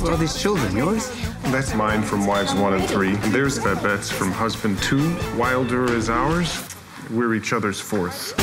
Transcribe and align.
Where 0.00 0.12
are 0.12 0.16
these 0.16 0.40
children? 0.40 0.76
Yours? 0.76 1.10
That's 1.44 1.74
mine 1.74 2.04
from 2.04 2.24
wives 2.24 2.54
one 2.54 2.74
and 2.74 2.88
three. 2.88 3.16
There's 3.32 3.58
Babette's 3.58 4.08
from 4.08 4.30
husband 4.30 4.80
two. 4.80 5.16
Wilder 5.36 5.92
is 5.92 6.08
ours. 6.08 6.64
We're 7.10 7.34
each 7.34 7.52
other's 7.52 7.80
fourth. 7.80 8.38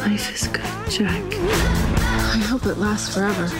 Life 0.00 0.34
is 0.34 0.48
good, 0.48 0.90
Jack. 0.90 1.22
I 1.32 2.44
hope 2.46 2.66
it 2.66 2.76
lasts 2.76 3.14
forever. 3.14 3.50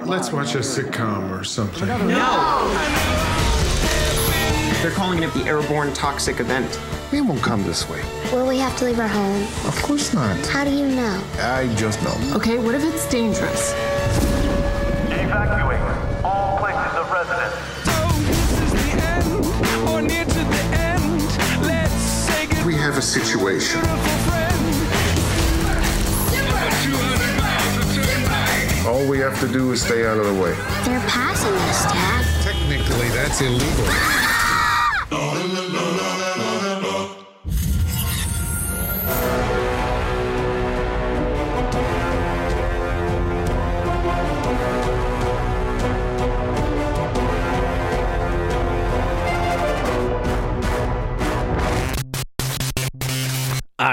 Let's 0.00 0.32
watch 0.32 0.54
a 0.54 0.58
sitcom 0.58 1.38
or 1.38 1.44
something. 1.44 1.88
They're 4.80 4.92
calling 4.92 5.24
it 5.24 5.34
the 5.34 5.44
airborne 5.44 5.92
toxic 5.92 6.38
event. 6.38 6.78
We 7.10 7.20
won't 7.20 7.42
come 7.42 7.64
this 7.64 7.88
way. 7.90 8.00
Will 8.32 8.46
we 8.46 8.58
have 8.58 8.76
to 8.78 8.84
leave 8.84 9.00
our 9.00 9.08
home? 9.08 9.42
Of 9.66 9.74
course 9.82 10.14
not. 10.14 10.38
How 10.46 10.62
do 10.62 10.70
you 10.70 10.86
know? 10.86 11.20
I 11.40 11.66
just 11.74 12.00
know. 12.04 12.14
Okay, 12.36 12.58
what 12.58 12.76
if 12.76 12.84
it's 12.84 13.08
dangerous? 13.08 13.72
Evacuate 15.10 15.80
all 16.24 16.58
places 16.58 16.94
of 16.94 17.10
residence. 17.10 17.54
So 17.82 18.08
this 18.22 18.52
is 18.62 18.72
the 18.72 18.90
end, 19.02 19.88
or 19.88 20.00
near 20.00 20.24
to 20.24 20.44
the 20.44 20.62
end. 20.78 21.22
Let's 21.66 22.28
take 22.28 22.52
it. 22.52 22.64
we 22.64 22.76
have 22.76 22.96
a 22.96 23.02
situation. 23.02 23.80
All 28.86 29.04
we 29.08 29.18
have 29.18 29.38
to 29.40 29.48
do 29.48 29.72
is 29.72 29.82
stay 29.82 30.06
out 30.06 30.18
of 30.18 30.26
the 30.26 30.40
way. 30.40 30.54
They're 30.84 31.00
passing 31.08 31.52
us, 31.52 31.82
Dad. 31.84 32.24
Technically, 32.44 33.08
that's 33.08 33.40
illegal. 33.40 34.27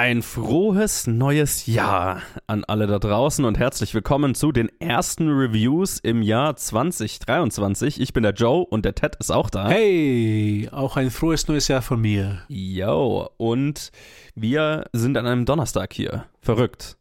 Ein 0.06 0.22
frohes 0.22 1.08
neues 1.08 1.66
Jahr 1.66 2.22
an 2.46 2.64
alle 2.64 2.86
da 2.86 3.00
draußen 3.00 3.44
und 3.44 3.58
herzlich 3.58 3.96
willkommen 3.96 4.36
zu 4.36 4.52
den 4.52 4.70
ersten 4.80 5.30
Reviews 5.30 5.98
im 5.98 6.22
Jahr 6.22 6.56
2023. 6.56 8.00
Ich 8.00 8.14
bin 8.14 8.22
der 8.22 8.34
Joe 8.34 8.68
und 8.68 8.86
der 8.86 8.94
Ted 8.94 9.16
ist 9.16 9.32
auch 9.32 9.50
da. 9.50 9.68
Hey, 9.68 10.70
auch 10.72 10.96
ein 10.96 11.10
frohes 11.10 11.48
neues 11.48 11.68
Jahr 11.70 11.82
von 11.82 12.02
mir. 12.02 12.44
Yo, 12.50 13.32
und 13.38 13.92
wir 14.36 14.86
sind 14.94 15.18
an 15.18 15.26
einem 15.26 15.46
Donnerstag 15.46 15.92
hier. 15.92 16.26
Verrückt. 16.40 16.98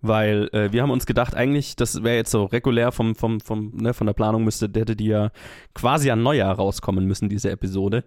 Weil 0.00 0.48
äh, 0.54 0.72
wir 0.72 0.80
haben 0.80 0.90
uns 0.90 1.04
gedacht, 1.04 1.34
eigentlich, 1.34 1.76
das 1.76 2.02
wäre 2.04 2.16
jetzt 2.16 2.30
so 2.30 2.46
regulär 2.46 2.90
vom, 2.90 3.16
vom, 3.16 3.38
vom, 3.40 3.72
ne, 3.76 3.92
von 3.92 4.06
der 4.06 4.14
Planung 4.14 4.44
müsste, 4.44 4.64
hätte 4.74 4.96
die 4.96 5.08
ja 5.08 5.30
quasi 5.74 6.10
an 6.10 6.22
Neujahr 6.22 6.54
rauskommen 6.54 7.04
müssen, 7.04 7.28
diese 7.28 7.50
Episode. 7.50 8.02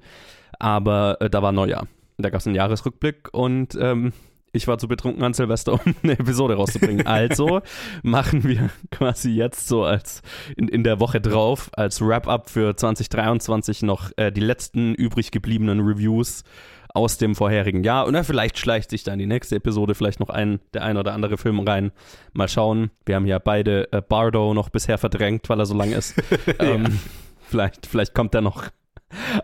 Aber 0.57 1.17
äh, 1.21 1.29
da 1.29 1.43
war 1.43 1.51
Neujahr. 1.51 1.85
Da 2.17 2.31
gab 2.31 2.39
es 2.39 2.47
einen 2.47 2.55
Jahresrückblick 2.55 3.29
und 3.31 3.77
ähm, 3.79 4.11
ich 4.51 4.67
war 4.67 4.77
zu 4.77 4.87
betrunken 4.87 5.23
an 5.23 5.33
Silvester, 5.33 5.73
um 5.73 5.95
eine 6.03 6.13
Episode 6.13 6.55
rauszubringen. 6.55 7.05
Also 7.19 7.61
machen 8.03 8.43
wir 8.43 8.69
quasi 8.91 9.31
jetzt 9.31 9.67
so 9.67 9.83
als 9.83 10.21
in, 10.55 10.67
in 10.67 10.83
der 10.83 10.99
Woche 10.99 11.19
drauf, 11.19 11.69
als 11.73 12.01
Wrap-up 12.01 12.49
für 12.49 12.75
2023 12.75 13.81
noch 13.81 14.11
äh, 14.15 14.31
die 14.31 14.41
letzten 14.41 14.93
übrig 14.95 15.31
gebliebenen 15.31 15.81
Reviews 15.81 16.43
aus 16.93 17.17
dem 17.17 17.35
vorherigen 17.35 17.83
Jahr. 17.83 18.07
Und 18.07 18.15
ja, 18.15 18.23
vielleicht 18.23 18.57
schleicht 18.57 18.89
sich 18.89 19.03
dann 19.03 19.19
die 19.19 19.25
nächste 19.25 19.55
Episode 19.55 19.95
vielleicht 19.95 20.19
noch 20.19 20.29
ein, 20.29 20.59
der 20.73 20.83
ein 20.83 20.97
oder 20.97 21.13
andere 21.13 21.37
Film 21.37 21.59
rein. 21.59 21.91
Mal 22.33 22.47
schauen. 22.47 22.91
Wir 23.05 23.15
haben 23.15 23.27
ja 23.27 23.39
beide 23.39 23.91
äh, 23.91 24.01
Bardo 24.01 24.53
noch 24.53 24.69
bisher 24.69 24.97
verdrängt, 24.97 25.49
weil 25.49 25.59
er 25.59 25.65
so 25.65 25.75
lang 25.75 25.91
ist. 25.91 26.15
ähm, 26.59 26.99
vielleicht, 27.41 27.85
vielleicht 27.85 28.13
kommt 28.13 28.33
er 28.35 28.41
noch. 28.41 28.69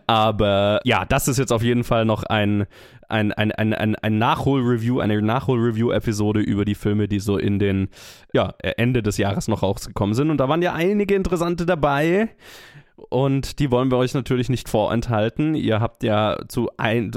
Aber 0.08 0.80
ja, 0.84 1.06
das 1.06 1.28
ist 1.28 1.38
jetzt 1.38 1.52
auf 1.52 1.64
jeden 1.64 1.84
Fall 1.84 2.06
noch 2.06 2.24
ein, 2.24 2.66
ein, 3.08 3.32
ein, 3.32 3.52
ein, 3.52 3.74
ein, 3.74 3.96
ein 3.96 4.18
Nachhol-Review, 4.18 5.00
eine 5.00 5.22
Nachhol-Review-Episode 5.22 6.40
über 6.40 6.66
die 6.66 6.76
Filme, 6.76 7.08
die 7.08 7.20
so 7.20 7.38
in 7.38 7.60
den 7.60 7.90
ja, 8.34 8.54
Ende 8.62 9.04
des 9.04 9.18
Jahres 9.18 9.48
noch 9.48 9.64
rausgekommen 9.64 10.16
sind. 10.16 10.30
Und 10.30 10.38
da 10.38 10.50
waren 10.50 10.62
ja 10.62 10.74
einige 10.74 11.16
interessante 11.16 11.66
dabei. 11.66 12.30
Und 13.10 13.60
die 13.60 13.72
wollen 13.72 13.92
wir 13.92 13.98
euch 13.98 14.14
natürlich 14.14 14.50
nicht 14.50 14.70
vorenthalten. 14.70 15.56
Ihr 15.56 15.82
habt 15.82 16.04
ja 16.04 16.38
zu 16.48 16.70
ein, 16.78 17.12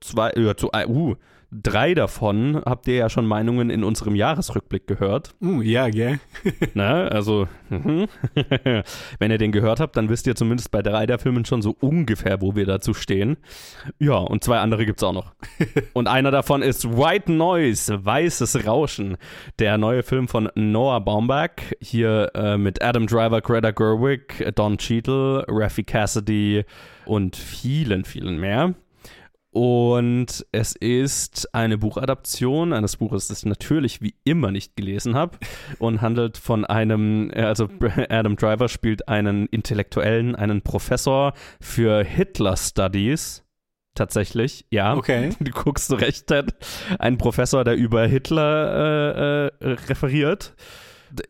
zwei, 0.00 0.32
ja, 0.36 0.56
zu, 0.56 0.70
uh, 0.72 1.14
drei 1.62 1.94
davon 1.94 2.60
habt 2.64 2.88
ihr 2.88 2.94
ja 2.94 3.08
schon 3.08 3.26
Meinungen 3.26 3.70
in 3.70 3.84
unserem 3.84 4.14
Jahresrückblick 4.14 4.86
gehört. 4.86 5.34
Uh, 5.40 5.62
ja, 5.62 5.88
gell? 5.88 6.18
Na, 6.74 7.06
also, 7.06 7.48
mhm. 7.70 8.08
wenn 9.18 9.30
ihr 9.30 9.38
den 9.38 9.52
gehört 9.52 9.80
habt, 9.80 9.96
dann 9.96 10.08
wisst 10.08 10.26
ihr 10.26 10.34
zumindest 10.34 10.70
bei 10.70 10.82
drei 10.82 11.06
der 11.06 11.18
Filmen 11.18 11.44
schon 11.44 11.62
so 11.62 11.76
ungefähr, 11.80 12.40
wo 12.40 12.56
wir 12.56 12.66
dazu 12.66 12.94
stehen. 12.94 13.36
Ja, 13.98 14.16
und 14.16 14.42
zwei 14.42 14.58
andere 14.58 14.86
gibt 14.86 15.00
es 15.00 15.04
auch 15.04 15.12
noch. 15.12 15.32
und 15.92 16.08
einer 16.08 16.30
davon 16.30 16.62
ist 16.62 16.96
White 16.96 17.32
Noise, 17.32 18.04
Weißes 18.04 18.66
Rauschen, 18.66 19.16
der 19.58 19.78
neue 19.78 20.02
Film 20.02 20.28
von 20.28 20.50
Noah 20.54 21.00
Baumbach. 21.00 21.50
Hier 21.80 22.30
äh, 22.34 22.56
mit 22.56 22.82
Adam 22.82 23.06
Driver, 23.06 23.40
Greta 23.40 23.70
Gerwig, 23.70 24.52
Don 24.54 24.78
Cheadle, 24.78 25.44
Raffi 25.48 25.84
Cassidy 25.84 26.64
und 27.06 27.36
vielen, 27.36 28.04
vielen 28.04 28.40
mehr. 28.40 28.74
Und 29.54 30.44
es 30.50 30.74
ist 30.74 31.54
eine 31.54 31.78
Buchadaption 31.78 32.72
eines 32.72 32.96
Buches, 32.96 33.28
das 33.28 33.38
ich 33.38 33.44
natürlich 33.44 34.02
wie 34.02 34.16
immer 34.24 34.50
nicht 34.50 34.74
gelesen 34.74 35.14
habe 35.14 35.38
und 35.78 36.02
handelt 36.02 36.38
von 36.38 36.64
einem, 36.64 37.30
also 37.32 37.68
Adam 38.08 38.34
Driver 38.34 38.68
spielt 38.68 39.06
einen 39.06 39.46
Intellektuellen, 39.46 40.34
einen 40.34 40.62
Professor 40.62 41.34
für 41.60 42.02
Hitler 42.02 42.56
Studies. 42.56 43.44
Tatsächlich, 43.94 44.66
ja. 44.70 44.96
Okay. 44.96 45.30
Du 45.38 45.52
guckst 45.52 45.86
so 45.86 45.94
recht, 45.94 46.26
Ted. 46.26 46.52
Ein 46.98 47.16
Professor, 47.16 47.62
der 47.62 47.76
über 47.76 48.08
Hitler 48.08 49.52
äh, 49.62 49.66
äh, 49.66 49.72
referiert. 49.88 50.56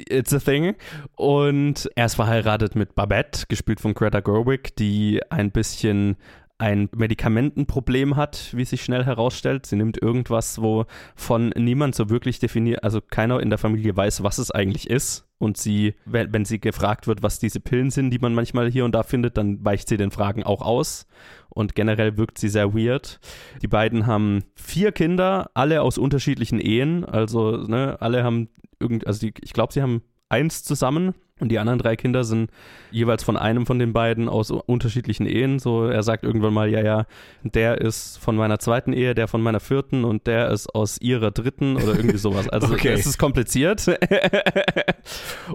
It's 0.09 0.33
a 0.33 0.39
thing. 0.39 0.77
Und 1.15 1.91
er 1.95 2.07
ist 2.07 2.15
verheiratet 2.15 2.75
mit 2.75 2.95
Babette, 2.95 3.45
gespielt 3.49 3.81
von 3.81 3.93
Greta 3.93 4.21
Gerwig, 4.21 4.75
die 4.77 5.21
ein 5.29 5.51
bisschen 5.51 6.17
ein 6.59 6.89
Medikamentenproblem 6.97 8.17
hat, 8.17 8.51
wie 8.53 8.65
sich 8.65 8.85
schnell 8.85 9.05
herausstellt. 9.05 9.67
Sie 9.67 9.77
nimmt 9.77 10.01
irgendwas, 10.01 10.63
wo 10.63 10.87
von 11.17 11.49
niemand 11.57 11.95
so 11.95 12.11
wirklich 12.11 12.39
definiert, 12.39 12.85
also 12.85 13.01
keiner 13.01 13.41
in 13.41 13.51
der 13.51 13.59
Familie 13.59 13.97
weiß, 13.97 14.23
was 14.23 14.39
es 14.39 14.51
eigentlich 14.51 14.89
ist. 14.89 15.27
Und 15.39 15.57
sie, 15.57 15.95
wenn, 16.07 16.45
sie 16.45 16.61
gefragt 16.61 17.07
wird, 17.07 17.23
was 17.23 17.39
diese 17.39 17.61
Pillen 17.61 17.91
sind, 17.91 18.11
die 18.11 18.21
man 18.21 18.35
manchmal 18.35 18.71
hier 18.71 18.85
und 18.85 18.95
da 18.95 19.03
findet, 19.03 19.37
dann 19.37 19.65
weicht 19.65 19.89
sie 19.89 19.97
den 19.97 20.13
Fragen 20.13 20.45
auch 20.45 20.63
aus. 20.63 21.07
Und 21.49 21.75
generell 21.75 22.17
wirkt 22.17 22.39
sie 22.39 22.49
sehr 22.49 22.73
weird. 22.73 23.19
Die 23.61 23.69
beiden 23.69 24.07
haben 24.07 24.45
vier 24.55 24.93
Kinder, 24.93 25.51
alle 25.55 25.83
aus 25.83 25.99
unterschiedlichen 25.99 26.61
Ehen. 26.61 27.05
Also, 27.05 27.57
ne, 27.57 27.97
alle 28.01 28.23
haben 28.23 28.49
irgend, 28.79 29.07
also 29.07 29.21
die, 29.21 29.35
ich 29.43 29.53
glaube, 29.53 29.73
sie 29.73 29.83
haben 29.83 30.03
eins 30.29 30.63
zusammen. 30.63 31.15
Und 31.41 31.49
die 31.49 31.59
anderen 31.59 31.81
drei 31.81 31.97
Kinder 31.97 32.23
sind 32.23 32.49
jeweils 32.93 33.25
von 33.25 33.37
einem 33.37 33.67
von 33.67 33.81
den 33.81 33.93
beiden 33.93 34.29
aus 34.29 34.53
unterschiedlichen 34.53 35.27
Ehen. 35.27 35.59
So, 35.59 35.87
er 35.87 36.05
sagt 36.05 36.23
irgendwann 36.23 36.55
mal, 36.55 36.71
ja, 36.71 36.81
ja, 36.81 37.07
der 37.43 37.81
ist 37.81 38.19
von 38.19 38.37
meiner 38.37 38.61
zweiten 38.61 38.93
Ehe, 38.93 39.17
der 39.17 39.27
von 39.27 39.43
meiner 39.43 39.59
vierten 39.59 40.05
und 40.05 40.29
der 40.29 40.51
ist 40.51 40.73
aus 40.73 41.01
ihrer 41.01 41.33
dritten 41.33 41.75
oder 41.75 41.97
irgendwie 41.97 42.19
sowas. 42.19 42.49
Also 42.49 42.69
Okay. 42.75 42.93
es 42.93 43.07
ist 43.07 43.19
kompliziert. 43.19 43.85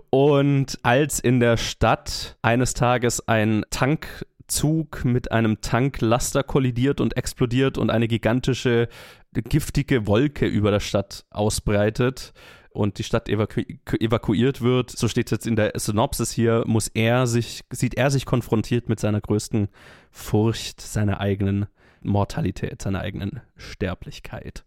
und 0.10 0.78
als 0.84 1.22
in 1.22 1.40
der 1.40 1.56
Stadt 1.56 2.36
eines 2.42 2.74
Tages 2.74 3.26
ein 3.30 3.64
Tankzug 3.70 5.06
mit 5.06 5.32
einem 5.32 5.62
Tanklaster 5.62 6.44
kollidiert 6.44 7.00
und 7.00 7.16
explodiert 7.16 7.78
und 7.78 7.90
eine 7.90 8.10
gigantische 8.10 8.90
giftige 9.34 10.08
Wolke 10.08 10.46
über 10.46 10.72
der 10.72 10.80
Stadt 10.82 11.24
ausbreitet, 11.30 12.34
und 12.80 12.98
die 12.98 13.04
Stadt 13.04 13.28
evaku 13.28 13.62
evakuiert 14.00 14.62
wird, 14.62 14.90
so 14.90 15.10
steht 15.10 15.28
es 15.28 15.31
jetzt 15.31 15.48
in 15.48 15.58
der 15.58 15.74
Synopsis 15.76 16.31
hier, 16.31 16.64
muss 16.66 16.88
er 16.88 17.28
sich, 17.28 17.62
sieht 17.70 17.96
er 17.96 18.10
sich 18.10 18.26
konfrontiert 18.26 18.88
mit 18.88 19.02
seiner 19.02 19.20
größten 19.20 19.68
Furcht, 20.12 20.80
seiner 20.80 21.20
eigenen 21.20 21.66
Mortalität, 22.01 22.81
seiner 22.81 23.01
eigenen 23.01 23.42
Sterblichkeit. 23.56 24.63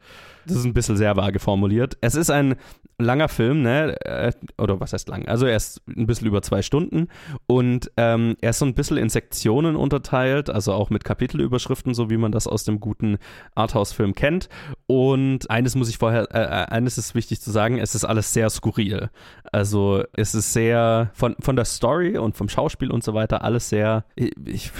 Das 0.46 0.56
ist 0.56 0.64
ein 0.64 0.75
bisschen 0.75 0.96
sehr 0.96 1.17
vage 1.17 1.38
formuliert. 1.38 1.96
Es 2.00 2.14
ist 2.14 2.31
ein 2.31 2.56
langer 2.99 3.29
Film, 3.29 3.62
ne? 3.62 3.96
Äh, 4.05 4.32
Oder 4.58 4.81
was 4.81 4.93
heißt 4.93 5.08
lang? 5.08 5.26
Also 5.26 5.46
er 5.46 5.56
ist 5.56 5.82
ein 5.88 6.06
bisschen 6.06 6.26
über 6.26 6.43
zwei 6.43 6.62
Stunden 6.62 7.08
und 7.46 7.90
ähm, 7.96 8.37
er 8.40 8.50
ist 8.50 8.58
so 8.58 8.67
ein 8.67 8.75
bisschen 8.75 8.96
in 8.96 9.08
Sektionen 9.08 9.76
unterteilt, 9.76 10.50
also 10.50 10.73
auch 10.73 10.90
mit 10.90 11.05
Kapitelüberschriften, 11.05 11.94
so 11.94 12.11
wie 12.11 12.17
man 12.17 12.32
das 12.32 12.46
aus 12.46 12.64
dem 12.64 12.81
guten 12.81 13.19
Arthouse-Film 13.55 14.14
kennt. 14.14 14.49
Und 14.87 15.50
eines 15.50 15.75
muss 15.75 15.88
ich 15.88 15.99
vorher, 15.99 16.29
äh, 16.34 16.73
eines 16.73 16.99
ist 16.99 17.14
wichtig 17.14 17.40
zu 17.40 17.50
sagen, 17.50 17.79
es 17.79 17.94
ist 17.94 18.05
alles 18.05 18.32
sehr 18.32 18.50
skurril. 18.50 19.11
Also 19.50 20.05
es 20.12 20.34
ist 20.34 20.52
sehr 20.52 21.11
von, 21.14 21.37
von 21.40 21.56
der 21.56 21.64
Story 21.64 22.19
und 22.19 22.37
vom 22.37 22.49
Schauspiel 22.49 22.90
und 22.90 23.05
so 23.05 23.14
weiter 23.14 23.43
alles 23.43 23.69
sehr, 23.69 24.05
ich, 24.14 24.32
ich 24.44 24.70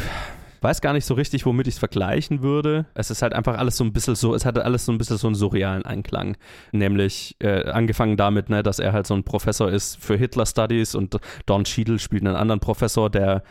weiß 0.63 0.81
gar 0.81 0.93
nicht 0.93 1.05
so 1.05 1.15
richtig, 1.15 1.47
womit 1.47 1.67
ich 1.67 1.75
es 1.75 1.79
vergleichen 1.79 2.43
würde. 2.43 2.87
Es 2.95 3.11
ist 3.11 3.23
halt 3.23 3.33
einfach 3.33 3.59
alles 3.59 3.77
so 3.77 3.85
ein 3.85 3.93
bisschen 3.93 4.15
so, 4.15 4.35
es 4.35 4.45
hatte 4.45 4.65
alles 4.65 4.85
so 4.85 4.93
ein 4.93 4.99
bisschen 4.99 5.17
so 5.17 5.27
einen 5.27 5.35
surrealen 5.35 5.85
Einklang. 5.85 6.37
Nämlich 6.73 7.37
äh, 7.41 7.65
angefangen 7.71 8.17
damit, 8.17 8.49
ne, 8.49 8.63
dass 8.63 8.79
er 8.79 8.93
halt 8.93 9.07
so 9.07 9.15
ein 9.15 9.25
Professor 9.25 9.71
ist 9.71 9.97
für 10.03 10.17
Hitler 10.17 10.47
Studies 10.47 10.95
und 10.95 11.19
Don 11.47 11.65
Cheadle 11.65 11.99
spielt 11.99 12.27
einen 12.27 12.37
anderen 12.37 12.61
Professor, 12.61 13.11
der 13.11 13.43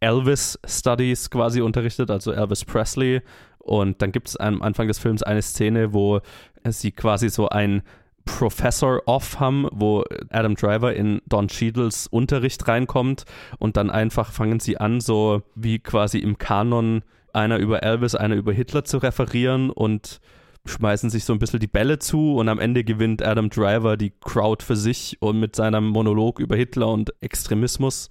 Elvis 0.00 0.58
Studies 0.66 1.30
quasi 1.30 1.60
unterrichtet, 1.60 2.10
also 2.10 2.32
Elvis 2.32 2.64
Presley. 2.64 3.22
Und 3.58 4.00
dann 4.00 4.12
gibt 4.12 4.28
es 4.28 4.36
am 4.36 4.62
Anfang 4.62 4.88
des 4.88 4.98
Films 4.98 5.22
eine 5.22 5.42
Szene, 5.42 5.92
wo 5.92 6.20
sie 6.64 6.92
quasi 6.92 7.28
so 7.28 7.48
ein 7.48 7.82
Professor 8.24 9.02
Off 9.06 9.40
haben, 9.40 9.66
wo 9.72 10.04
Adam 10.30 10.54
Driver 10.54 10.94
in 10.94 11.20
Don 11.26 11.48
Cheadles 11.48 12.06
Unterricht 12.06 12.66
reinkommt 12.68 13.24
und 13.58 13.76
dann 13.76 13.90
einfach 13.90 14.32
fangen 14.32 14.60
sie 14.60 14.78
an, 14.78 15.00
so 15.00 15.42
wie 15.54 15.78
quasi 15.78 16.18
im 16.18 16.38
Kanon 16.38 17.02
einer 17.32 17.58
über 17.58 17.82
Elvis, 17.82 18.14
einer 18.14 18.36
über 18.36 18.52
Hitler 18.52 18.84
zu 18.84 18.98
referieren 18.98 19.70
und 19.70 20.20
schmeißen 20.66 21.10
sich 21.10 21.24
so 21.24 21.32
ein 21.32 21.38
bisschen 21.38 21.60
die 21.60 21.66
Bälle 21.66 21.98
zu 21.98 22.34
und 22.36 22.48
am 22.48 22.58
Ende 22.58 22.84
gewinnt 22.84 23.22
Adam 23.22 23.48
Driver 23.48 23.96
die 23.96 24.12
Crowd 24.20 24.64
für 24.64 24.76
sich 24.76 25.16
und 25.20 25.40
mit 25.40 25.56
seinem 25.56 25.88
Monolog 25.88 26.38
über 26.38 26.56
Hitler 26.56 26.88
und 26.88 27.14
Extremismus 27.22 28.10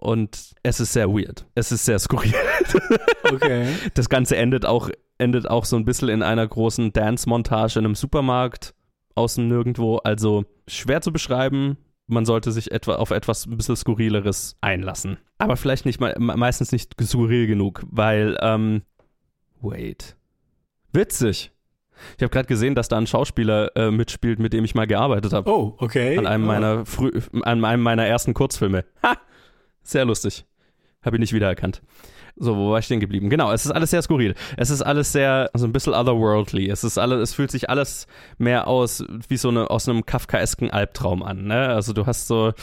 und 0.00 0.54
es 0.62 0.80
ist 0.80 0.94
sehr 0.94 1.10
weird. 1.10 1.44
Es 1.54 1.72
ist 1.72 1.84
sehr 1.84 1.98
skurril. 1.98 2.34
Okay. 3.22 3.68
Das 3.94 4.08
Ganze 4.08 4.36
endet 4.36 4.66
auch, 4.66 4.90
endet 5.18 5.48
auch 5.48 5.64
so 5.64 5.76
ein 5.76 5.84
bisschen 5.84 6.08
in 6.08 6.24
einer 6.24 6.44
großen 6.48 6.92
Dance-Montage 6.92 7.78
in 7.78 7.84
einem 7.84 7.94
Supermarkt 7.94 8.74
außen 9.14 9.46
nirgendwo. 9.48 9.96
Also 9.98 10.44
schwer 10.68 11.00
zu 11.00 11.12
beschreiben. 11.12 11.76
Man 12.06 12.24
sollte 12.24 12.50
sich 12.50 12.72
etwa 12.72 12.96
auf 12.96 13.10
etwas 13.12 13.46
ein 13.46 13.56
bisschen 13.56 13.76
Skurrileres 13.76 14.56
einlassen. 14.60 15.18
Aber 15.38 15.56
vielleicht 15.56 15.86
nicht 15.86 16.00
mal, 16.00 16.14
meistens 16.18 16.72
nicht 16.72 16.94
skurril 17.00 17.46
genug, 17.46 17.84
weil, 17.88 18.36
ähm, 18.40 18.82
wait. 19.60 20.16
Witzig. 20.92 21.52
Ich 22.16 22.22
habe 22.22 22.30
gerade 22.30 22.48
gesehen, 22.48 22.74
dass 22.74 22.88
da 22.88 22.96
ein 22.96 23.06
Schauspieler 23.06 23.76
äh, 23.76 23.90
mitspielt, 23.90 24.38
mit 24.38 24.52
dem 24.52 24.64
ich 24.64 24.74
mal 24.74 24.86
gearbeitet 24.86 25.32
habe. 25.32 25.48
Oh, 25.50 25.74
okay. 25.78 26.16
An 26.18 26.26
einem 26.26 26.44
Oh. 26.44 26.46
meiner 26.46 26.86
früh, 26.86 27.12
an 27.42 27.64
einem 27.64 27.82
meiner 27.82 28.06
ersten 28.06 28.34
Kurzfilme. 28.34 28.84
Ha! 29.02 29.16
Sehr 29.82 30.04
lustig. 30.04 30.44
Habe 31.02 31.16
ich 31.16 31.20
nicht 31.20 31.32
wiedererkannt. 31.32 31.82
So, 32.42 32.56
wo 32.56 32.70
war 32.70 32.78
ich 32.78 32.86
stehen 32.86 33.00
geblieben? 33.00 33.28
Genau, 33.28 33.52
es 33.52 33.66
ist 33.66 33.70
alles 33.70 33.90
sehr 33.90 34.00
skurril. 34.00 34.34
Es 34.56 34.70
ist 34.70 34.80
alles 34.80 35.12
sehr, 35.12 35.50
so 35.52 35.66
ein 35.66 35.72
bisschen 35.72 35.92
otherworldly. 35.92 36.70
Es 36.70 36.84
ist 36.84 36.96
alles, 36.96 37.20
es 37.20 37.34
fühlt 37.34 37.50
sich 37.50 37.68
alles 37.68 38.06
mehr 38.38 38.66
aus 38.66 39.04
wie 39.28 39.36
so 39.36 39.50
eine, 39.50 39.68
aus 39.68 39.86
einem 39.86 40.06
kafkaesken 40.06 40.70
Albtraum 40.70 41.22
an, 41.22 41.44
ne? 41.44 41.68
Also 41.68 41.92
du 41.92 42.06
hast 42.06 42.28
so, 42.28 42.54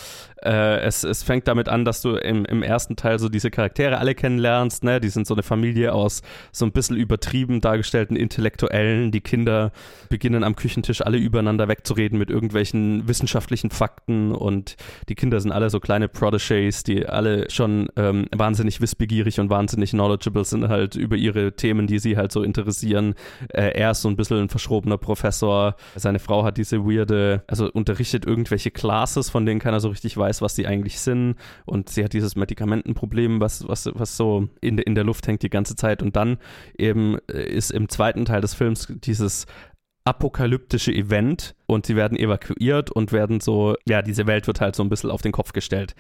äh, 0.44 0.80
es, 0.80 1.04
es 1.04 1.22
fängt 1.22 1.48
damit 1.48 1.70
an, 1.70 1.86
dass 1.86 2.02
du 2.02 2.16
im, 2.16 2.44
im 2.46 2.64
ersten 2.64 2.96
Teil 2.96 3.20
so 3.20 3.30
diese 3.30 3.52
Charaktere 3.52 4.00
alle 4.00 4.16
kennenlernst, 4.16 4.84
ne? 4.84 5.00
Die 5.00 5.10
sind 5.10 5.28
so 5.28 5.36
eine 5.36 5.44
Familie 5.44 5.94
aus 5.94 6.24
so 6.52 6.66
ein 6.66 6.72
bisschen 6.72 6.98
übertrieben 6.98 7.62
dargestellten 7.62 8.16
Intellektuellen. 8.16 9.12
Die 9.12 9.22
Kinder 9.22 9.72
beginnen 10.10 10.44
am 10.44 10.56
Küchentisch 10.56 11.06
alle 11.06 11.20
übereinander 11.20 11.68
wegzureden 11.68 12.18
mit 12.18 12.32
irgendwelchen 12.32 13.08
wissenschaftlichen 13.08 13.70
Fakten 13.70 14.32
und 14.32 14.76
die 15.08 15.16
Kinder 15.16 15.40
sind 15.40 15.52
alle 15.52 15.70
so 15.70 15.80
kleine 15.80 16.08
Protégés, 16.08 16.84
die 16.84 17.06
alle 17.06 17.48
schon 17.52 17.90
ähm, 17.96 18.26
wahnsinnig 18.36 18.82
wissbegierig 18.82 19.40
und 19.40 19.52
wahnsinnig 19.52 19.67
knowledgeable 19.68 20.46
sind 20.46 20.68
halt 20.68 20.96
über 20.96 21.16
ihre 21.16 21.54
Themen, 21.54 21.88
die 21.88 22.00
sie 22.00 22.18
halt 22.18 22.32
so 22.32 22.44
interessieren. 22.44 23.16
Äh, 23.50 23.72
er 23.72 23.92
ist 23.92 24.02
so 24.02 24.10
ein 24.10 24.16
bisschen 24.16 24.38
ein 24.38 24.50
verschrobener 24.50 24.98
Professor. 24.98 25.76
Seine 25.96 26.20
Frau 26.20 26.44
hat 26.44 26.58
diese 26.58 26.86
weirde, 26.86 27.44
also 27.48 27.72
unterrichtet 27.72 28.26
irgendwelche 28.26 28.72
Classes, 28.72 29.30
von 29.30 29.46
denen 29.46 29.60
keiner 29.60 29.80
so 29.80 29.90
richtig 29.90 30.18
weiß, 30.18 30.42
was 30.42 30.56
die 30.56 30.68
eigentlich 30.68 31.00
sind. 31.00 31.36
Und 31.66 31.90
sie 31.90 32.04
hat 32.04 32.14
dieses 32.14 32.36
Medikamentenproblem, 32.36 33.40
was, 33.40 33.68
was, 33.68 33.90
was 33.94 34.18
so 34.18 34.48
in, 34.62 34.78
in 34.78 34.96
der 34.96 35.04
Luft 35.04 35.28
hängt 35.28 35.44
die 35.44 35.50
ganze 35.50 35.76
Zeit. 35.76 36.02
Und 36.02 36.16
dann 36.16 36.38
eben 36.78 37.18
äh, 37.32 37.44
ist 37.44 37.72
im 37.72 37.90
zweiten 37.90 38.26
Teil 38.26 38.42
des 38.42 38.54
Films 38.54 38.88
dieses 38.90 39.46
apokalyptische 40.08 40.94
Event 40.94 41.54
und 41.66 41.86
sie 41.86 41.98
werden 41.98 42.18
evakuiert 42.18 42.90
und 42.92 43.12
werden 43.12 43.42
so, 43.42 43.76
ja, 43.86 44.02
diese 44.02 44.26
Welt 44.26 44.48
wird 44.48 44.62
halt 44.62 44.74
so 44.74 44.82
ein 44.82 44.88
bisschen 44.88 45.12
auf 45.12 45.22
den 45.22 45.34
Kopf 45.34 45.52
gestellt. 45.52 45.96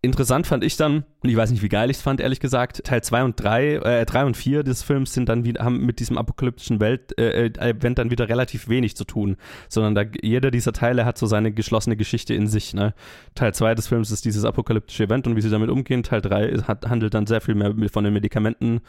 Interessant 0.00 0.46
fand 0.46 0.62
ich 0.62 0.76
dann, 0.76 1.04
und 1.24 1.28
ich 1.28 1.36
weiß 1.36 1.50
nicht, 1.50 1.62
wie 1.62 1.68
geil 1.68 1.90
ich 1.90 1.96
es 1.96 2.02
fand, 2.02 2.20
ehrlich 2.20 2.38
gesagt, 2.38 2.84
Teil 2.84 3.02
2 3.02 3.24
und 3.24 3.42
3, 3.42 3.74
äh, 3.74 4.06
3 4.06 4.26
und 4.26 4.36
4 4.36 4.62
des 4.62 4.84
Films 4.84 5.12
sind 5.12 5.28
dann 5.28 5.44
wieder, 5.44 5.64
haben 5.64 5.84
mit 5.84 5.98
diesem 5.98 6.16
apokalyptischen 6.16 6.78
Welt, 6.78 7.18
äh, 7.18 7.46
äh, 7.46 7.70
Event 7.70 7.98
dann 7.98 8.12
wieder 8.12 8.28
relativ 8.28 8.68
wenig 8.68 8.96
zu 8.96 9.04
tun, 9.04 9.36
sondern 9.68 9.96
da, 9.96 10.04
jeder 10.22 10.52
dieser 10.52 10.72
Teile 10.72 11.04
hat 11.04 11.18
so 11.18 11.26
seine 11.26 11.50
geschlossene 11.50 11.96
Geschichte 11.96 12.32
in 12.32 12.46
sich, 12.46 12.74
ne. 12.74 12.94
Teil 13.34 13.52
2 13.52 13.74
des 13.74 13.88
Films 13.88 14.12
ist 14.12 14.24
dieses 14.24 14.44
apokalyptische 14.44 15.02
Event 15.02 15.26
und 15.26 15.34
wie 15.34 15.40
sie 15.40 15.50
damit 15.50 15.68
umgehen, 15.68 16.04
Teil 16.04 16.20
3 16.20 16.58
hat, 16.68 16.88
handelt 16.88 17.14
dann 17.14 17.26
sehr 17.26 17.40
viel 17.40 17.56
mehr 17.56 17.74
von 17.90 18.04
den 18.04 18.12
Medikamenten, 18.12 18.80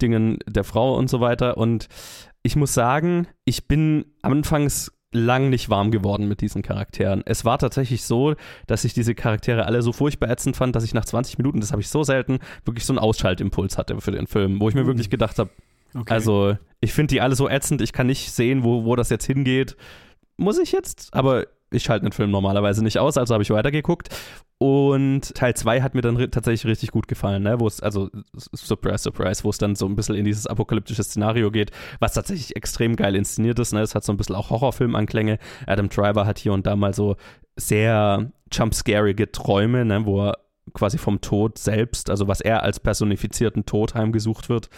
Dingen 0.00 0.38
der 0.46 0.64
Frau 0.64 0.96
und 0.96 1.10
so 1.10 1.20
weiter 1.20 1.56
und 1.56 1.88
ich 2.44 2.54
muss 2.54 2.72
sagen, 2.72 3.26
ich 3.44 3.66
bin 3.66 4.04
anfangs 4.22 4.92
lang 5.12 5.50
nicht 5.50 5.68
warm 5.70 5.90
geworden 5.90 6.26
mit 6.26 6.40
diesen 6.40 6.62
Charakteren. 6.62 7.22
Es 7.24 7.44
war 7.44 7.58
tatsächlich 7.58 8.02
so, 8.04 8.34
dass 8.66 8.84
ich 8.84 8.94
diese 8.94 9.14
Charaktere 9.14 9.66
alle 9.66 9.82
so 9.82 9.92
furchtbar 9.92 10.30
ätzend 10.30 10.56
fand, 10.56 10.74
dass 10.74 10.84
ich 10.84 10.94
nach 10.94 11.04
20 11.04 11.38
Minuten, 11.38 11.60
das 11.60 11.70
habe 11.70 11.82
ich 11.82 11.88
so 11.88 12.02
selten, 12.02 12.38
wirklich 12.64 12.84
so 12.84 12.92
einen 12.92 12.98
Ausschaltimpuls 12.98 13.78
hatte 13.78 14.00
für 14.00 14.12
den 14.12 14.26
Film, 14.26 14.60
wo 14.60 14.68
ich 14.68 14.74
mir 14.74 14.86
wirklich 14.86 15.10
gedacht 15.10 15.38
habe, 15.38 15.50
okay. 15.94 16.12
also 16.12 16.56
ich 16.80 16.92
finde 16.92 17.14
die 17.14 17.20
alle 17.20 17.36
so 17.36 17.48
ätzend, 17.48 17.82
ich 17.82 17.92
kann 17.92 18.06
nicht 18.06 18.32
sehen, 18.32 18.64
wo, 18.64 18.84
wo 18.84 18.96
das 18.96 19.10
jetzt 19.10 19.26
hingeht. 19.26 19.76
Muss 20.36 20.58
ich 20.58 20.72
jetzt? 20.72 21.12
Aber 21.12 21.46
ich 21.70 21.82
schalte 21.82 22.06
den 22.06 22.12
Film 22.12 22.30
normalerweise 22.30 22.82
nicht 22.82 22.98
aus, 22.98 23.16
also 23.16 23.34
habe 23.34 23.42
ich 23.42 23.50
weitergeguckt. 23.50 24.08
Und 24.62 25.34
Teil 25.34 25.54
2 25.54 25.82
hat 25.82 25.96
mir 25.96 26.02
dann 26.02 26.16
tatsächlich 26.30 26.64
richtig 26.66 26.92
gut 26.92 27.08
gefallen, 27.08 27.42
ne? 27.42 27.58
wo 27.58 27.66
es, 27.66 27.80
also 27.80 28.10
Surprise, 28.54 28.98
Surprise, 28.98 29.42
wo 29.42 29.50
es 29.50 29.58
dann 29.58 29.74
so 29.74 29.86
ein 29.86 29.96
bisschen 29.96 30.14
in 30.14 30.24
dieses 30.24 30.46
apokalyptische 30.46 31.02
Szenario 31.02 31.50
geht, 31.50 31.72
was 31.98 32.14
tatsächlich 32.14 32.54
extrem 32.54 32.94
geil 32.94 33.16
inszeniert 33.16 33.58
ist. 33.58 33.72
Ne? 33.72 33.80
Es 33.80 33.96
hat 33.96 34.04
so 34.04 34.12
ein 34.12 34.16
bisschen 34.16 34.36
auch 34.36 34.50
Horrorfilm-Anklänge. 34.50 35.40
Adam 35.66 35.88
Driver 35.88 36.26
hat 36.26 36.38
hier 36.38 36.52
und 36.52 36.64
da 36.64 36.76
mal 36.76 36.94
so 36.94 37.16
sehr 37.56 38.30
jumpscarige 38.52 39.32
Träume, 39.32 39.84
ne? 39.84 40.06
wo 40.06 40.28
er 40.28 40.38
quasi 40.74 40.96
vom 40.96 41.20
Tod 41.20 41.58
selbst, 41.58 42.08
also 42.08 42.28
was 42.28 42.40
er 42.40 42.62
als 42.62 42.78
personifizierten 42.78 43.66
Tod 43.66 43.96
heimgesucht 43.96 44.48
wird, 44.48 44.70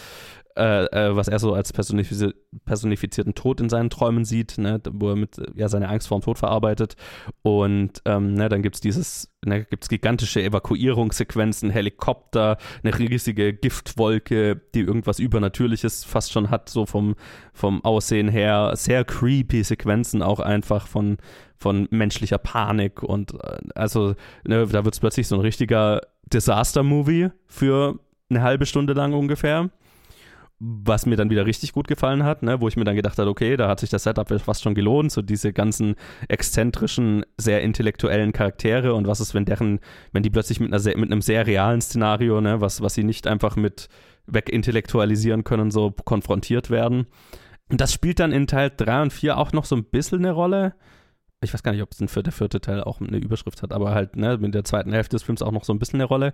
äh, 0.56 0.84
äh, 0.84 1.16
was 1.16 1.28
er 1.28 1.38
so 1.38 1.52
als 1.52 1.72
personifizi 1.72 2.32
personifizierten 2.64 3.34
Tod 3.34 3.60
in 3.60 3.68
seinen 3.68 3.90
Träumen 3.90 4.24
sieht, 4.24 4.56
ne, 4.56 4.80
wo 4.92 5.10
er 5.10 5.16
mit 5.16 5.36
ja, 5.56 5.68
seine 5.68 5.88
Angst 5.88 6.06
vor 6.06 6.18
dem 6.18 6.22
Tod 6.24 6.38
verarbeitet. 6.38 6.94
Und 7.42 8.00
ähm, 8.04 8.34
ne, 8.34 8.48
dann 8.48 8.62
gibt 8.62 8.76
es 8.76 8.80
dieses, 8.80 9.34
ne, 9.44 9.64
gibt 9.64 9.82
es 9.82 9.88
gigantische 9.88 10.42
Evakuierungssequenzen, 10.42 11.70
Helikopter, 11.70 12.58
eine 12.84 12.96
riesige 12.96 13.52
Giftwolke, 13.52 14.60
die 14.74 14.80
irgendwas 14.80 15.18
Übernatürliches 15.18 16.04
fast 16.04 16.32
schon 16.32 16.50
hat, 16.50 16.68
so 16.68 16.86
vom, 16.86 17.16
vom 17.52 17.84
Aussehen 17.84 18.28
her. 18.28 18.72
Sehr 18.76 19.04
creepy 19.04 19.64
Sequenzen 19.64 20.22
auch 20.22 20.38
einfach 20.38 20.86
von, 20.86 21.16
von 21.56 21.88
menschlicher 21.90 22.38
Panik 22.38 23.02
und 23.02 23.34
äh, 23.34 23.58
also 23.74 24.14
ne, 24.46 24.66
da 24.66 24.84
wird 24.84 24.94
es 24.94 25.00
plötzlich 25.00 25.26
so 25.26 25.34
ein 25.34 25.40
richtiger 25.40 26.00
Disaster-Movie 26.32 27.30
für 27.46 27.98
eine 28.30 28.42
halbe 28.42 28.66
Stunde 28.66 28.92
lang 28.92 29.12
ungefähr 29.12 29.70
was 30.60 31.04
mir 31.04 31.16
dann 31.16 31.30
wieder 31.30 31.46
richtig 31.46 31.72
gut 31.72 31.88
gefallen 31.88 32.22
hat, 32.22 32.42
ne, 32.42 32.60
wo 32.60 32.68
ich 32.68 32.76
mir 32.76 32.84
dann 32.84 32.96
gedacht 32.96 33.18
habe, 33.18 33.28
okay, 33.28 33.56
da 33.56 33.68
hat 33.68 33.80
sich 33.80 33.90
das 33.90 34.04
Setup 34.04 34.28
fast 34.40 34.62
schon 34.62 34.74
gelohnt, 34.74 35.10
so 35.12 35.20
diese 35.20 35.52
ganzen 35.52 35.96
exzentrischen, 36.28 37.24
sehr 37.36 37.62
intellektuellen 37.62 38.32
Charaktere 38.32 38.94
und 38.94 39.06
was 39.06 39.20
ist, 39.20 39.34
wenn 39.34 39.44
deren, 39.44 39.80
wenn 40.12 40.22
die 40.22 40.30
plötzlich 40.30 40.60
mit, 40.60 40.72
einer 40.72 40.96
mit 40.96 41.10
einem 41.10 41.22
sehr 41.22 41.46
realen 41.46 41.80
Szenario, 41.80 42.40
ne, 42.40 42.60
was, 42.60 42.80
was 42.80 42.94
sie 42.94 43.04
nicht 43.04 43.26
einfach 43.26 43.56
mit 43.56 43.88
wegintellektualisieren 44.26 45.44
können, 45.44 45.70
so 45.70 45.90
konfrontiert 45.90 46.70
werden. 46.70 47.06
Und 47.68 47.80
das 47.80 47.92
spielt 47.92 48.20
dann 48.20 48.32
in 48.32 48.46
Teil 48.46 48.70
3 48.74 49.02
und 49.02 49.12
4 49.12 49.36
auch 49.36 49.52
noch 49.52 49.64
so 49.64 49.76
ein 49.76 49.84
bisschen 49.84 50.20
eine 50.20 50.32
Rolle. 50.32 50.74
Ich 51.44 51.54
weiß 51.54 51.62
gar 51.62 51.72
nicht, 51.72 51.82
ob 51.82 51.92
es 51.92 51.98
der 51.98 52.32
vierte 52.32 52.60
Teil 52.60 52.82
auch 52.82 53.00
eine 53.00 53.18
Überschrift 53.18 53.62
hat, 53.62 53.72
aber 53.72 53.94
halt, 53.94 54.16
ne, 54.16 54.38
mit 54.38 54.54
der 54.54 54.64
zweiten 54.64 54.92
Hälfte 54.92 55.16
des 55.16 55.22
Films 55.22 55.42
auch 55.42 55.52
noch 55.52 55.64
so 55.64 55.72
ein 55.72 55.78
bisschen 55.78 56.00
eine 56.00 56.08
Rolle. 56.08 56.32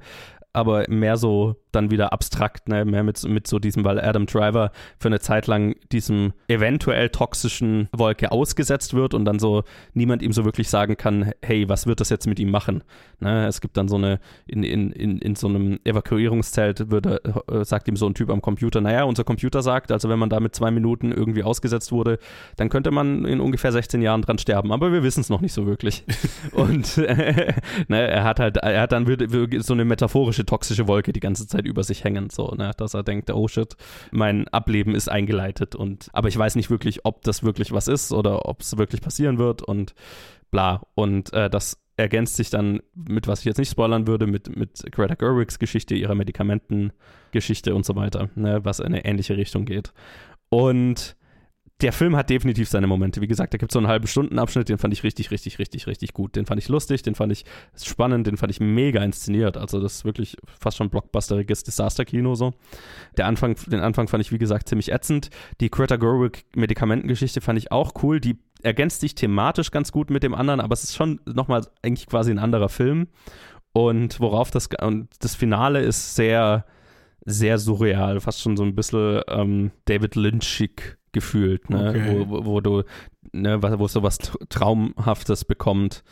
Aber 0.52 0.84
mehr 0.88 1.16
so 1.16 1.56
dann 1.72 1.90
wieder 1.90 2.12
abstrakt, 2.12 2.68
ne, 2.68 2.84
mehr 2.84 3.02
mit, 3.02 3.22
mit 3.24 3.46
so 3.46 3.58
diesem, 3.58 3.84
weil 3.84 4.00
Adam 4.00 4.26
Driver 4.26 4.72
für 4.98 5.08
eine 5.08 5.20
Zeit 5.20 5.46
lang 5.46 5.76
diesem 5.92 6.32
eventuell 6.48 7.10
toxischen 7.10 7.88
Wolke 7.92 8.32
ausgesetzt 8.32 8.94
wird 8.94 9.14
und 9.14 9.24
dann 9.24 9.38
so 9.38 9.64
niemand 9.94 10.22
ihm 10.22 10.32
so 10.32 10.44
wirklich 10.44 10.68
sagen 10.68 10.96
kann, 10.96 11.32
hey, 11.42 11.68
was 11.68 11.86
wird 11.86 12.00
das 12.00 12.08
jetzt 12.08 12.26
mit 12.26 12.40
ihm 12.40 12.50
machen? 12.50 12.82
Ne, 13.20 13.46
es 13.46 13.60
gibt 13.60 13.76
dann 13.76 13.88
so 13.88 13.96
eine, 13.96 14.18
in, 14.46 14.62
in, 14.62 14.90
in, 14.92 15.18
in 15.18 15.36
so 15.36 15.48
einem 15.48 15.78
Evakuierungszelt 15.84 16.90
würde, 16.90 17.20
äh, 17.48 17.64
sagt 17.64 17.88
ihm 17.88 17.96
so 17.96 18.06
ein 18.06 18.14
Typ 18.14 18.30
am 18.30 18.42
Computer, 18.42 18.80
naja, 18.80 19.04
unser 19.04 19.24
Computer 19.24 19.62
sagt, 19.62 19.92
also 19.92 20.08
wenn 20.08 20.18
man 20.18 20.30
da 20.30 20.40
mit 20.40 20.54
zwei 20.54 20.70
Minuten 20.70 21.12
irgendwie 21.12 21.42
ausgesetzt 21.42 21.92
wurde, 21.92 22.18
dann 22.56 22.68
könnte 22.68 22.90
man 22.90 23.24
in 23.24 23.40
ungefähr 23.40 23.72
16 23.72 24.02
Jahren 24.02 24.22
dran 24.22 24.38
sterben, 24.38 24.72
aber 24.72 24.92
wir 24.92 24.99
wissen 25.02 25.20
es 25.20 25.28
noch 25.28 25.40
nicht 25.40 25.52
so 25.52 25.66
wirklich. 25.66 26.04
und 26.52 26.98
äh, 26.98 27.54
ne, 27.88 28.08
er 28.08 28.24
hat 28.24 28.40
halt, 28.40 28.56
er 28.58 28.82
hat 28.82 28.92
dann 28.92 29.06
so 29.60 29.72
eine 29.72 29.84
metaphorische 29.84 30.44
toxische 30.44 30.88
Wolke 30.88 31.12
die 31.12 31.20
ganze 31.20 31.46
Zeit 31.46 31.66
über 31.66 31.82
sich 31.82 32.04
hängen, 32.04 32.30
so, 32.30 32.54
ne, 32.56 32.72
dass 32.76 32.94
er 32.94 33.02
denkt, 33.02 33.30
oh 33.30 33.48
shit, 33.48 33.76
mein 34.10 34.48
Ableben 34.48 34.94
ist 34.94 35.08
eingeleitet 35.08 35.74
und, 35.74 36.08
aber 36.12 36.28
ich 36.28 36.38
weiß 36.38 36.56
nicht 36.56 36.70
wirklich, 36.70 37.04
ob 37.04 37.22
das 37.22 37.42
wirklich 37.42 37.72
was 37.72 37.88
ist 37.88 38.12
oder 38.12 38.46
ob 38.46 38.60
es 38.60 38.76
wirklich 38.76 39.00
passieren 39.00 39.38
wird 39.38 39.62
und 39.62 39.94
bla. 40.50 40.82
Und 40.94 41.32
äh, 41.32 41.50
das 41.50 41.78
ergänzt 41.96 42.36
sich 42.36 42.50
dann 42.50 42.80
mit, 42.94 43.26
was 43.28 43.40
ich 43.40 43.44
jetzt 43.44 43.58
nicht 43.58 43.70
spoilern 43.70 44.06
würde, 44.06 44.26
mit, 44.26 44.56
mit 44.56 44.84
Greta 44.90 45.14
Gerwigs 45.14 45.58
Geschichte, 45.58 45.94
ihrer 45.94 46.14
Medikamentengeschichte 46.14 47.74
und 47.74 47.84
so 47.84 47.94
weiter, 47.94 48.30
ne, 48.34 48.64
was 48.64 48.80
in 48.80 48.86
eine 48.86 49.04
ähnliche 49.04 49.36
Richtung 49.36 49.64
geht. 49.64 49.92
Und 50.48 51.16
der 51.82 51.92
Film 51.92 52.16
hat 52.16 52.30
definitiv 52.30 52.68
seine 52.68 52.86
Momente. 52.86 53.20
Wie 53.20 53.26
gesagt, 53.26 53.54
da 53.54 53.58
gibt 53.58 53.72
es 53.72 53.74
so 53.74 53.78
einen 53.78 53.88
halben 53.88 54.06
Stunden 54.06 54.38
Abschnitt, 54.38 54.68
den 54.68 54.78
fand 54.78 54.92
ich 54.92 55.02
richtig, 55.02 55.30
richtig, 55.30 55.58
richtig, 55.58 55.86
richtig 55.86 56.12
gut. 56.12 56.36
Den 56.36 56.46
fand 56.46 56.60
ich 56.60 56.68
lustig, 56.68 57.02
den 57.02 57.14
fand 57.14 57.32
ich 57.32 57.44
spannend, 57.82 58.26
den 58.26 58.36
fand 58.36 58.50
ich 58.50 58.60
mega 58.60 59.02
inszeniert. 59.02 59.56
Also 59.56 59.80
das 59.80 59.96
ist 59.96 60.04
wirklich 60.04 60.36
fast 60.58 60.76
schon 60.76 60.90
blockbusteriges 60.90 61.62
Disaster-Kino 61.64 62.34
so. 62.34 62.52
Der 63.16 63.26
Anfang, 63.26 63.56
den 63.66 63.80
Anfang 63.80 64.08
fand 64.08 64.22
ich, 64.22 64.32
wie 64.32 64.38
gesagt, 64.38 64.68
ziemlich 64.68 64.92
ätzend. 64.92 65.30
Die 65.60 65.70
Greta 65.70 65.96
Gerwig 65.96 66.44
Medikamentengeschichte 66.54 67.40
fand 67.40 67.58
ich 67.58 67.72
auch 67.72 67.92
cool. 68.02 68.20
Die 68.20 68.38
ergänzt 68.62 69.00
sich 69.00 69.14
thematisch 69.14 69.70
ganz 69.70 69.92
gut 69.92 70.10
mit 70.10 70.22
dem 70.22 70.34
anderen, 70.34 70.60
aber 70.60 70.74
es 70.74 70.84
ist 70.84 70.96
schon 70.96 71.20
nochmal 71.26 71.66
eigentlich 71.82 72.06
quasi 72.06 72.30
ein 72.30 72.38
anderer 72.38 72.68
Film. 72.68 73.08
Und 73.72 74.20
worauf 74.20 74.50
das, 74.50 74.68
und 74.82 75.08
das 75.20 75.34
Finale 75.34 75.80
ist 75.80 76.16
sehr, 76.16 76.64
sehr 77.24 77.58
surreal, 77.58 78.20
fast 78.20 78.40
schon 78.40 78.56
so 78.56 78.64
ein 78.64 78.74
bisschen 78.74 79.22
ähm, 79.28 79.70
David 79.84 80.16
Lynchig 80.16 80.98
gefühlt, 81.12 81.70
ne? 81.70 81.90
Okay. 81.90 82.24
wo, 82.28 82.44
wo, 82.44 82.60
du, 82.60 82.82
ne, 83.32 83.62
wo 83.62 83.84
es 83.84 83.92
so 83.92 84.02
was 84.02 84.18
Traumhaftes 84.48 85.44
bekommt, 85.44 86.02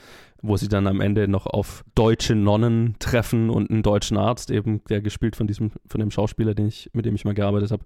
wo 0.42 0.56
sie 0.56 0.68
dann 0.68 0.86
am 0.86 1.00
Ende 1.00 1.28
noch 1.28 1.46
auf 1.46 1.84
deutsche 1.94 2.34
Nonnen 2.34 2.96
treffen 2.98 3.50
und 3.50 3.70
einen 3.70 3.82
deutschen 3.82 4.16
Arzt, 4.16 4.50
eben, 4.50 4.82
der 4.84 5.00
gespielt 5.00 5.36
von 5.36 5.46
diesem, 5.46 5.72
von 5.86 6.00
dem 6.00 6.10
Schauspieler, 6.10 6.54
den 6.54 6.68
ich, 6.68 6.90
mit 6.92 7.04
dem 7.04 7.14
ich 7.14 7.24
mal 7.24 7.34
gearbeitet 7.34 7.70
habe. 7.70 7.84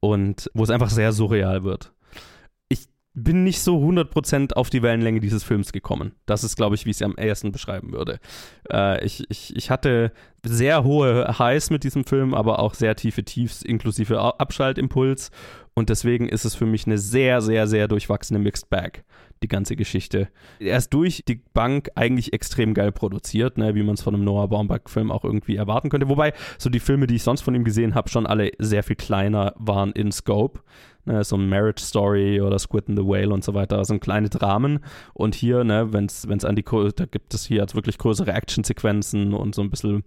Und 0.00 0.50
wo 0.54 0.62
es 0.62 0.70
einfach 0.70 0.90
sehr 0.90 1.12
surreal 1.12 1.62
wird. 1.62 1.92
Ich 2.68 2.88
bin 3.12 3.44
nicht 3.44 3.60
so 3.60 3.76
100% 3.76 4.54
auf 4.54 4.70
die 4.70 4.82
Wellenlänge 4.82 5.20
dieses 5.20 5.44
Films 5.44 5.72
gekommen. 5.72 6.12
Das 6.24 6.42
ist, 6.42 6.56
glaube 6.56 6.74
ich, 6.74 6.86
wie 6.86 6.90
ich 6.90 6.96
es 6.96 7.02
am 7.02 7.16
ehesten 7.18 7.52
beschreiben 7.52 7.92
würde. 7.92 8.18
Äh, 8.72 9.04
ich, 9.04 9.28
ich, 9.28 9.54
ich 9.54 9.70
hatte 9.70 10.12
sehr 10.42 10.84
hohe 10.84 11.38
Highs 11.38 11.68
mit 11.68 11.84
diesem 11.84 12.04
Film, 12.04 12.32
aber 12.32 12.60
auch 12.60 12.72
sehr 12.72 12.96
tiefe 12.96 13.24
Tiefs 13.24 13.60
inklusive 13.60 14.18
Abschaltimpuls. 14.40 15.30
Und 15.74 15.88
deswegen 15.88 16.28
ist 16.28 16.44
es 16.44 16.54
für 16.54 16.66
mich 16.66 16.86
eine 16.86 16.98
sehr, 16.98 17.40
sehr, 17.40 17.66
sehr 17.66 17.88
durchwachsene 17.88 18.38
Mixed 18.38 18.68
Bag, 18.68 19.04
die 19.42 19.48
ganze 19.48 19.76
Geschichte. 19.76 20.28
Er 20.58 20.76
ist 20.76 20.90
durch 20.90 21.22
die 21.26 21.40
Bank 21.54 21.90
eigentlich 21.94 22.32
extrem 22.32 22.74
geil 22.74 22.92
produziert, 22.92 23.56
ne, 23.56 23.74
wie 23.74 23.82
man 23.82 23.94
es 23.94 24.02
von 24.02 24.14
einem 24.14 24.24
Noah 24.24 24.48
Baumbach-Film 24.48 25.10
auch 25.10 25.24
irgendwie 25.24 25.56
erwarten 25.56 25.88
könnte. 25.88 26.08
Wobei 26.08 26.32
so 26.58 26.68
die 26.70 26.80
Filme, 26.80 27.06
die 27.06 27.16
ich 27.16 27.22
sonst 27.22 27.42
von 27.42 27.54
ihm 27.54 27.64
gesehen 27.64 27.94
habe, 27.94 28.08
schon 28.08 28.26
alle 28.26 28.50
sehr 28.58 28.82
viel 28.82 28.96
kleiner 28.96 29.54
waren 29.58 29.92
in 29.92 30.12
Scope. 30.12 30.60
Ne, 31.06 31.24
so 31.24 31.36
ein 31.36 31.48
Marriage 31.48 31.82
Story 31.82 32.42
oder 32.42 32.58
Squid 32.58 32.88
and 32.88 32.98
the 32.98 33.06
Whale 33.06 33.32
und 33.32 33.42
so 33.42 33.54
weiter, 33.54 33.82
sind 33.84 34.00
kleine 34.00 34.28
Dramen. 34.28 34.80
Und 35.14 35.34
hier, 35.34 35.64
ne, 35.64 35.92
wenn 35.92 36.06
es 36.06 36.44
an 36.44 36.56
die, 36.56 36.64
da 36.64 37.06
gibt 37.06 37.32
es 37.32 37.46
hier 37.46 37.58
jetzt 37.58 37.74
wirklich 37.74 37.96
größere 37.96 38.32
Actionsequenzen 38.32 39.32
und 39.32 39.54
so 39.54 39.62
ein 39.62 39.70
bisschen 39.70 40.04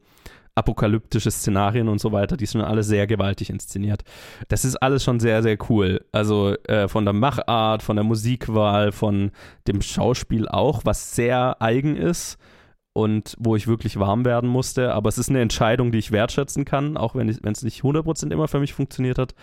apokalyptische 0.55 1.31
Szenarien 1.31 1.88
und 1.88 2.00
so 2.00 2.12
weiter, 2.12 2.38
die 2.38 2.45
sind 2.45 2.62
alle 2.62 2.83
sehr 2.83 3.07
gewaltig 3.07 3.50
inszeniert. 3.50 4.03
Das 4.50 4.65
ist 4.65 4.75
alles 4.75 5.03
schon 5.03 5.19
sehr, 5.19 5.41
sehr 5.41 5.57
cool. 5.69 6.05
Also 6.12 6.55
äh, 6.67 6.88
von 6.88 7.05
der 7.05 7.13
Machart, 7.13 7.81
von 7.81 7.95
der 7.95 8.05
Musikwahl, 8.05 8.91
von 8.91 9.31
dem 9.67 9.81
Schauspiel 9.81 10.48
auch, 10.48 10.81
was 10.86 11.15
sehr 11.15 11.62
eigen 11.62 11.95
ist 11.95 12.38
und 12.93 13.36
wo 13.39 13.55
ich 13.55 13.67
wirklich 13.67 14.00
warm 14.00 14.25
werden 14.25 14.50
musste. 14.50 14.93
Aber 14.93 15.10
es 15.10 15.17
ist 15.17 15.29
eine 15.29 15.41
Entscheidung, 15.41 15.91
die 15.91 15.98
ich 15.98 16.12
wertschätzen 16.12 16.65
kann, 16.65 16.98
auch 16.98 17.15
wenn 17.15 17.29
es 17.29 17.63
nicht 17.63 17.81
100% 17.83 18.31
immer 18.31 18.48
für 18.48 18.60
mich 18.60 18.74
funktioniert 18.74 19.17
hat. 19.17 19.33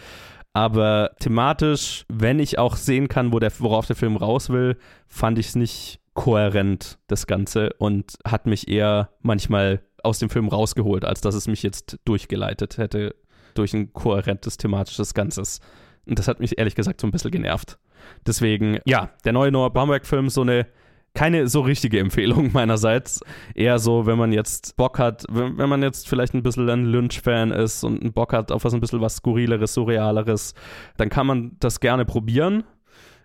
Aber 0.53 1.13
thematisch, 1.21 2.05
wenn 2.09 2.41
ich 2.41 2.59
auch 2.59 2.77
sehen 2.77 3.09
kann, 3.09 3.33
wo 3.33 3.39
der, 3.39 3.53
worauf 3.59 3.87
der 3.87 3.97
Film 3.97 4.17
raus 4.17 4.51
will, 4.51 4.77
fand 5.07 5.39
ich 5.39 5.49
es 5.49 5.55
nicht 5.55 6.01
kohärent, 6.15 6.99
das 7.07 7.27
Ganze, 7.27 7.71
und 7.79 8.19
hat 8.27 8.47
mich 8.47 8.69
eher 8.69 9.11
manchmal 9.23 9.81
aus 10.05 10.19
dem 10.19 10.31
Film 10.31 10.49
rausgeholt, 10.49 11.05
als 11.05 11.21
dass 11.21 11.35
es 11.35 11.49
mich 11.49 11.63
jetzt 11.63 11.99
durchgeleitet 12.05 12.79
hätte 12.79 13.15
durch 13.55 13.75
ein 13.75 13.93
kohärentes 13.93 14.57
thematisches 14.57 15.15
Ganzes. 15.15 15.61
Und 16.07 16.19
das 16.19 16.29
hat 16.29 16.41
mich 16.41 16.59
ehrlich 16.59 16.75
gesagt 16.75 17.01
so 17.01 17.07
ein 17.07 17.11
bisschen 17.11 17.31
genervt. 17.31 17.79
Deswegen, 18.27 18.79
ja, 18.85 19.11
der 19.25 19.33
neue 19.33 19.53
Noah 19.53 19.73
Baumbach-Film, 19.73 20.31
so 20.31 20.43
eine 20.43 20.67
keine 21.15 21.49
so 21.49 21.61
richtige 21.61 21.99
Empfehlung 21.99 22.53
meinerseits. 22.53 23.21
Eher 23.55 23.79
so, 23.79 24.07
wenn 24.07 24.19
man 24.19 24.33
jetzt 24.33 24.77
Bock 24.77 24.99
hat, 24.99 25.25
wenn, 25.29 25.59
wenn 25.59 25.69
man 25.69 25.83
jetzt 25.83 26.09
vielleicht 26.09 26.35
ein 26.35 26.43
bisschen 26.43 26.69
ein 26.69 26.87
Lynch-Fan 26.87 27.51
ist 27.51 27.85
und 27.85 28.01
einen 28.01 28.13
Bock 28.13 28.33
hat 28.33 28.53
auf 28.53 28.65
was 28.65 28.75
ein 28.75 28.81
bisschen 28.81 29.01
was 29.01 29.17
Skurrileres, 29.17 29.75
Surrealeres, 29.75 30.55
dann 30.97 31.09
kann 31.09 31.27
man 31.27 31.57
das 31.59 31.81
gerne 31.81 32.05
probieren. 32.05 32.65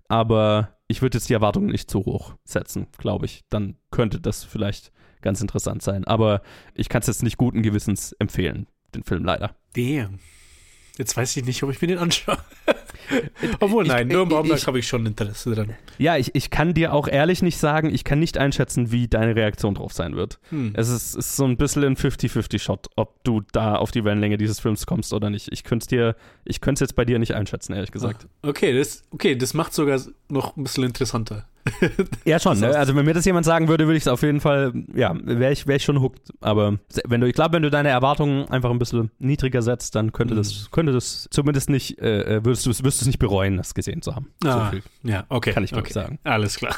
Aber 0.08 0.70
ich 0.88 1.02
würde 1.02 1.18
jetzt 1.18 1.30
die 1.30 1.34
Erwartungen 1.34 1.68
nicht 1.68 1.90
zu 1.90 2.00
hoch 2.00 2.36
setzen, 2.44 2.88
glaube 2.98 3.26
ich. 3.26 3.44
Dann 3.50 3.76
könnte 3.92 4.20
das 4.20 4.44
vielleicht 4.44 4.92
ganz 5.26 5.42
interessant 5.42 5.82
sein. 5.82 6.06
Aber 6.06 6.42
ich 6.74 6.88
kann 6.88 7.02
es 7.02 7.08
jetzt 7.08 7.22
nicht 7.24 7.36
guten 7.36 7.62
Gewissens 7.64 8.14
empfehlen, 8.14 8.68
den 8.96 9.04
Film 9.04 9.26
leider. 9.26 9.54
Damn. 9.76 10.20
Jetzt 10.98 11.18
weiß 11.18 11.36
ich 11.36 11.44
nicht, 11.44 11.62
ob 11.62 11.72
ich 11.72 11.82
mir 11.82 11.88
den 11.90 11.98
anschaue. 11.98 12.38
Obwohl, 13.60 13.84
ich- 13.84 13.92
nein, 13.92 14.08
nur 14.08 14.24
im 14.24 14.46
ich- 14.46 14.52
ich- 14.54 14.68
habe 14.68 14.80
ich 14.80 14.88
schon 14.88 15.06
Interesse 15.06 15.54
dran. 15.54 15.76
Ja, 15.98 16.16
ich, 16.18 16.34
ich 16.36 16.50
kann 16.50 16.74
dir 16.74 16.94
auch 16.94 17.08
ehrlich 17.10 17.42
nicht 17.42 17.58
sagen, 17.58 17.94
ich 17.94 18.04
kann 18.06 18.20
nicht 18.20 18.38
einschätzen, 18.38 18.92
wie 18.94 19.08
deine 19.10 19.36
Reaktion 19.36 19.76
drauf 19.76 19.92
sein 19.92 20.16
wird. 20.16 20.40
Hm. 20.52 20.72
Es 20.74 20.88
ist, 20.90 21.16
ist 21.16 21.36
so 21.36 21.44
ein 21.46 21.58
bisschen 21.58 21.84
ein 21.84 21.98
50-50-Shot, 21.98 22.88
ob 22.96 23.22
du 23.26 23.42
da 23.52 23.76
auf 23.76 23.92
die 23.92 24.06
Wellenlänge 24.06 24.38
dieses 24.38 24.60
Films 24.62 24.86
kommst 24.86 25.12
oder 25.14 25.30
nicht. 25.30 25.50
Ich 25.52 25.64
könnte 25.66 25.84
es 25.84 25.88
dir, 25.88 26.16
ich 26.46 26.62
könnte 26.62 26.76
es 26.84 26.88
jetzt 26.90 26.96
bei 26.96 27.04
dir 27.04 27.20
nicht 27.20 27.34
einschätzen, 27.36 27.74
ehrlich 27.74 27.92
gesagt. 27.92 28.28
Okay, 28.42 28.78
das, 28.78 29.04
okay, 29.12 29.36
das 29.36 29.54
macht 29.54 29.74
sogar 29.74 30.00
noch 30.30 30.56
ein 30.56 30.64
bisschen 30.64 30.86
interessanter. 30.86 31.46
Ja, 32.26 32.40
schon. 32.40 32.60
Ne? 32.60 32.76
Also 32.76 32.96
wenn 32.96 33.06
mir 33.06 33.14
das 33.14 33.26
jemand 33.26 33.46
sagen 33.46 33.68
würde, 33.68 33.86
würde 33.88 33.98
ich 33.98 34.04
es 34.04 34.08
auf 34.08 34.22
jeden 34.22 34.40
Fall, 34.40 34.74
ja, 34.94 35.14
wäre 35.24 35.52
ich, 35.52 35.68
wär 35.68 35.76
ich 35.76 35.84
schon 35.84 36.02
hooked. 36.02 36.32
Aber 36.42 36.78
wenn 37.06 37.22
du, 37.22 37.28
ich 37.28 37.34
glaube, 37.34 37.54
wenn 37.54 37.64
du 37.64 37.70
deine 37.70 37.90
Erwartungen 37.90 38.48
einfach 38.50 38.70
ein 38.72 38.80
bisschen 38.80 39.12
niedriger 39.20 39.62
setzt, 39.62 39.96
dann 39.96 40.12
könnte 40.12 40.34
Mhm. 40.34 40.38
das, 40.38 40.70
könnte 40.72 40.92
das 40.92 41.28
zumindest 41.32 41.70
nicht, 41.70 42.00
äh, 42.00 42.38
äh, 42.38 42.46
würdest 42.46 42.66
du 42.66 42.70
es 42.72 42.82
es 42.82 43.06
nicht 43.06 43.20
bereuen, 43.20 43.58
das 43.58 43.74
gesehen 43.74 44.02
zu 44.02 44.16
haben. 44.16 44.30
So 44.44 44.50
Ah, 44.50 44.70
viel 44.72 44.84
ja, 45.04 45.26
okay. 45.30 45.52
kann 45.54 45.64
ich 45.64 45.72
glaub 45.72 45.84
okay. 45.84 45.94
sagen. 45.94 46.20
Alles 46.24 46.56
klar. 46.58 46.76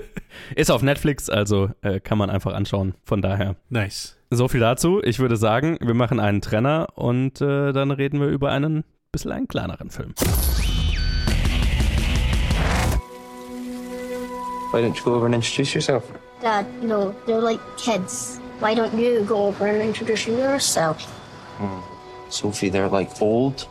Ist 0.56 0.70
auf 0.70 0.82
Netflix, 0.82 1.28
also 1.28 1.70
äh, 1.82 2.00
kann 2.00 2.18
man 2.18 2.30
einfach 2.30 2.54
anschauen. 2.54 2.94
Von 3.04 3.22
daher. 3.22 3.56
nice. 3.68 4.16
So 4.34 4.48
viel 4.48 4.60
dazu. 4.60 5.02
Ich 5.04 5.18
würde 5.18 5.36
sagen, 5.36 5.76
wir 5.82 5.92
machen 5.92 6.18
einen 6.18 6.40
Trenner 6.40 6.88
und 6.94 7.42
äh, 7.42 7.72
dann 7.74 7.90
reden 7.90 8.18
wir 8.18 8.28
über 8.28 8.50
einen 8.50 8.82
bisschen 9.12 9.30
einen 9.30 9.46
kleineren 9.46 9.90
Film. 9.90 10.14
Why 14.72 14.80
don't 14.80 14.96
you 14.96 15.04
go 15.04 15.12
over 15.12 15.26
and 15.26 15.34
introduce 15.34 15.74
yourself? 15.74 16.10
Dad, 16.40 16.66
you 16.80 16.88
know, 16.88 17.14
they're 17.26 17.42
like 17.42 17.60
kids. 17.76 18.40
Why 18.58 18.72
don't 18.72 18.98
you 18.98 19.22
go 19.24 19.44
over 19.44 19.66
and 19.66 19.82
introduce 19.82 20.26
yourself? 20.26 21.02
Hmm. 21.58 21.80
Sophie, 22.30 22.70
they're 22.70 22.88
like 22.88 23.20
old. 23.20 23.68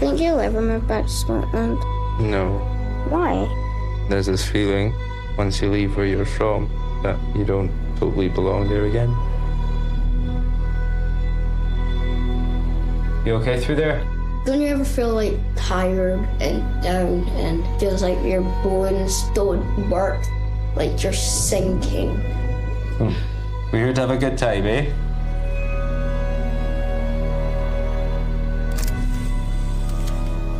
Think 0.00 0.18
you'll 0.18 0.40
ever 0.40 0.60
move 0.60 0.88
back 0.88 1.04
to 1.04 1.10
Scotland? 1.10 1.78
No. 2.18 2.58
Why? 3.08 3.46
There's 4.08 4.26
this 4.26 4.44
feeling 4.44 4.92
once 5.38 5.62
you 5.62 5.70
leave 5.70 5.96
where 5.96 6.04
you're 6.04 6.26
from 6.26 6.68
that 7.04 7.16
you 7.36 7.44
don't 7.44 7.70
totally 7.96 8.28
belong 8.28 8.68
there 8.68 8.86
again. 8.86 9.10
You 13.24 13.34
okay 13.36 13.60
through 13.60 13.76
there? 13.76 14.04
Don't 14.50 14.62
you 14.62 14.66
ever 14.66 14.84
feel 14.84 15.14
like 15.14 15.38
tired 15.54 16.18
and 16.40 16.82
down 16.82 17.28
and 17.38 17.64
feels 17.78 18.02
like 18.02 18.20
your 18.24 18.40
bones 18.64 19.22
don't 19.32 19.88
work? 19.88 20.20
Like 20.74 21.00
you're 21.04 21.12
sinking? 21.12 22.20
We're 23.70 23.84
here 23.84 23.92
to 23.92 24.00
have 24.00 24.10
a 24.10 24.16
good 24.16 24.36
time, 24.36 24.66
eh? 24.66 24.86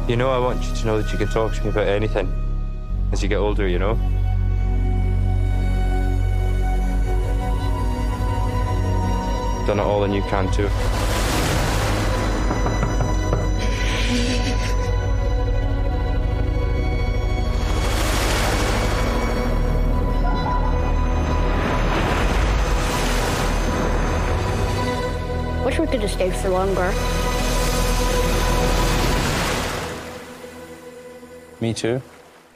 You 0.07 0.15
know, 0.15 0.31
I 0.31 0.39
want 0.39 0.63
you 0.63 0.73
to 0.73 0.87
know 0.87 1.03
that 1.03 1.11
you 1.11 1.19
can 1.19 1.27
talk 1.27 1.53
to 1.55 1.65
me 1.65 1.71
about 1.71 1.89
anything 1.89 2.33
as 3.11 3.25
you 3.25 3.29
get 3.29 3.39
older, 3.39 3.67
you 3.67 3.81
know? 3.81 3.97
Done 9.67 9.81
it 9.81 9.83
all 9.83 10.05
and 10.05 10.15
you 10.15 10.23
can 10.23 10.49
too. 10.53 10.71
Wish 25.71 25.79
we 25.79 25.87
could 25.87 26.01
have 26.01 26.11
stayed 26.11 26.35
for 26.35 26.49
longer. 26.51 26.93
Me 31.61 31.73
too. 31.73 32.03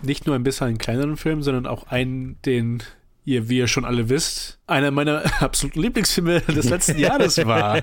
Nicht 0.02 0.26
nur 0.26 0.34
ein 0.34 0.42
bisschen 0.42 0.66
einen 0.66 0.78
kleineren 0.78 1.16
Film, 1.16 1.40
sondern 1.40 1.68
auch 1.68 1.86
einen, 1.86 2.42
den 2.44 2.82
ihr, 3.24 3.48
wie 3.48 3.58
ihr 3.58 3.68
schon 3.68 3.84
alle 3.84 4.08
wisst, 4.08 4.58
einer 4.66 4.90
meiner 4.90 5.22
absoluten 5.40 5.80
Lieblingsfilme 5.80 6.40
des 6.40 6.68
letzten 6.68 6.98
Jahres 6.98 7.38
war. 7.46 7.82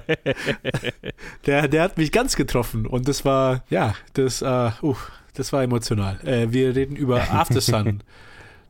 der, 1.45 1.69
der 1.69 1.81
hat 1.81 1.97
mich 1.97 2.11
ganz 2.11 2.35
getroffen 2.35 2.85
und 2.85 3.07
das 3.07 3.23
war, 3.23 3.63
ja, 3.69 3.95
das, 4.11 4.41
uh, 4.41 4.71
uh, 4.83 4.97
das 5.35 5.53
war 5.53 5.63
emotional. 5.63 6.19
Äh, 6.25 6.51
wir 6.51 6.75
reden 6.75 6.97
über 6.97 7.31
After 7.31 7.61
Sun, 7.61 8.03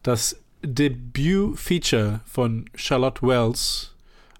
das 0.03 0.39
Debüt-Feature 0.61 2.19
von 2.25 2.69
Charlotte 2.75 3.23
Wells, 3.23 3.90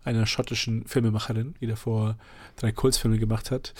einer 0.04 0.26
schottischen 0.26 0.86
Filmemacherin, 0.86 1.56
die 1.62 1.68
davor 1.68 2.18
drei 2.56 2.72
Kurzfilme 2.72 3.18
gemacht 3.18 3.52
hat. 3.52 3.74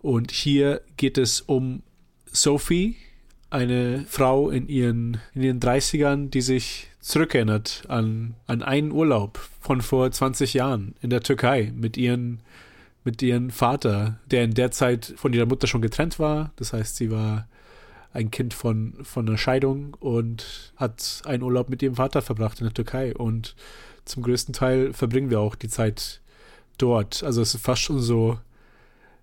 Und 0.00 0.30
hier 0.30 0.80
geht 0.96 1.18
es 1.18 1.40
um 1.40 1.82
Sophie, 2.26 2.96
eine 3.50 4.04
Frau 4.08 4.50
in 4.50 4.68
ihren, 4.68 5.18
in 5.34 5.42
ihren 5.42 5.60
30ern, 5.60 6.28
die 6.28 6.42
sich 6.42 6.88
zurückerinnert 7.00 7.84
an, 7.88 8.34
an 8.46 8.62
einen 8.62 8.92
Urlaub 8.92 9.38
von 9.60 9.80
vor 9.80 10.10
20 10.10 10.54
Jahren 10.54 10.94
in 11.00 11.10
der 11.10 11.22
Türkei 11.22 11.72
mit 11.74 11.96
ihren 11.96 12.40
mit 13.04 13.22
ihrem 13.22 13.48
Vater, 13.48 14.18
der 14.30 14.44
in 14.44 14.52
der 14.52 14.70
Zeit 14.70 15.14
von 15.16 15.32
ihrer 15.32 15.46
Mutter 15.46 15.66
schon 15.66 15.80
getrennt 15.80 16.18
war. 16.18 16.52
Das 16.56 16.74
heißt, 16.74 16.96
sie 16.96 17.10
war 17.10 17.48
ein 18.12 18.30
Kind 18.30 18.52
von, 18.52 18.94
von 19.02 19.26
einer 19.26 19.38
Scheidung 19.38 19.96
und 20.00 20.72
hat 20.76 21.22
einen 21.24 21.42
Urlaub 21.42 21.70
mit 21.70 21.82
ihrem 21.82 21.94
Vater 21.94 22.20
verbracht 22.20 22.60
in 22.60 22.66
der 22.66 22.74
Türkei. 22.74 23.14
Und 23.14 23.54
zum 24.08 24.22
größten 24.22 24.52
Teil 24.52 24.92
verbringen 24.92 25.30
wir 25.30 25.40
auch 25.40 25.54
die 25.54 25.68
Zeit 25.68 26.20
dort. 26.78 27.22
Also 27.22 27.42
es 27.42 27.54
ist 27.54 27.64
fast 27.64 27.82
schon 27.82 28.00
so, 28.00 28.38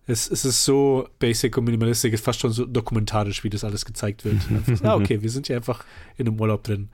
es, 0.08 0.30
es 0.30 0.46
ist 0.46 0.64
so 0.64 1.08
basic 1.20 1.58
und 1.58 1.66
minimalistisch, 1.66 2.14
es 2.14 2.20
ist 2.20 2.26
fast 2.26 2.40
schon 2.40 2.52
so 2.52 2.66
dokumentarisch, 2.66 3.44
wie 3.44 3.50
das 3.50 3.64
alles 3.64 3.86
gezeigt 3.86 4.26
wird. 4.26 4.38
ah, 4.84 4.96
okay, 4.96 5.22
wir 5.22 5.30
sind 5.30 5.48
hier 5.48 5.56
einfach 5.56 5.84
in 6.18 6.28
einem 6.28 6.40
Urlaub 6.40 6.64
drin. 6.64 6.90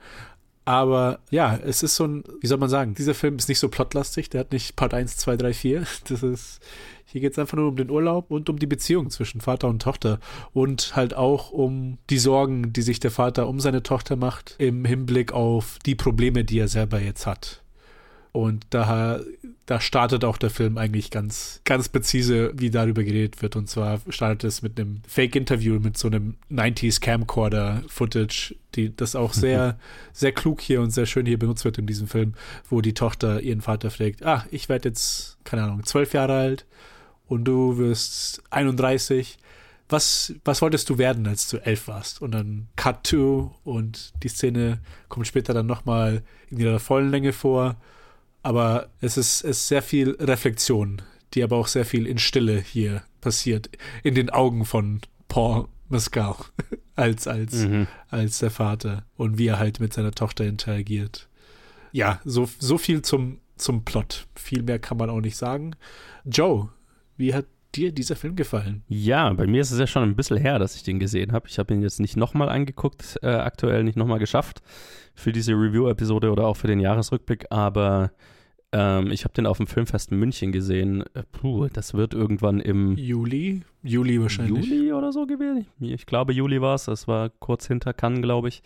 Aber 0.64 1.18
ja, 1.30 1.56
es 1.56 1.82
ist 1.82 1.96
so 1.96 2.06
ein, 2.06 2.24
wie 2.40 2.46
soll 2.46 2.58
man 2.58 2.68
sagen, 2.68 2.94
dieser 2.94 3.14
Film 3.14 3.36
ist 3.36 3.48
nicht 3.48 3.58
so 3.58 3.68
plotlastig, 3.68 4.30
der 4.30 4.40
hat 4.40 4.52
nicht 4.52 4.76
Part 4.76 4.94
1, 4.94 5.16
2, 5.16 5.36
3, 5.36 5.52
4. 5.52 5.86
Das 6.08 6.22
ist, 6.22 6.60
hier 7.04 7.20
geht 7.20 7.32
es 7.32 7.38
einfach 7.38 7.56
nur 7.56 7.68
um 7.68 7.76
den 7.76 7.90
Urlaub 7.90 8.30
und 8.30 8.48
um 8.48 8.58
die 8.58 8.66
Beziehung 8.66 9.10
zwischen 9.10 9.40
Vater 9.40 9.68
und 9.68 9.82
Tochter 9.82 10.20
und 10.52 10.94
halt 10.94 11.14
auch 11.14 11.50
um 11.50 11.98
die 12.10 12.18
Sorgen, 12.18 12.72
die 12.72 12.82
sich 12.82 13.00
der 13.00 13.10
Vater 13.10 13.48
um 13.48 13.58
seine 13.58 13.82
Tochter 13.82 14.14
macht, 14.14 14.54
im 14.58 14.84
Hinblick 14.84 15.32
auf 15.32 15.78
die 15.84 15.96
Probleme, 15.96 16.44
die 16.44 16.60
er 16.60 16.68
selber 16.68 17.00
jetzt 17.00 17.26
hat. 17.26 17.61
Und 18.32 18.66
da, 18.70 19.20
da 19.66 19.80
startet 19.80 20.24
auch 20.24 20.38
der 20.38 20.48
Film 20.48 20.78
eigentlich 20.78 21.10
ganz, 21.10 21.60
ganz 21.64 21.90
präzise, 21.90 22.52
wie 22.54 22.70
darüber 22.70 23.04
geredet 23.04 23.42
wird. 23.42 23.56
Und 23.56 23.68
zwar 23.68 24.00
startet 24.08 24.44
es 24.44 24.62
mit 24.62 24.80
einem 24.80 25.02
Fake-Interview 25.06 25.78
mit 25.78 25.98
so 25.98 26.08
einem 26.08 26.36
90s 26.50 27.00
Camcorder-Footage, 27.00 28.54
die 28.74 28.96
das 28.96 29.14
auch 29.14 29.34
sehr, 29.34 29.78
sehr 30.14 30.32
klug 30.32 30.62
hier 30.62 30.80
und 30.80 30.90
sehr 30.90 31.04
schön 31.04 31.26
hier 31.26 31.38
benutzt 31.38 31.66
wird 31.66 31.76
in 31.76 31.86
diesem 31.86 32.08
Film, 32.08 32.32
wo 32.70 32.80
die 32.80 32.94
Tochter 32.94 33.42
ihren 33.42 33.60
Vater 33.60 33.90
fragt, 33.90 34.24
ah, 34.24 34.46
ich 34.50 34.70
werde 34.70 34.88
jetzt, 34.88 35.36
keine 35.44 35.64
Ahnung, 35.64 35.84
zwölf 35.84 36.14
Jahre 36.14 36.34
alt 36.34 36.64
und 37.28 37.44
du 37.44 37.76
wirst 37.76 38.42
31 38.50 39.36
was, 39.92 40.34
was 40.44 40.62
wolltest 40.62 40.88
du 40.88 40.96
werden, 40.96 41.26
als 41.26 41.48
du 41.48 41.58
elf 41.58 41.86
warst? 41.86 42.22
Und 42.22 42.32
dann 42.32 42.68
Cut 42.76 43.04
to 43.04 43.54
und 43.62 44.14
die 44.22 44.28
Szene 44.28 44.78
kommt 45.10 45.26
später 45.26 45.52
dann 45.52 45.66
nochmal 45.66 46.22
in 46.50 46.58
ihrer 46.58 46.80
vollen 46.80 47.10
Länge 47.10 47.34
vor 47.34 47.76
aber 48.42 48.90
es 49.00 49.16
ist, 49.16 49.42
ist 49.42 49.68
sehr 49.68 49.82
viel 49.82 50.16
Reflexion, 50.20 51.02
die 51.34 51.42
aber 51.42 51.56
auch 51.56 51.68
sehr 51.68 51.84
viel 51.84 52.06
in 52.06 52.18
Stille 52.18 52.60
hier 52.60 53.02
passiert. 53.20 53.70
In 54.02 54.14
den 54.14 54.30
Augen 54.30 54.64
von 54.64 55.00
Paul 55.28 55.68
Mescal 55.88 56.36
als, 56.96 57.26
als, 57.26 57.54
mhm. 57.54 57.86
als 58.08 58.38
der 58.38 58.50
Vater 58.50 59.04
und 59.16 59.38
wie 59.38 59.46
er 59.46 59.58
halt 59.58 59.80
mit 59.80 59.92
seiner 59.92 60.12
Tochter 60.12 60.44
interagiert. 60.44 61.28
Ja, 61.92 62.20
so, 62.24 62.48
so 62.58 62.78
viel 62.78 63.02
zum, 63.02 63.38
zum 63.56 63.84
Plot. 63.84 64.26
Viel 64.34 64.62
mehr 64.62 64.78
kann 64.78 64.96
man 64.96 65.10
auch 65.10 65.20
nicht 65.20 65.36
sagen. 65.36 65.76
Joe, 66.24 66.70
wie 67.16 67.34
hat 67.34 67.46
dir 67.74 67.92
dieser 67.92 68.16
Film 68.16 68.36
gefallen? 68.36 68.82
Ja, 68.88 69.32
bei 69.32 69.46
mir 69.46 69.60
ist 69.60 69.70
es 69.70 69.78
ja 69.78 69.86
schon 69.86 70.02
ein 70.02 70.16
bisschen 70.16 70.36
her, 70.36 70.58
dass 70.58 70.76
ich 70.76 70.82
den 70.82 70.98
gesehen 70.98 71.32
habe. 71.32 71.48
Ich 71.48 71.58
habe 71.58 71.74
ihn 71.74 71.82
jetzt 71.82 72.00
nicht 72.00 72.16
nochmal 72.16 72.48
angeguckt, 72.48 73.18
äh, 73.22 73.28
aktuell 73.28 73.84
nicht 73.84 73.96
nochmal 73.96 74.18
geschafft 74.18 74.62
für 75.14 75.32
diese 75.32 75.52
Review-Episode 75.52 76.30
oder 76.30 76.46
auch 76.46 76.56
für 76.56 76.68
den 76.68 76.80
Jahresrückblick, 76.80 77.46
aber 77.50 78.12
ähm, 78.72 79.10
ich 79.10 79.24
habe 79.24 79.34
den 79.34 79.46
auf 79.46 79.58
dem 79.58 79.66
Filmfest 79.66 80.10
in 80.10 80.18
München 80.18 80.50
gesehen. 80.50 81.04
Äh, 81.14 81.22
puh, 81.30 81.68
das 81.72 81.94
wird 81.94 82.14
irgendwann 82.14 82.60
im 82.60 82.96
Juli? 82.96 83.62
Juli 83.82 84.20
wahrscheinlich. 84.20 84.66
Juli 84.66 84.92
oder 84.92 85.12
so 85.12 85.26
gewesen. 85.26 85.66
Ich 85.80 86.06
glaube, 86.06 86.32
Juli 86.32 86.60
war 86.60 86.74
es. 86.74 86.86
Das 86.86 87.06
war 87.06 87.28
kurz 87.28 87.66
hinter 87.66 87.92
Cannes, 87.92 88.22
glaube 88.22 88.48
ich. 88.48 88.62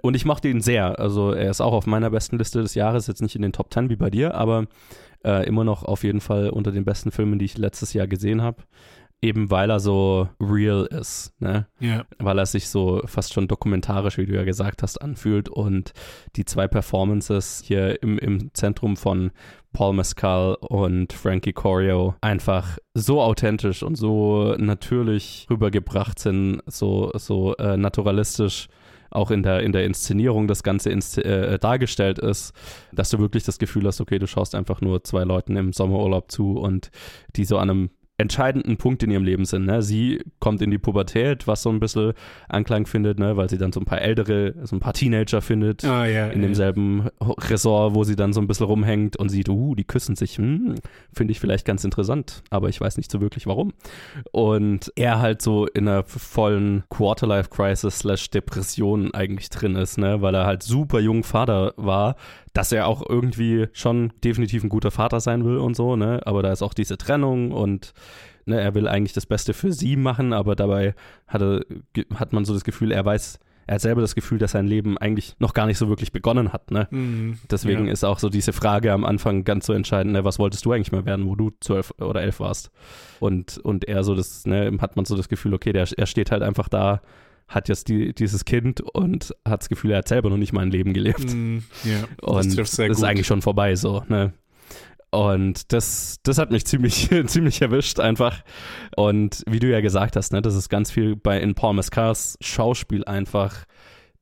Und 0.00 0.14
ich 0.14 0.24
mochte 0.24 0.48
ihn 0.48 0.60
sehr. 0.60 0.98
Also 0.98 1.32
er 1.32 1.50
ist 1.50 1.60
auch 1.60 1.72
auf 1.72 1.86
meiner 1.86 2.10
besten 2.10 2.38
Liste 2.38 2.60
des 2.60 2.74
Jahres, 2.74 3.06
jetzt 3.06 3.22
nicht 3.22 3.36
in 3.36 3.42
den 3.42 3.52
Top 3.52 3.72
10 3.72 3.90
wie 3.90 3.96
bei 3.96 4.10
dir, 4.10 4.34
aber 4.34 4.66
äh, 5.24 5.46
immer 5.46 5.64
noch 5.64 5.84
auf 5.84 6.04
jeden 6.04 6.20
Fall 6.20 6.50
unter 6.50 6.72
den 6.72 6.84
besten 6.84 7.10
Filmen, 7.10 7.38
die 7.38 7.44
ich 7.46 7.58
letztes 7.58 7.92
Jahr 7.92 8.06
gesehen 8.06 8.42
habe 8.42 8.62
eben 9.24 9.50
weil 9.50 9.70
er 9.70 9.80
so 9.80 10.28
real 10.38 10.84
ist, 10.84 11.32
ne? 11.40 11.66
Ja. 11.80 12.04
Weil 12.18 12.38
er 12.38 12.46
sich 12.46 12.68
so 12.68 13.00
fast 13.06 13.32
schon 13.32 13.48
dokumentarisch, 13.48 14.18
wie 14.18 14.26
du 14.26 14.34
ja 14.34 14.44
gesagt 14.44 14.82
hast, 14.82 14.98
anfühlt 14.98 15.48
und 15.48 15.92
die 16.36 16.44
zwei 16.44 16.68
Performances 16.68 17.62
hier 17.64 18.02
im, 18.02 18.18
im 18.18 18.52
Zentrum 18.52 18.96
von 18.98 19.30
Paul 19.72 19.94
Mescal 19.94 20.56
und 20.60 21.14
Frankie 21.14 21.54
Corio 21.54 22.14
einfach 22.20 22.78
so 22.92 23.22
authentisch 23.22 23.82
und 23.82 23.96
so 23.96 24.54
natürlich 24.58 25.46
rübergebracht 25.48 26.18
sind, 26.18 26.60
so, 26.66 27.10
so 27.14 27.56
äh, 27.56 27.78
naturalistisch 27.78 28.68
auch 29.14 29.30
in 29.30 29.42
der, 29.42 29.60
in 29.60 29.72
der 29.72 29.84
Inszenierung 29.84 30.48
das 30.48 30.62
Ganze 30.62 30.90
insz 30.90 31.18
äh, 31.18 31.58
dargestellt 31.58 32.18
ist, 32.18 32.52
dass 32.92 33.10
du 33.10 33.18
wirklich 33.18 33.44
das 33.44 33.58
Gefühl 33.58 33.86
hast, 33.86 34.00
okay, 34.00 34.18
du 34.18 34.26
schaust 34.26 34.54
einfach 34.54 34.80
nur 34.80 35.04
zwei 35.04 35.24
Leuten 35.24 35.56
im 35.56 35.72
Sommerurlaub 35.72 36.30
zu 36.30 36.58
und 36.58 36.90
die 37.36 37.44
so 37.44 37.58
an 37.58 37.70
einem 37.70 37.90
entscheidenden 38.16 38.76
Punkt 38.76 39.02
in 39.02 39.10
ihrem 39.10 39.24
Leben 39.24 39.44
sind. 39.44 39.66
Ne? 39.66 39.82
Sie 39.82 40.22
kommt 40.38 40.62
in 40.62 40.70
die 40.70 40.78
Pubertät, 40.78 41.48
was 41.48 41.62
so 41.62 41.70
ein 41.70 41.80
bisschen 41.80 42.12
Anklang 42.48 42.86
findet, 42.86 43.18
ne? 43.18 43.36
weil 43.36 43.50
sie 43.50 43.58
dann 43.58 43.72
so 43.72 43.80
ein 43.80 43.86
paar 43.86 44.00
ältere, 44.00 44.54
so 44.62 44.76
ein 44.76 44.80
paar 44.80 44.92
Teenager 44.92 45.42
findet 45.42 45.84
ah, 45.84 46.06
ja, 46.06 46.28
in 46.28 46.40
demselben 46.40 47.08
Ressort, 47.20 47.94
wo 47.94 48.04
sie 48.04 48.14
dann 48.14 48.32
so 48.32 48.40
ein 48.40 48.46
bisschen 48.46 48.66
rumhängt 48.66 49.16
und 49.16 49.30
sieht, 49.30 49.48
uh, 49.48 49.74
die 49.74 49.84
küssen 49.84 50.14
sich, 50.14 50.38
hm, 50.38 50.76
finde 51.12 51.32
ich 51.32 51.40
vielleicht 51.40 51.66
ganz 51.66 51.82
interessant, 51.82 52.42
aber 52.50 52.68
ich 52.68 52.80
weiß 52.80 52.98
nicht 52.98 53.10
so 53.10 53.20
wirklich 53.20 53.48
warum. 53.48 53.72
Und 54.30 54.92
er 54.94 55.20
halt 55.20 55.42
so 55.42 55.66
in 55.66 55.88
einer 55.88 56.04
vollen 56.04 56.84
Quarterlife-Crisis 56.90 57.98
slash 57.98 58.30
Depression 58.30 59.12
eigentlich 59.12 59.50
drin 59.50 59.74
ist, 59.74 59.98
ne? 59.98 60.22
weil 60.22 60.34
er 60.34 60.46
halt 60.46 60.62
super 60.62 61.00
jung 61.00 61.24
Vater 61.24 61.74
war, 61.76 62.14
dass 62.54 62.72
er 62.72 62.86
auch 62.86 63.02
irgendwie 63.06 63.66
schon 63.72 64.12
definitiv 64.22 64.62
ein 64.64 64.70
guter 64.70 64.90
Vater 64.90 65.20
sein 65.20 65.44
will 65.44 65.58
und 65.58 65.74
so, 65.76 65.96
ne? 65.96 66.20
Aber 66.24 66.42
da 66.42 66.52
ist 66.52 66.62
auch 66.62 66.72
diese 66.72 66.96
Trennung 66.96 67.52
und 67.52 67.92
ne, 68.46 68.60
er 68.60 68.74
will 68.74 68.88
eigentlich 68.88 69.12
das 69.12 69.26
Beste 69.26 69.52
für 69.52 69.72
sie 69.72 69.96
machen, 69.96 70.32
aber 70.32 70.56
dabei 70.56 70.94
hat, 71.26 71.42
er, 71.42 71.60
hat 72.14 72.32
man 72.32 72.44
so 72.44 72.54
das 72.54 72.64
Gefühl, 72.64 72.92
er 72.92 73.04
weiß, 73.04 73.40
er 73.66 73.74
hat 73.74 73.80
selber 73.80 74.02
das 74.02 74.14
Gefühl, 74.14 74.38
dass 74.38 74.52
sein 74.52 74.68
Leben 74.68 74.96
eigentlich 74.98 75.34
noch 75.40 75.52
gar 75.52 75.66
nicht 75.66 75.78
so 75.78 75.88
wirklich 75.88 76.12
begonnen 76.12 76.52
hat. 76.52 76.70
Ne? 76.70 76.86
Mhm, 76.90 77.38
Deswegen 77.50 77.86
ja. 77.86 77.92
ist 77.92 78.04
auch 78.04 78.20
so 78.20 78.28
diese 78.28 78.52
Frage 78.52 78.92
am 78.92 79.04
Anfang 79.04 79.42
ganz 79.42 79.66
so 79.66 79.72
entscheidend, 79.72 80.12
ne, 80.12 80.24
was 80.24 80.38
wolltest 80.38 80.64
du 80.64 80.72
eigentlich 80.72 80.92
mal 80.92 81.06
werden, 81.06 81.26
wo 81.26 81.34
du 81.34 81.50
zwölf 81.60 81.92
oder 81.98 82.22
elf 82.22 82.38
warst? 82.38 82.70
Und, 83.20 83.58
und 83.58 83.86
er 83.88 84.04
so 84.04 84.14
das, 84.14 84.46
ne, 84.46 84.70
hat 84.80 84.96
man 84.96 85.06
so 85.06 85.16
das 85.16 85.28
Gefühl, 85.28 85.54
okay, 85.54 85.72
der, 85.72 85.88
er 85.96 86.06
steht 86.06 86.30
halt 86.30 86.42
einfach 86.42 86.68
da 86.68 87.00
hat 87.48 87.68
jetzt 87.68 87.88
die, 87.88 88.14
dieses 88.14 88.44
Kind 88.44 88.80
und 88.80 89.34
hat 89.44 89.60
das 89.60 89.68
Gefühl, 89.68 89.92
er 89.92 89.98
hat 89.98 90.08
selber 90.08 90.30
noch 90.30 90.36
nicht 90.36 90.52
mal 90.52 90.62
ein 90.62 90.70
Leben 90.70 90.92
gelebt. 90.92 91.32
Mm, 91.32 91.58
yeah, 91.84 92.08
und 92.22 92.58
das, 92.58 92.70
das 92.72 92.78
ist 92.78 93.04
eigentlich 93.04 93.26
schon 93.26 93.42
vorbei 93.42 93.76
so, 93.76 94.02
ne? 94.08 94.32
Und 95.10 95.72
das, 95.72 96.18
das 96.24 96.38
hat 96.38 96.50
mich 96.50 96.64
ziemlich, 96.64 97.08
ziemlich 97.26 97.62
erwischt 97.62 98.00
einfach. 98.00 98.42
Und 98.96 99.44
wie 99.46 99.60
du 99.60 99.70
ja 99.70 99.80
gesagt 99.80 100.16
hast, 100.16 100.32
ne, 100.32 100.42
das 100.42 100.56
ist 100.56 100.68
ganz 100.68 100.90
viel 100.90 101.14
bei 101.14 101.38
in 101.40 101.54
Paul 101.54 101.74
Mescals 101.74 102.36
Schauspiel 102.40 103.04
einfach 103.04 103.64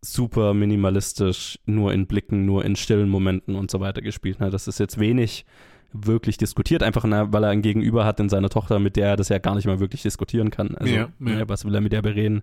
super 0.03 0.53
minimalistisch, 0.53 1.59
nur 1.65 1.95
in 1.95 2.07
Blicken, 2.07 2.45
nur 2.45 2.65
in 2.65 2.77
stillen 2.77 3.09
Momenten 3.09 3.55
und 3.55 3.71
so 3.71 3.81
weiter 3.81 4.03
gespielt. 4.03 4.41
Ne? 4.41 4.51
Das 4.51 4.69
ist 4.69 4.81
jetzt 4.81 4.99
wenig 4.99 5.47
wirklich 5.93 6.37
diskutiert, 6.37 6.83
einfach 6.83 7.05
weil 7.05 7.45
er 7.45 7.51
ein 7.51 7.63
Gegenüber 7.63 8.05
hat 8.05 8.19
in 8.21 8.29
seiner 8.29 8.49
Tochter, 8.49 8.79
mit 8.79 8.97
der 8.97 9.09
er 9.09 9.17
das 9.17 9.29
ja 9.29 9.39
gar 9.39 9.55
nicht 9.55 9.67
mal 9.67 9.81
wirklich 9.81 10.03
diskutieren 10.03 10.51
kann. 10.51 10.75
Also, 10.75 10.93
ja, 10.93 11.01
ja. 11.01 11.09
Ne, 11.19 11.49
was 11.49 11.65
will 11.65 11.75
er 11.75 11.81
mit 11.81 11.93
der 11.93 12.03
bereden? 12.03 12.43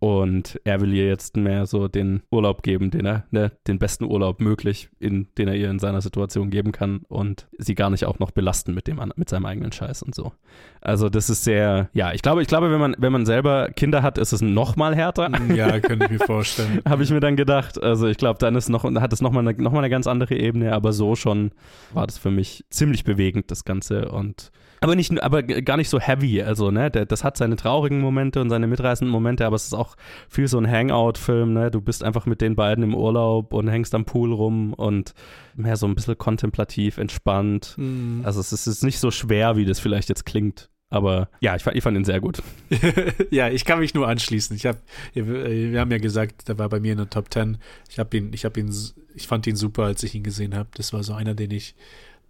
Und 0.00 0.60
er 0.64 0.80
will 0.80 0.94
ihr 0.94 1.06
jetzt 1.06 1.36
mehr 1.36 1.66
so 1.66 1.88
den 1.88 2.22
Urlaub 2.30 2.62
geben, 2.62 2.90
den 2.90 3.04
er, 3.04 3.24
ne, 3.30 3.52
den 3.66 3.78
besten 3.78 4.04
Urlaub 4.04 4.40
möglich, 4.40 4.90
in, 5.00 5.26
den 5.36 5.48
er 5.48 5.54
ihr 5.54 5.70
in 5.70 5.80
seiner 5.80 6.00
Situation 6.00 6.50
geben 6.50 6.70
kann 6.70 7.00
und 7.08 7.48
sie 7.58 7.74
gar 7.74 7.90
nicht 7.90 8.04
auch 8.04 8.20
noch 8.20 8.30
belasten 8.30 8.74
mit 8.74 8.86
dem, 8.86 9.00
mit 9.16 9.28
seinem 9.28 9.46
eigenen 9.46 9.72
Scheiß 9.72 10.02
und 10.02 10.14
so. 10.14 10.32
Also 10.80 11.08
das 11.08 11.28
ist 11.28 11.42
sehr, 11.42 11.90
ja, 11.94 12.12
ich 12.12 12.22
glaube, 12.22 12.42
ich 12.42 12.48
glaube, 12.48 12.70
wenn 12.70 12.80
man, 12.80 12.94
wenn 12.98 13.12
man 13.12 13.26
selber 13.26 13.70
Kinder 13.70 14.02
hat, 14.02 14.18
ist 14.18 14.32
es 14.32 14.40
noch 14.40 14.76
mal 14.76 14.94
härter. 14.94 15.30
Ja, 15.54 15.80
könnte 15.80 16.06
ich 16.06 16.12
mir 16.12 16.18
vorstellen. 16.26 16.80
Habe 16.88 17.02
ich 17.02 17.10
mir 17.10 17.20
dann 17.20 17.36
gedacht. 17.36 17.82
Also 17.82 18.06
ich 18.06 18.18
glaube, 18.18 18.38
dann 18.38 18.54
ist 18.54 18.68
noch, 18.68 18.84
hat 18.84 19.12
es 19.12 19.20
noch 19.20 19.32
mal, 19.32 19.40
eine, 19.40 19.60
noch 19.60 19.72
mal 19.72 19.80
eine 19.80 19.90
ganz 19.90 20.06
andere 20.06 20.36
Ebene, 20.36 20.72
aber 20.72 20.92
so 20.92 21.16
schon 21.16 21.50
war 21.92 22.06
das 22.06 22.18
für 22.18 22.30
mich 22.30 22.64
ziemlich 22.70 23.02
bewegend, 23.02 23.50
das 23.50 23.64
Ganze 23.64 24.10
und 24.10 24.52
aber 24.80 24.94
nicht, 24.96 25.22
aber 25.22 25.42
gar 25.42 25.76
nicht 25.76 25.88
so 25.88 26.00
heavy. 26.00 26.42
Also, 26.42 26.70
ne, 26.70 26.90
das 26.90 27.24
hat 27.24 27.36
seine 27.36 27.56
traurigen 27.56 28.00
Momente 28.00 28.40
und 28.40 28.50
seine 28.50 28.66
mitreißenden 28.66 29.10
Momente, 29.10 29.46
aber 29.46 29.56
es 29.56 29.64
ist 29.64 29.74
auch 29.74 29.96
viel 30.28 30.48
so 30.48 30.58
ein 30.58 30.70
Hangout-Film, 30.70 31.52
ne? 31.52 31.70
Du 31.70 31.80
bist 31.80 32.04
einfach 32.04 32.26
mit 32.26 32.40
den 32.40 32.56
beiden 32.56 32.84
im 32.84 32.94
Urlaub 32.94 33.52
und 33.52 33.68
hängst 33.68 33.94
am 33.94 34.04
Pool 34.04 34.32
rum 34.32 34.74
und 34.74 35.14
mehr 35.54 35.76
so 35.76 35.86
ein 35.86 35.94
bisschen 35.94 36.18
kontemplativ, 36.18 36.98
entspannt. 36.98 37.74
Mhm. 37.76 38.22
Also 38.24 38.40
es 38.40 38.52
ist, 38.52 38.66
es 38.66 38.76
ist 38.78 38.84
nicht 38.84 38.98
so 38.98 39.10
schwer, 39.10 39.56
wie 39.56 39.64
das 39.64 39.80
vielleicht 39.80 40.08
jetzt 40.08 40.24
klingt. 40.24 40.70
Aber 40.90 41.28
ja, 41.40 41.54
ich 41.54 41.62
fand, 41.62 41.76
ich 41.76 41.82
fand 41.82 41.96
ihn 41.96 42.04
sehr 42.04 42.20
gut. 42.20 42.42
ja, 43.30 43.48
ich 43.50 43.64
kann 43.66 43.78
mich 43.78 43.92
nur 43.92 44.08
anschließen. 44.08 44.56
Ich 44.56 44.64
habe, 44.64 44.78
wir 45.12 45.80
haben 45.80 45.90
ja 45.90 45.98
gesagt, 45.98 46.48
der 46.48 46.58
war 46.58 46.68
bei 46.70 46.80
mir 46.80 46.92
in 46.92 46.98
der 46.98 47.10
Top 47.10 47.32
10. 47.32 47.58
Ich 47.90 47.98
habe 47.98 48.16
ihn, 48.16 48.32
ich 48.32 48.46
habe 48.46 48.58
ihn, 48.58 48.74
ich 49.14 49.26
fand 49.26 49.46
ihn 49.46 49.56
super, 49.56 49.84
als 49.84 50.02
ich 50.02 50.14
ihn 50.14 50.22
gesehen 50.22 50.54
habe. 50.54 50.70
Das 50.74 50.94
war 50.94 51.02
so 51.02 51.12
einer, 51.12 51.34
den 51.34 51.50
ich, 51.50 51.74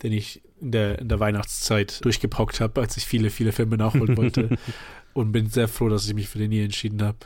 den 0.02 0.12
ich 0.12 0.42
in 0.60 0.72
der, 0.72 0.98
in 0.98 1.08
der 1.08 1.20
Weihnachtszeit 1.20 2.04
durchgepaukt 2.04 2.60
habe, 2.60 2.80
als 2.80 2.96
ich 2.96 3.04
viele, 3.06 3.30
viele 3.30 3.52
Filme 3.52 3.76
nachholen 3.76 4.16
wollte. 4.16 4.56
und 5.14 5.32
bin 5.32 5.48
sehr 5.48 5.68
froh, 5.68 5.88
dass 5.88 6.06
ich 6.06 6.14
mich 6.14 6.28
für 6.28 6.38
den 6.38 6.50
hier 6.50 6.64
entschieden 6.64 7.02
habe. 7.02 7.18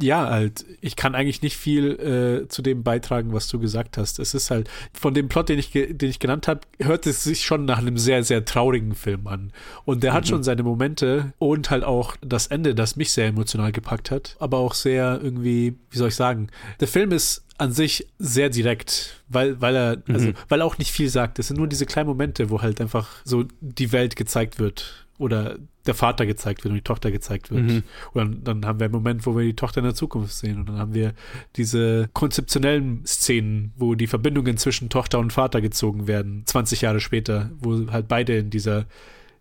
Ja, 0.00 0.30
halt, 0.30 0.64
ich 0.80 0.94
kann 0.94 1.16
eigentlich 1.16 1.42
nicht 1.42 1.56
viel 1.56 2.44
äh, 2.44 2.48
zu 2.48 2.62
dem 2.62 2.84
beitragen, 2.84 3.32
was 3.32 3.48
du 3.48 3.58
gesagt 3.58 3.98
hast. 3.98 4.20
Es 4.20 4.32
ist 4.32 4.48
halt, 4.48 4.70
von 4.92 5.12
dem 5.12 5.28
Plot, 5.28 5.48
den 5.48 5.58
ich, 5.58 5.72
den 5.72 6.08
ich 6.08 6.20
genannt 6.20 6.46
habe, 6.46 6.60
hört 6.78 7.04
es 7.08 7.24
sich 7.24 7.44
schon 7.44 7.64
nach 7.64 7.78
einem 7.78 7.98
sehr, 7.98 8.22
sehr 8.22 8.44
traurigen 8.44 8.94
Film 8.94 9.26
an. 9.26 9.52
Und 9.84 10.04
der 10.04 10.12
mhm. 10.12 10.16
hat 10.16 10.28
schon 10.28 10.44
seine 10.44 10.62
Momente 10.62 11.32
und 11.38 11.70
halt 11.70 11.82
auch 11.82 12.14
das 12.20 12.46
Ende, 12.46 12.76
das 12.76 12.94
mich 12.94 13.10
sehr 13.10 13.26
emotional 13.26 13.72
gepackt 13.72 14.12
hat, 14.12 14.36
aber 14.38 14.58
auch 14.58 14.74
sehr 14.74 15.18
irgendwie, 15.20 15.74
wie 15.90 15.98
soll 15.98 16.08
ich 16.08 16.16
sagen, 16.16 16.48
der 16.78 16.86
Film 16.86 17.10
ist 17.10 17.44
an 17.58 17.72
sich 17.72 18.06
sehr 18.18 18.48
direkt, 18.48 19.22
weil, 19.28 19.60
weil 19.60 19.76
er, 19.76 20.02
also, 20.08 20.28
mhm. 20.28 20.34
weil 20.48 20.60
er 20.60 20.66
auch 20.66 20.78
nicht 20.78 20.92
viel 20.92 21.08
sagt. 21.08 21.38
Es 21.38 21.48
sind 21.48 21.56
nur 21.56 21.66
diese 21.66 21.86
kleinen 21.86 22.08
Momente, 22.08 22.50
wo 22.50 22.62
halt 22.62 22.80
einfach 22.80 23.08
so 23.24 23.44
die 23.60 23.92
Welt 23.92 24.16
gezeigt 24.16 24.58
wird 24.58 25.06
oder 25.18 25.56
der 25.86 25.94
Vater 25.94 26.26
gezeigt 26.26 26.62
wird 26.62 26.70
und 26.70 26.76
die 26.76 26.82
Tochter 26.82 27.10
gezeigt 27.10 27.50
wird. 27.50 27.64
Mhm. 27.64 27.82
Und 28.12 28.22
dann, 28.22 28.44
dann, 28.44 28.66
haben 28.66 28.78
wir 28.78 28.84
einen 28.84 28.92
Moment, 28.92 29.26
wo 29.26 29.36
wir 29.36 29.44
die 29.44 29.56
Tochter 29.56 29.78
in 29.78 29.84
der 29.84 29.94
Zukunft 29.94 30.32
sehen. 30.32 30.58
Und 30.58 30.68
dann 30.68 30.78
haben 30.78 30.94
wir 30.94 31.14
diese 31.56 32.08
konzeptionellen 32.12 33.04
Szenen, 33.04 33.72
wo 33.76 33.96
die 33.96 34.06
Verbindungen 34.06 34.56
zwischen 34.56 34.90
Tochter 34.90 35.18
und 35.18 35.32
Vater 35.32 35.60
gezogen 35.60 36.06
werden, 36.06 36.44
20 36.46 36.82
Jahre 36.82 37.00
später, 37.00 37.50
wo 37.58 37.90
halt 37.90 38.06
beide 38.06 38.38
in 38.38 38.50
dieser 38.50 38.86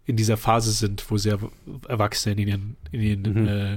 in 0.07 0.15
dieser 0.15 0.37
Phase 0.37 0.71
sind, 0.71 1.03
wo 1.11 1.17
sie 1.17 1.37
Erwachsene 1.87 2.41
in 2.41 2.47
ihren, 2.47 2.77
in 2.93 3.01
ihren, 3.01 3.41
mhm. 3.41 3.47
äh, 3.47 3.73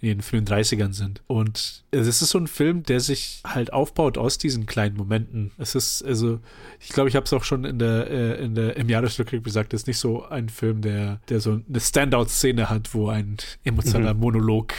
in 0.00 0.08
ihren 0.08 0.22
frühen 0.22 0.46
30ern 0.46 0.94
sind. 0.94 1.22
Und 1.26 1.84
es 1.90 2.06
ist 2.06 2.20
so 2.20 2.38
ein 2.38 2.46
Film, 2.46 2.84
der 2.84 3.00
sich 3.00 3.42
halt 3.46 3.70
aufbaut 3.70 4.16
aus 4.16 4.38
diesen 4.38 4.64
kleinen 4.64 4.96
Momenten. 4.96 5.50
Es 5.58 5.74
ist, 5.74 6.02
also, 6.02 6.40
ich 6.80 6.88
glaube, 6.88 7.10
ich 7.10 7.16
habe 7.16 7.26
es 7.26 7.32
auch 7.34 7.44
schon 7.44 7.66
in 7.66 7.78
der, 7.78 8.10
äh, 8.10 8.42
in 8.42 8.54
der, 8.54 8.78
im 8.78 8.88
Jahresrückblick 8.88 9.44
gesagt, 9.44 9.74
es 9.74 9.82
ist 9.82 9.86
nicht 9.86 9.98
so 9.98 10.24
ein 10.24 10.48
Film, 10.48 10.80
der, 10.80 11.20
der 11.28 11.40
so 11.40 11.60
eine 11.68 11.80
Standout-Szene 11.80 12.70
hat, 12.70 12.94
wo 12.94 13.08
ein 13.08 13.36
emotionaler 13.62 14.14
mhm. 14.14 14.20
Monolog 14.20 14.72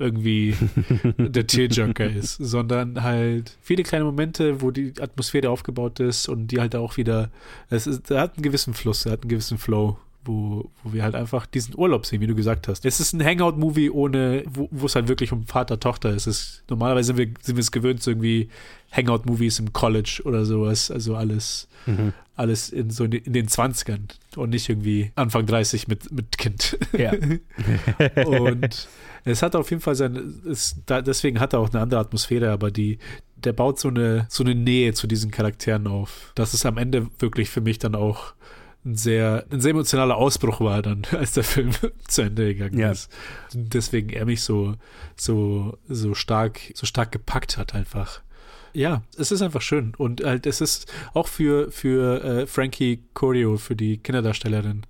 irgendwie 0.00 0.56
der 1.16 1.46
Tearjerker 1.46 2.10
ist, 2.10 2.38
sondern 2.38 3.04
halt 3.04 3.56
viele 3.62 3.84
kleine 3.84 4.04
Momente, 4.04 4.60
wo 4.62 4.72
die 4.72 4.94
Atmosphäre 5.00 5.48
aufgebaut 5.48 6.00
ist 6.00 6.28
und 6.28 6.48
die 6.48 6.58
halt 6.58 6.74
auch 6.74 6.96
wieder, 6.96 7.30
es 7.68 7.86
ist, 7.86 8.10
er 8.10 8.22
hat 8.22 8.34
einen 8.34 8.42
gewissen 8.42 8.74
Fluss, 8.74 9.06
er 9.06 9.12
hat 9.12 9.22
einen 9.22 9.28
gewissen 9.28 9.56
Flow 9.56 9.96
wo, 10.24 10.70
wo 10.82 10.92
wir 10.92 11.02
halt 11.02 11.14
einfach 11.14 11.46
diesen 11.46 11.76
Urlaub 11.76 12.04
sehen, 12.04 12.20
wie 12.20 12.26
du 12.26 12.34
gesagt 12.34 12.68
hast. 12.68 12.84
Es 12.84 13.00
ist 13.00 13.12
ein 13.12 13.24
Hangout-Movie 13.24 13.90
ohne, 13.90 14.44
wo, 14.52 14.86
es 14.86 14.94
halt 14.94 15.08
wirklich 15.08 15.32
um 15.32 15.46
Vater-Tochter 15.46 16.10
ist. 16.10 16.26
ist. 16.26 16.62
Normalerweise 16.68 17.08
sind 17.08 17.18
wir, 17.18 17.28
sind 17.40 17.56
wir 17.56 17.60
es 17.60 17.72
gewöhnt, 17.72 18.02
so 18.02 18.10
irgendwie 18.10 18.48
Hangout-Movies 18.92 19.58
im 19.58 19.72
College 19.72 20.22
oder 20.24 20.44
sowas. 20.44 20.90
Also 20.90 21.16
alles, 21.16 21.68
mhm. 21.86 22.12
alles 22.36 22.70
in 22.70 22.90
so 22.90 23.04
in 23.04 23.32
den 23.32 23.48
20ern 23.48 24.00
und 24.36 24.50
nicht 24.50 24.68
irgendwie 24.68 25.12
Anfang 25.14 25.46
30 25.46 25.88
mit, 25.88 26.12
mit 26.12 26.36
Kind. 26.36 26.78
Ja. 26.96 27.12
und 28.26 28.88
es 29.24 29.42
hat 29.42 29.56
auf 29.56 29.70
jeden 29.70 29.82
Fall 29.82 29.94
sein, 29.94 30.42
es, 30.48 30.76
da, 30.86 31.02
deswegen 31.02 31.40
hat 31.40 31.52
er 31.52 31.60
auch 31.60 31.70
eine 31.70 31.80
andere 31.80 32.00
Atmosphäre, 32.00 32.50
aber 32.50 32.70
die, 32.70 32.98
der 33.36 33.52
baut 33.52 33.78
so 33.78 33.88
eine, 33.88 34.26
so 34.28 34.44
eine 34.44 34.54
Nähe 34.54 34.92
zu 34.92 35.06
diesen 35.06 35.30
Charakteren 35.30 35.86
auf, 35.86 36.32
dass 36.34 36.54
es 36.54 36.66
am 36.66 36.78
Ende 36.78 37.08
wirklich 37.18 37.50
für 37.50 37.60
mich 37.60 37.78
dann 37.78 37.94
auch 37.94 38.34
ein 38.84 38.96
sehr, 38.96 39.44
ein 39.50 39.60
sehr 39.60 39.72
emotionaler 39.72 40.16
Ausbruch 40.16 40.60
war 40.60 40.82
dann, 40.82 41.02
als 41.12 41.32
der 41.32 41.44
Film 41.44 41.70
zu 42.08 42.22
Ende 42.22 42.54
gegangen 42.54 42.78
ja. 42.78 42.90
ist. 42.90 43.10
Deswegen 43.52 44.10
er 44.10 44.26
mich 44.26 44.42
so, 44.42 44.74
so, 45.16 45.78
so 45.88 46.14
stark, 46.14 46.60
so 46.74 46.86
stark 46.86 47.12
gepackt 47.12 47.58
hat 47.58 47.74
einfach. 47.74 48.20
Ja, 48.72 49.02
es 49.18 49.32
ist 49.32 49.42
einfach 49.42 49.62
schön. 49.62 49.94
Und 49.96 50.22
halt, 50.22 50.46
es 50.46 50.60
ist 50.60 50.92
auch 51.12 51.28
für, 51.28 51.70
für 51.72 52.24
äh, 52.24 52.46
Frankie 52.46 53.02
Corio, 53.14 53.56
für 53.56 53.76
die 53.76 53.98
Kinderdarstellerin, 53.98 54.86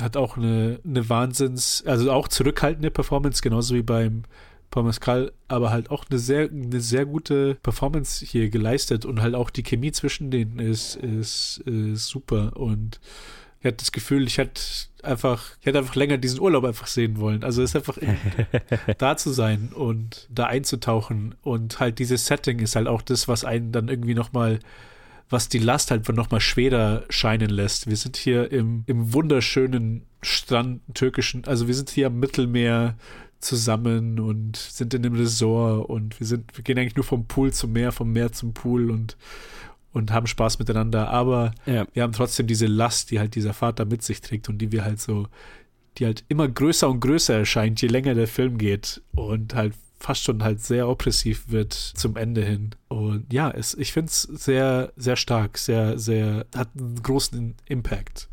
hat 0.00 0.16
auch 0.16 0.36
eine, 0.36 0.80
eine 0.84 1.08
Wahnsinns, 1.08 1.82
also 1.86 2.12
auch 2.12 2.28
zurückhaltende 2.28 2.90
Performance, 2.90 3.42
genauso 3.42 3.74
wie 3.74 3.82
beim 3.82 4.24
Paul 4.70 4.84
Mescal, 4.84 5.32
aber 5.48 5.70
halt 5.70 5.90
auch 5.90 6.04
eine 6.08 6.18
sehr, 6.18 6.50
eine 6.50 6.80
sehr 6.80 7.06
gute 7.06 7.56
Performance 7.56 8.24
hier 8.24 8.48
geleistet 8.50 9.04
und 9.04 9.20
halt 9.22 9.34
auch 9.34 9.50
die 9.50 9.62
Chemie 9.62 9.92
zwischen 9.92 10.30
denen 10.30 10.58
ist, 10.58 10.96
ist, 10.96 11.58
ist 11.66 12.06
super 12.06 12.56
und 12.56 13.00
ich 13.60 13.66
hatte 13.66 13.78
das 13.78 13.92
Gefühl, 13.92 14.26
ich 14.26 14.38
hätte 14.38 14.60
einfach, 15.02 15.52
ich 15.60 15.66
hätte 15.66 15.78
einfach 15.78 15.94
länger 15.94 16.18
diesen 16.18 16.40
Urlaub 16.40 16.64
einfach 16.64 16.86
sehen 16.86 17.18
wollen. 17.18 17.42
Also 17.42 17.62
es 17.62 17.70
ist 17.70 17.76
einfach 17.76 17.98
da 18.98 19.16
zu 19.16 19.30
sein 19.30 19.70
und 19.74 20.28
da 20.30 20.44
einzutauchen 20.44 21.34
und 21.42 21.80
halt 21.80 21.98
dieses 21.98 22.26
Setting 22.26 22.58
ist 22.58 22.76
halt 22.76 22.86
auch 22.86 23.02
das, 23.02 23.28
was 23.28 23.44
einen 23.44 23.72
dann 23.72 23.88
irgendwie 23.88 24.14
nochmal 24.14 24.60
was 25.28 25.48
die 25.48 25.58
Last 25.58 25.90
halt 25.90 26.08
nochmal 26.08 26.40
schwerer 26.40 27.04
scheinen 27.08 27.50
lässt. 27.50 27.88
Wir 27.88 27.96
sind 27.96 28.16
hier 28.16 28.52
im, 28.52 28.84
im 28.86 29.12
wunderschönen 29.12 30.06
Strand 30.22 30.82
türkischen, 30.94 31.44
also 31.46 31.66
wir 31.66 31.74
sind 31.74 31.90
hier 31.90 32.06
am 32.08 32.18
Mittelmeer 32.18 32.96
zusammen 33.40 34.18
und 34.18 34.56
sind 34.56 34.94
in 34.94 35.04
einem 35.04 35.16
Resort 35.16 35.88
und 35.88 36.18
wir 36.20 36.26
sind, 36.26 36.56
wir 36.56 36.64
gehen 36.64 36.78
eigentlich 36.78 36.96
nur 36.96 37.04
vom 37.04 37.26
Pool 37.26 37.52
zum 37.52 37.72
Meer, 37.72 37.92
vom 37.92 38.12
Meer 38.12 38.32
zum 38.32 38.54
Pool 38.54 38.90
und, 38.90 39.16
und 39.92 40.12
haben 40.12 40.26
Spaß 40.26 40.58
miteinander. 40.58 41.10
Aber 41.10 41.52
ja. 41.66 41.86
wir 41.92 42.02
haben 42.02 42.12
trotzdem 42.12 42.46
diese 42.46 42.66
Last, 42.66 43.10
die 43.10 43.18
halt 43.18 43.34
dieser 43.34 43.52
Vater 43.52 43.84
mit 43.84 44.02
sich 44.02 44.20
trägt 44.20 44.48
und 44.48 44.58
die 44.58 44.72
wir 44.72 44.84
halt 44.84 45.00
so, 45.00 45.28
die 45.98 46.06
halt 46.06 46.24
immer 46.28 46.48
größer 46.48 46.88
und 46.88 47.00
größer 47.00 47.34
erscheint, 47.34 47.80
je 47.80 47.88
länger 47.88 48.14
der 48.14 48.28
Film 48.28 48.58
geht 48.58 49.02
und 49.14 49.54
halt 49.54 49.74
fast 49.98 50.24
schon 50.24 50.42
halt 50.42 50.60
sehr 50.60 50.88
oppressiv 50.88 51.44
wird 51.48 51.72
zum 51.72 52.16
Ende 52.16 52.44
hin. 52.44 52.70
Und 52.88 53.32
ja, 53.32 53.50
es, 53.50 53.74
ich 53.74 53.92
finde 53.92 54.10
es 54.10 54.22
sehr, 54.22 54.92
sehr 54.96 55.16
stark, 55.16 55.58
sehr, 55.58 55.98
sehr, 55.98 56.46
hat 56.54 56.68
einen 56.76 57.02
großen 57.02 57.54
Impact. 57.66 58.28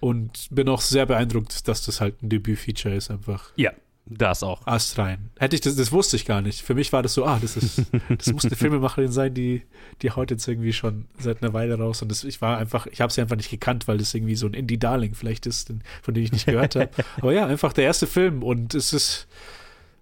Und 0.00 0.48
bin 0.50 0.68
auch 0.68 0.82
sehr 0.82 1.06
beeindruckt, 1.06 1.66
dass 1.68 1.82
das 1.82 2.00
halt 2.00 2.22
ein 2.22 2.28
Debüt-Feature 2.28 2.94
ist, 2.94 3.10
einfach. 3.10 3.50
Ja, 3.56 3.72
das 4.08 4.42
auch. 4.42 4.66
Ast 4.66 4.98
rein. 4.98 5.30
Hätte 5.38 5.56
ich 5.56 5.60
das, 5.60 5.74
das 5.74 5.90
wusste 5.90 6.16
ich 6.16 6.24
gar 6.24 6.40
nicht. 6.40 6.62
Für 6.62 6.74
mich 6.74 6.92
war 6.92 7.02
das 7.02 7.14
so, 7.14 7.26
ah, 7.26 7.38
das 7.42 7.56
ist, 7.56 7.82
das 8.08 8.32
muss 8.32 8.44
eine 8.44 8.54
Filmemacherin 8.54 9.10
sein, 9.10 9.34
die, 9.34 9.62
die 10.02 10.12
haut 10.12 10.30
jetzt 10.30 10.46
irgendwie 10.46 10.72
schon 10.72 11.06
seit 11.18 11.42
einer 11.42 11.52
Weile 11.52 11.76
raus. 11.76 12.02
Und 12.02 12.10
das, 12.10 12.22
ich 12.22 12.40
war 12.40 12.58
einfach, 12.58 12.86
ich 12.86 13.00
habe 13.00 13.12
sie 13.12 13.20
einfach 13.20 13.36
nicht 13.36 13.50
gekannt, 13.50 13.88
weil 13.88 13.98
das 13.98 14.14
irgendwie 14.14 14.36
so 14.36 14.46
ein 14.46 14.54
Indie-Darling 14.54 15.14
vielleicht 15.14 15.46
ist, 15.46 15.72
von 16.02 16.14
dem 16.14 16.22
ich 16.22 16.32
nicht 16.32 16.46
gehört 16.46 16.76
habe. 16.76 16.90
Aber 17.20 17.32
ja, 17.32 17.46
einfach 17.46 17.72
der 17.72 17.84
erste 17.84 18.06
Film 18.06 18.42
und 18.42 18.74
es 18.74 18.92
ist, 18.92 19.26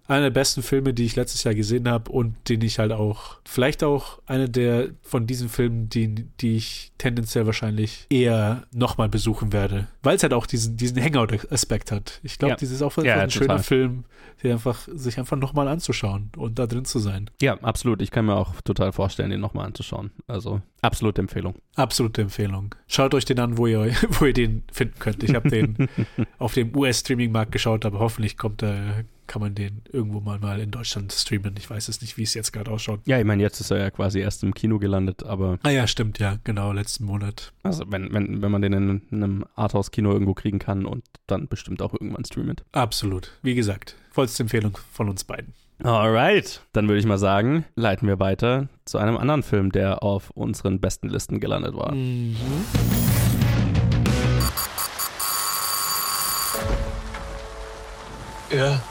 einer 0.07 0.23
der 0.23 0.29
besten 0.31 0.61
Filme, 0.61 0.93
die 0.93 1.05
ich 1.05 1.15
letztes 1.15 1.43
Jahr 1.43 1.55
gesehen 1.55 1.89
habe 1.89 2.11
und 2.11 2.35
den 2.47 2.61
ich 2.61 2.79
halt 2.79 2.91
auch, 2.91 3.37
vielleicht 3.45 3.83
auch 3.83 4.19
einer 4.25 4.47
der 4.47 4.89
von 5.01 5.25
diesen 5.25 5.49
Filmen, 5.49 5.89
die, 5.89 6.27
die 6.39 6.55
ich 6.57 6.91
tendenziell 6.97 7.45
wahrscheinlich 7.45 8.05
eher 8.09 8.63
nochmal 8.71 9.09
besuchen 9.09 9.51
werde. 9.51 9.87
Weil 10.03 10.15
es 10.15 10.23
halt 10.23 10.33
auch 10.33 10.45
diesen, 10.45 10.77
diesen 10.77 11.01
Hangout-Aspekt 11.01 11.91
hat. 11.91 12.19
Ich 12.23 12.37
glaube, 12.37 12.51
ja. 12.51 12.55
dieses 12.57 12.77
ist 12.77 12.81
auch 12.81 12.95
ja, 13.03 13.19
ein 13.19 13.31
schöner 13.31 13.59
Film, 13.59 14.05
der 14.43 14.53
einfach, 14.53 14.87
sich 14.91 15.17
einfach 15.17 15.37
nochmal 15.37 15.67
anzuschauen 15.67 16.31
und 16.37 16.59
da 16.59 16.67
drin 16.67 16.85
zu 16.85 16.99
sein. 16.99 17.29
Ja, 17.41 17.55
absolut. 17.61 18.01
Ich 18.01 18.11
kann 18.11 18.25
mir 18.25 18.35
auch 18.35 18.61
total 18.61 18.91
vorstellen, 18.91 19.31
den 19.31 19.41
nochmal 19.41 19.65
anzuschauen. 19.65 20.11
Also 20.27 20.61
absolute 20.81 21.21
Empfehlung. 21.21 21.55
Absolute 21.75 22.21
Empfehlung. 22.21 22.75
Schaut 22.87 23.13
euch 23.15 23.25
den 23.25 23.39
an, 23.39 23.57
wo 23.57 23.65
ihr, 23.65 23.91
wo 24.09 24.25
ihr 24.25 24.33
den 24.33 24.63
finden 24.71 24.99
könnt. 24.99 25.23
Ich 25.23 25.33
habe 25.33 25.49
den 25.49 25.89
auf 26.37 26.53
dem 26.53 26.75
US-Streaming-Markt 26.75 27.51
geschaut, 27.51 27.85
aber 27.85 27.99
hoffentlich 27.99 28.37
kommt 28.37 28.61
er 28.61 29.05
kann 29.27 29.41
man 29.41 29.55
den 29.55 29.81
irgendwo 29.91 30.19
mal, 30.19 30.39
mal 30.39 30.59
in 30.59 30.71
Deutschland 30.71 31.11
streamen. 31.11 31.55
Ich 31.57 31.69
weiß 31.69 31.87
es 31.87 32.01
nicht, 32.01 32.17
wie 32.17 32.23
es 32.23 32.33
jetzt 32.33 32.51
gerade 32.51 32.71
ausschaut. 32.71 33.01
Ja, 33.05 33.19
ich 33.19 33.25
meine, 33.25 33.41
jetzt 33.41 33.59
ist 33.59 33.71
er 33.71 33.77
ja 33.77 33.89
quasi 33.91 34.19
erst 34.19 34.43
im 34.43 34.53
Kino 34.53 34.79
gelandet, 34.79 35.23
aber. 35.23 35.59
Ah 35.63 35.69
ja, 35.69 35.87
stimmt, 35.87 36.19
ja, 36.19 36.37
genau, 36.43 36.71
letzten 36.71 37.05
Monat. 37.05 37.53
Also 37.63 37.85
wenn, 37.89 38.13
wenn, 38.13 38.41
wenn 38.41 38.51
man 38.51 38.61
den 38.61 38.73
in, 38.73 39.01
in 39.11 39.23
einem 39.23 39.45
Arthouse-Kino 39.55 40.11
irgendwo 40.11 40.33
kriegen 40.33 40.59
kann 40.59 40.85
und 40.85 41.03
dann 41.27 41.47
bestimmt 41.47 41.81
auch 41.81 41.93
irgendwann 41.93 42.25
streamt. 42.25 42.63
Absolut. 42.71 43.31
Wie 43.41 43.55
gesagt, 43.55 43.95
vollste 44.11 44.43
Empfehlung 44.43 44.77
von 44.91 45.09
uns 45.09 45.23
beiden. 45.23 45.53
Alright, 45.83 46.61
dann 46.71 46.87
würde 46.87 46.99
ich 46.99 47.05
mal 47.05 47.17
sagen, 47.17 47.65
leiten 47.75 48.07
wir 48.07 48.19
weiter 48.19 48.69
zu 48.85 48.97
einem 48.97 49.17
anderen 49.17 49.43
Film, 49.43 49.71
der 49.73 50.03
auf 50.03 50.29
unseren 50.31 50.79
besten 50.79 51.09
Listen 51.09 51.41
gelandet 51.41 51.75
war. 51.75 51.93
Mhm. 51.93 52.35
Ja. 58.51 58.81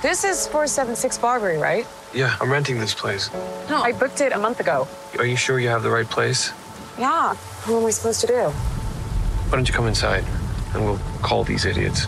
This 0.00 0.22
is 0.22 0.46
476 0.46 1.18
Barbary, 1.18 1.58
right? 1.58 1.84
Yeah, 2.14 2.36
I'm 2.40 2.52
renting 2.52 2.78
this 2.78 2.94
place. 2.94 3.32
No, 3.68 3.82
I 3.82 3.90
booked 3.90 4.20
it 4.20 4.32
a 4.32 4.38
month 4.38 4.60
ago. 4.60 4.86
Are 5.18 5.26
you 5.26 5.34
sure 5.34 5.58
you 5.58 5.68
have 5.70 5.82
the 5.82 5.90
right 5.90 6.08
place? 6.08 6.52
Yeah. 6.96 7.34
What 7.34 7.80
am 7.80 7.86
I 7.86 7.90
supposed 7.90 8.20
to 8.20 8.28
do? 8.28 8.50
Why 8.50 9.50
don't 9.50 9.66
you 9.66 9.74
come 9.74 9.88
inside 9.88 10.24
and 10.72 10.84
we'll 10.84 11.00
call 11.20 11.42
these 11.42 11.64
idiots? 11.64 12.04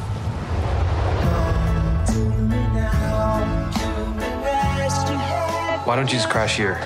Why 5.85 5.97
don't 5.97 6.07
you 6.07 6.19
just 6.19 6.31
crash 6.31 6.57
here? 6.57 6.81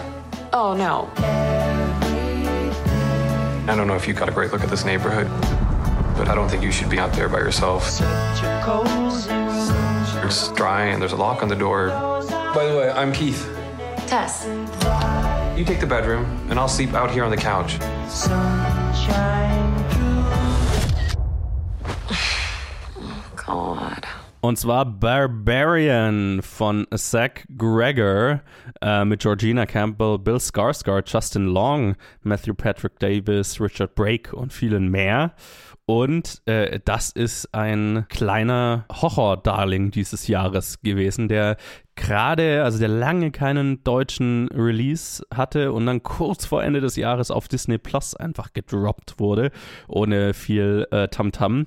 Oh, 0.54 0.72
no. 0.72 1.10
I 3.70 3.76
don't 3.76 3.86
know 3.86 3.96
if 3.96 4.08
you 4.08 4.14
got 4.14 4.30
a 4.30 4.32
great 4.32 4.52
look 4.52 4.62
at 4.62 4.70
this 4.70 4.86
neighborhood, 4.86 5.26
but 6.16 6.28
I 6.28 6.34
don't 6.34 6.48
think 6.48 6.62
you 6.62 6.72
should 6.72 6.88
be 6.88 6.98
out 6.98 7.12
there 7.12 7.28
by 7.28 7.38
yourself. 7.40 7.84
It's 10.34 10.48
dry 10.48 10.86
and 10.86 11.00
there's 11.00 11.12
a 11.12 11.16
lock 11.16 11.44
on 11.44 11.48
the 11.48 11.54
door. 11.54 11.90
By 11.90 12.66
the 12.66 12.76
way, 12.76 12.90
I'm 12.90 13.12
Keith. 13.12 13.48
Tess. 14.08 14.44
You 15.56 15.64
take 15.64 15.78
the 15.78 15.86
bedroom, 15.86 16.24
and 16.50 16.58
I'll 16.58 16.66
sleep 16.66 16.92
out 16.92 17.12
here 17.12 17.22
on 17.22 17.30
the 17.30 17.36
couch. 17.36 17.78
God. 17.78 19.53
Und 24.44 24.58
zwar 24.58 24.84
Barbarian 24.84 26.42
von 26.42 26.86
Zach 26.94 27.46
Gregor 27.56 28.42
äh, 28.82 29.02
mit 29.06 29.22
Georgina 29.22 29.64
Campbell, 29.64 30.18
Bill 30.18 30.36
Skarsgård, 30.36 31.10
Justin 31.10 31.46
Long, 31.46 31.96
Matthew 32.24 32.52
Patrick 32.52 32.98
Davis, 32.98 33.58
Richard 33.58 33.94
Brake 33.94 34.36
und 34.36 34.52
vielen 34.52 34.90
mehr. 34.90 35.32
Und 35.86 36.42
äh, 36.44 36.78
das 36.84 37.10
ist 37.10 37.54
ein 37.54 38.04
kleiner 38.10 38.84
Horror-Darling 38.92 39.90
dieses 39.92 40.28
Jahres 40.28 40.82
gewesen, 40.82 41.28
der 41.28 41.56
gerade, 41.94 42.64
also 42.64 42.78
der 42.78 42.88
lange 42.88 43.30
keinen 43.30 43.82
deutschen 43.82 44.48
Release 44.48 45.24
hatte 45.34 45.72
und 45.72 45.86
dann 45.86 46.02
kurz 46.02 46.44
vor 46.44 46.62
Ende 46.62 46.82
des 46.82 46.96
Jahres 46.96 47.30
auf 47.30 47.48
Disney 47.48 47.78
Plus 47.78 48.14
einfach 48.14 48.52
gedroppt 48.52 49.14
wurde, 49.18 49.52
ohne 49.88 50.34
viel 50.34 50.86
äh, 50.90 51.08
Tamtam. 51.08 51.60
-Tam. 51.60 51.66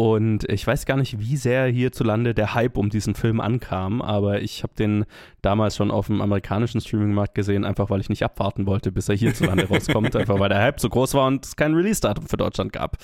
Und 0.00 0.48
ich 0.48 0.66
weiß 0.66 0.86
gar 0.86 0.96
nicht, 0.96 1.18
wie 1.18 1.36
sehr 1.36 1.66
hierzulande 1.66 2.32
der 2.32 2.54
Hype 2.54 2.78
um 2.78 2.88
diesen 2.88 3.14
Film 3.14 3.38
ankam, 3.38 4.00
aber 4.00 4.40
ich 4.40 4.62
habe 4.62 4.72
den 4.72 5.04
damals 5.42 5.76
schon 5.76 5.90
auf 5.90 6.06
dem 6.06 6.22
amerikanischen 6.22 6.80
Streamingmarkt 6.80 7.34
gesehen, 7.34 7.66
einfach 7.66 7.90
weil 7.90 8.00
ich 8.00 8.08
nicht 8.08 8.22
abwarten 8.22 8.64
wollte, 8.64 8.92
bis 8.92 9.10
er 9.10 9.16
hierzulande 9.16 9.64
rauskommt, 9.68 10.16
einfach 10.16 10.38
weil 10.38 10.48
der 10.48 10.62
Hype 10.62 10.80
so 10.80 10.88
groß 10.88 11.12
war 11.12 11.26
und 11.26 11.44
es 11.44 11.54
kein 11.54 11.74
Release-Datum 11.74 12.28
für 12.28 12.38
Deutschland 12.38 12.72
gab. 12.72 12.96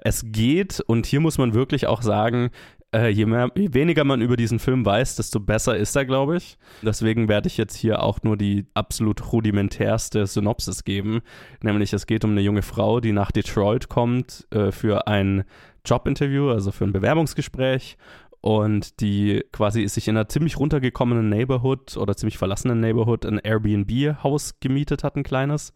Es 0.00 0.24
geht, 0.26 0.80
und 0.80 1.06
hier 1.06 1.20
muss 1.20 1.38
man 1.38 1.54
wirklich 1.54 1.86
auch 1.86 2.02
sagen, 2.02 2.50
äh, 2.92 3.08
je, 3.10 3.26
mehr, 3.26 3.52
je 3.54 3.72
weniger 3.72 4.02
man 4.02 4.20
über 4.20 4.36
diesen 4.36 4.58
Film 4.58 4.84
weiß, 4.84 5.14
desto 5.16 5.38
besser 5.38 5.76
ist 5.76 5.94
er, 5.94 6.04
glaube 6.04 6.36
ich. 6.36 6.58
Deswegen 6.82 7.28
werde 7.28 7.46
ich 7.46 7.56
jetzt 7.56 7.76
hier 7.76 8.02
auch 8.02 8.24
nur 8.24 8.36
die 8.36 8.66
absolut 8.74 9.32
rudimentärste 9.32 10.26
Synopsis 10.26 10.82
geben. 10.82 11.20
Nämlich 11.62 11.92
es 11.92 12.06
geht 12.06 12.24
um 12.24 12.32
eine 12.32 12.40
junge 12.40 12.62
Frau, 12.62 12.98
die 12.98 13.12
nach 13.12 13.30
Detroit 13.30 13.88
kommt 13.88 14.48
äh, 14.50 14.72
für 14.72 15.06
ein 15.06 15.44
Jobinterview, 15.84 16.50
also 16.50 16.72
für 16.72 16.84
ein 16.84 16.92
Bewerbungsgespräch. 16.92 17.96
Und 18.42 19.00
die 19.00 19.44
quasi 19.52 19.86
sich 19.86 20.08
in 20.08 20.16
einer 20.16 20.28
ziemlich 20.28 20.58
runtergekommenen 20.58 21.28
Neighborhood 21.28 21.98
oder 21.98 22.16
ziemlich 22.16 22.38
verlassenen 22.38 22.80
Neighborhood 22.80 23.26
ein 23.26 23.38
Airbnb-Haus 23.38 24.60
gemietet 24.60 25.04
hat, 25.04 25.16
ein 25.16 25.24
kleines. 25.24 25.74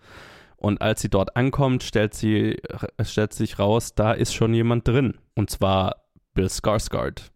Und 0.56 0.80
als 0.80 1.02
sie 1.02 1.10
dort 1.10 1.36
ankommt, 1.36 1.82
stellt, 1.82 2.14
sie, 2.14 2.56
stellt 3.02 3.34
sich 3.34 3.58
raus, 3.58 3.94
da 3.94 4.12
ist 4.12 4.32
schon 4.34 4.54
jemand 4.54 4.88
drin. 4.88 5.18
Und 5.34 5.50
zwar 5.50 6.06
Bill 6.32 6.46
Skarsgård. 6.46 7.32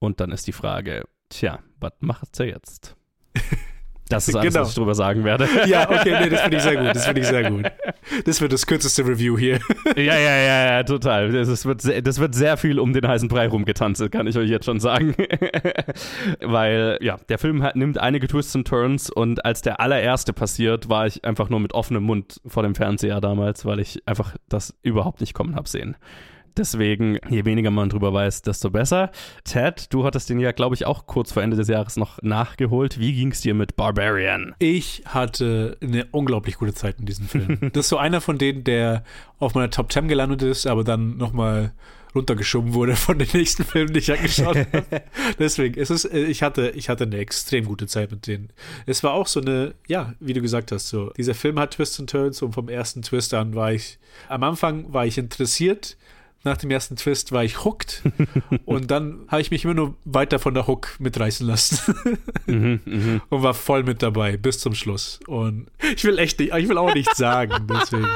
Und 0.00 0.18
dann 0.18 0.32
ist 0.32 0.48
die 0.48 0.52
Frage, 0.52 1.04
tja, 1.28 1.60
was 1.78 1.92
macht 2.00 2.34
sie 2.34 2.44
jetzt? 2.44 2.96
Das 4.08 4.28
ist 4.28 4.34
alles, 4.34 4.52
genau. 4.52 4.64
was 4.64 4.70
ich 4.70 4.74
drüber 4.74 4.94
sagen 4.94 5.24
werde. 5.24 5.48
Ja, 5.66 5.88
okay, 5.88 6.16
nee, 6.20 6.28
das 6.28 6.42
finde 6.42 6.56
ich 6.58 6.62
sehr 6.62 6.76
gut. 6.76 6.94
Das 6.94 7.06
finde 7.06 7.20
ich 7.22 7.26
sehr 7.26 7.50
gut. 7.50 7.64
Das 8.26 8.40
wird 8.40 8.52
das 8.52 8.66
kürzeste 8.66 9.06
Review 9.06 9.38
hier. 9.38 9.60
Ja, 9.96 10.02
ja, 10.02 10.36
ja, 10.36 10.66
ja, 10.66 10.82
total. 10.82 11.32
Das 11.32 11.64
wird, 11.64 11.80
sehr, 11.80 12.02
das 12.02 12.18
wird 12.18 12.34
sehr 12.34 12.56
viel 12.58 12.78
um 12.78 12.92
den 12.92 13.06
heißen 13.08 13.28
Brei 13.28 13.48
rumgetanzt, 13.48 14.12
kann 14.12 14.26
ich 14.26 14.36
euch 14.36 14.50
jetzt 14.50 14.66
schon 14.66 14.78
sagen. 14.78 15.14
Weil, 16.40 16.98
ja, 17.00 17.16
der 17.28 17.38
Film 17.38 17.62
hat, 17.62 17.76
nimmt 17.76 17.98
einige 17.98 18.28
Twists 18.28 18.54
und 18.54 18.66
Turns 18.68 19.10
und 19.10 19.44
als 19.44 19.62
der 19.62 19.80
allererste 19.80 20.32
passiert, 20.34 20.88
war 20.90 21.06
ich 21.06 21.24
einfach 21.24 21.48
nur 21.48 21.60
mit 21.60 21.72
offenem 21.72 22.02
Mund 22.02 22.40
vor 22.46 22.62
dem 22.62 22.74
Fernseher 22.74 23.20
damals, 23.20 23.64
weil 23.64 23.80
ich 23.80 24.02
einfach 24.06 24.36
das 24.48 24.74
überhaupt 24.82 25.20
nicht 25.20 25.32
kommen 25.32 25.56
habe 25.56 25.68
sehen. 25.68 25.96
Deswegen, 26.56 27.18
je 27.28 27.44
weniger 27.44 27.70
man 27.70 27.88
drüber 27.88 28.12
weiß, 28.12 28.42
desto 28.42 28.70
besser. 28.70 29.10
Ted, 29.42 29.92
du 29.92 30.04
hattest 30.04 30.30
den 30.30 30.38
ja, 30.38 30.52
glaube 30.52 30.76
ich, 30.76 30.86
auch 30.86 31.06
kurz 31.06 31.32
vor 31.32 31.42
Ende 31.42 31.56
des 31.56 31.68
Jahres 31.68 31.96
noch 31.96 32.22
nachgeholt. 32.22 33.00
Wie 33.00 33.12
ging 33.12 33.32
es 33.32 33.40
dir 33.40 33.54
mit 33.54 33.74
Barbarian? 33.74 34.54
Ich 34.60 35.02
hatte 35.06 35.76
eine 35.82 36.06
unglaublich 36.12 36.56
gute 36.56 36.74
Zeit 36.74 37.00
in 37.00 37.06
diesem 37.06 37.26
Film. 37.26 37.58
das 37.72 37.86
ist 37.86 37.88
so 37.88 37.96
einer 37.96 38.20
von 38.20 38.38
denen, 38.38 38.62
der 38.62 39.02
auf 39.40 39.54
meiner 39.54 39.70
Top 39.70 39.90
10 39.90 40.06
gelandet 40.06 40.42
ist, 40.42 40.66
aber 40.66 40.84
dann 40.84 41.16
nochmal 41.16 41.72
runtergeschoben 42.14 42.74
wurde 42.74 42.96
von 42.96 43.18
den 43.18 43.28
nächsten 43.32 43.64
Filmen, 43.64 43.92
die 43.92 43.98
ich 43.98 44.12
angeschaut 44.12 44.56
habe. 44.56 45.02
Deswegen, 45.38 45.80
es 45.80 45.90
ist, 45.90 46.04
ich 46.04 46.42
hatte, 46.42 46.70
ich 46.70 46.88
hatte 46.88 47.04
eine 47.04 47.16
extrem 47.16 47.64
gute 47.64 47.86
Zeit 47.86 48.10
mit 48.10 48.26
denen. 48.26 48.50
Es 48.86 49.02
war 49.02 49.12
auch 49.12 49.26
so 49.26 49.40
eine, 49.40 49.74
ja, 49.88 50.14
wie 50.20 50.32
du 50.32 50.40
gesagt 50.40 50.70
hast, 50.72 50.88
so, 50.88 51.10
dieser 51.16 51.34
Film 51.34 51.58
hat 51.58 51.72
Twists 51.72 51.98
und 51.98 52.10
Turns 52.10 52.40
und 52.42 52.52
vom 52.52 52.68
ersten 52.68 53.02
Twist 53.02 53.34
an 53.34 53.54
war 53.54 53.72
ich, 53.72 53.98
am 54.28 54.42
Anfang 54.44 54.92
war 54.92 55.06
ich 55.06 55.18
interessiert, 55.18 55.96
nach 56.44 56.56
dem 56.56 56.70
ersten 56.70 56.96
Twist 56.96 57.32
war 57.32 57.42
ich 57.42 57.64
hooked 57.64 58.02
und 58.64 58.90
dann 58.90 59.20
habe 59.28 59.42
ich 59.42 59.50
mich 59.50 59.64
immer 59.64 59.74
nur 59.74 59.94
weiter 60.04 60.38
von 60.38 60.54
der 60.54 60.66
Hook 60.66 60.96
mitreißen 60.98 61.46
lassen 61.46 61.94
mhm, 62.46 62.80
mh. 62.84 63.20
und 63.30 63.42
war 63.42 63.54
voll 63.54 63.82
mit 63.82 64.02
dabei 64.02 64.36
bis 64.36 64.58
zum 64.58 64.74
Schluss. 64.74 65.20
Und 65.26 65.66
ich 65.94 66.04
will 66.04 66.18
echt 66.18 66.38
nicht, 66.38 66.54
ich 66.54 66.68
will 66.68 66.78
auch 66.78 66.94
nichts 66.94 67.16
sagen. 67.16 67.66
Deswegen. 67.68 68.06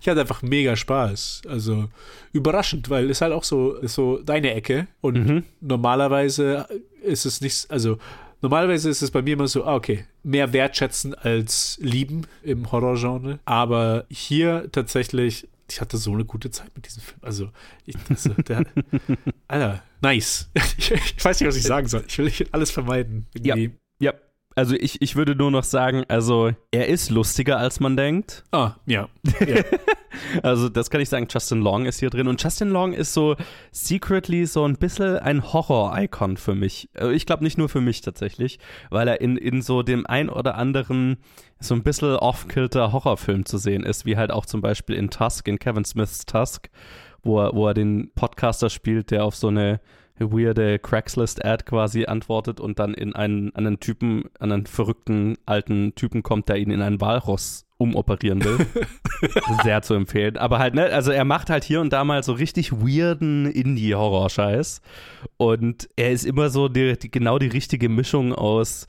Ich 0.00 0.08
hatte 0.08 0.20
einfach 0.20 0.42
mega 0.42 0.76
Spaß. 0.76 1.42
Also 1.48 1.88
überraschend, 2.32 2.90
weil 2.90 3.10
es 3.10 3.20
halt 3.20 3.32
auch 3.32 3.44
so, 3.44 3.72
ist 3.74 3.94
so 3.94 4.18
deine 4.18 4.54
Ecke 4.54 4.86
und 5.00 5.26
mhm. 5.26 5.44
normalerweise 5.60 6.66
ist 7.02 7.26
es 7.26 7.40
nichts, 7.40 7.68
also 7.70 7.98
Normalerweise 8.40 8.88
ist 8.88 9.02
es 9.02 9.10
bei 9.10 9.20
mir 9.20 9.32
immer 9.32 9.48
so, 9.48 9.64
ah, 9.64 9.74
okay, 9.74 10.04
mehr 10.22 10.52
wertschätzen 10.52 11.12
als 11.12 11.76
lieben 11.82 12.26
im 12.42 12.70
Horrorgenre. 12.70 13.40
Aber 13.44 14.04
hier 14.10 14.68
tatsächlich 14.70 15.48
ich 15.70 15.80
hatte 15.80 15.96
so 15.98 16.12
eine 16.12 16.24
gute 16.24 16.50
Zeit 16.50 16.74
mit 16.74 16.86
diesem 16.86 17.02
Film. 17.02 17.20
Also, 17.22 17.50
ich, 17.84 17.96
also 18.08 18.32
der, 18.34 18.64
Alter, 19.48 19.82
nice. 20.00 20.50
Ich, 20.54 20.90
ich, 21.16 21.24
weiß 21.24 21.40
nicht, 21.40 21.48
was 21.48 21.56
ich 21.56 21.62
sagen 21.62 21.88
soll. 21.88 22.04
Ich 22.06 22.18
will 22.18 22.32
alles 22.52 22.70
vermeiden. 22.70 23.26
Irgendwie. 23.34 23.76
Ja, 24.00 24.12
ja. 24.12 24.18
Also 24.58 24.74
ich, 24.74 25.00
ich 25.00 25.14
würde 25.14 25.36
nur 25.36 25.52
noch 25.52 25.62
sagen, 25.62 26.02
also 26.08 26.50
er 26.72 26.88
ist 26.88 27.10
lustiger, 27.10 27.60
als 27.60 27.78
man 27.78 27.96
denkt. 27.96 28.42
Ah, 28.50 28.72
ja. 28.86 29.08
ja. 29.38 29.62
also 30.42 30.68
das 30.68 30.90
kann 30.90 31.00
ich 31.00 31.08
sagen, 31.08 31.28
Justin 31.30 31.60
Long 31.60 31.86
ist 31.86 32.00
hier 32.00 32.10
drin. 32.10 32.26
Und 32.26 32.42
Justin 32.42 32.70
Long 32.70 32.92
ist 32.92 33.14
so 33.14 33.36
secretly 33.70 34.46
so 34.46 34.64
ein 34.64 34.74
bisschen 34.74 35.16
ein 35.18 35.52
Horror-Icon 35.52 36.36
für 36.38 36.56
mich. 36.56 36.88
Also 36.94 37.12
ich 37.12 37.24
glaube 37.24 37.44
nicht 37.44 37.56
nur 37.56 37.68
für 37.68 37.80
mich 37.80 38.00
tatsächlich, 38.00 38.58
weil 38.90 39.06
er 39.06 39.20
in, 39.20 39.36
in 39.36 39.62
so 39.62 39.84
dem 39.84 40.06
ein 40.06 40.28
oder 40.28 40.56
anderen 40.56 41.18
so 41.60 41.76
ein 41.76 41.84
bisschen 41.84 42.16
off-kilter 42.16 42.90
Horrorfilm 42.90 43.44
zu 43.44 43.58
sehen 43.58 43.84
ist, 43.84 44.06
wie 44.06 44.16
halt 44.16 44.32
auch 44.32 44.44
zum 44.44 44.60
Beispiel 44.60 44.96
in 44.96 45.08
Tusk, 45.08 45.46
in 45.46 45.60
Kevin 45.60 45.84
Smiths 45.84 46.26
Tusk, 46.26 46.68
wo 47.22 47.40
er, 47.40 47.54
wo 47.54 47.68
er 47.68 47.74
den 47.74 48.10
Podcaster 48.16 48.70
spielt, 48.70 49.12
der 49.12 49.24
auf 49.24 49.36
so 49.36 49.46
eine 49.46 49.78
weirde 50.20 50.78
Craigslist-Ad 50.78 51.64
quasi 51.64 52.06
antwortet 52.06 52.60
und 52.60 52.78
dann 52.78 52.94
in 52.94 53.14
einen, 53.14 53.54
einen 53.54 53.80
Typen, 53.80 54.24
einen 54.40 54.66
verrückten 54.66 55.36
alten 55.46 55.94
Typen 55.94 56.22
kommt, 56.22 56.48
der 56.48 56.56
ihn 56.56 56.70
in 56.70 56.82
einen 56.82 57.00
Walross 57.00 57.64
umoperieren 57.78 58.44
will. 58.44 58.66
Sehr 59.62 59.82
zu 59.82 59.94
empfehlen. 59.94 60.36
Aber 60.36 60.58
halt, 60.58 60.74
ne, 60.74 60.86
also 60.86 61.12
er 61.12 61.24
macht 61.24 61.48
halt 61.48 61.64
hier 61.64 61.80
und 61.80 61.92
da 61.92 62.04
mal 62.04 62.22
so 62.22 62.32
richtig 62.32 62.72
weirden 62.72 63.46
Indie-Horror-Scheiß. 63.46 64.82
Und 65.36 65.88
er 65.96 66.10
ist 66.10 66.24
immer 66.24 66.50
so 66.50 66.68
die, 66.68 66.98
die, 66.98 67.10
genau 67.10 67.38
die 67.38 67.46
richtige 67.46 67.88
Mischung 67.88 68.34
aus 68.34 68.86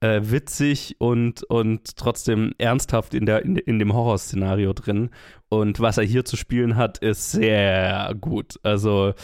äh, 0.00 0.20
witzig 0.24 0.96
und, 0.98 1.44
und 1.44 1.96
trotzdem 1.96 2.52
ernsthaft 2.58 3.14
in, 3.14 3.24
der, 3.24 3.44
in, 3.44 3.56
in 3.56 3.78
dem 3.78 3.94
Horrorszenario 3.94 4.72
drin. 4.72 5.10
Und 5.48 5.80
was 5.80 5.98
er 5.98 6.04
hier 6.04 6.24
zu 6.24 6.36
spielen 6.36 6.76
hat, 6.76 6.98
ist 6.98 7.30
sehr 7.30 8.14
gut. 8.20 8.58
Also 8.64 9.14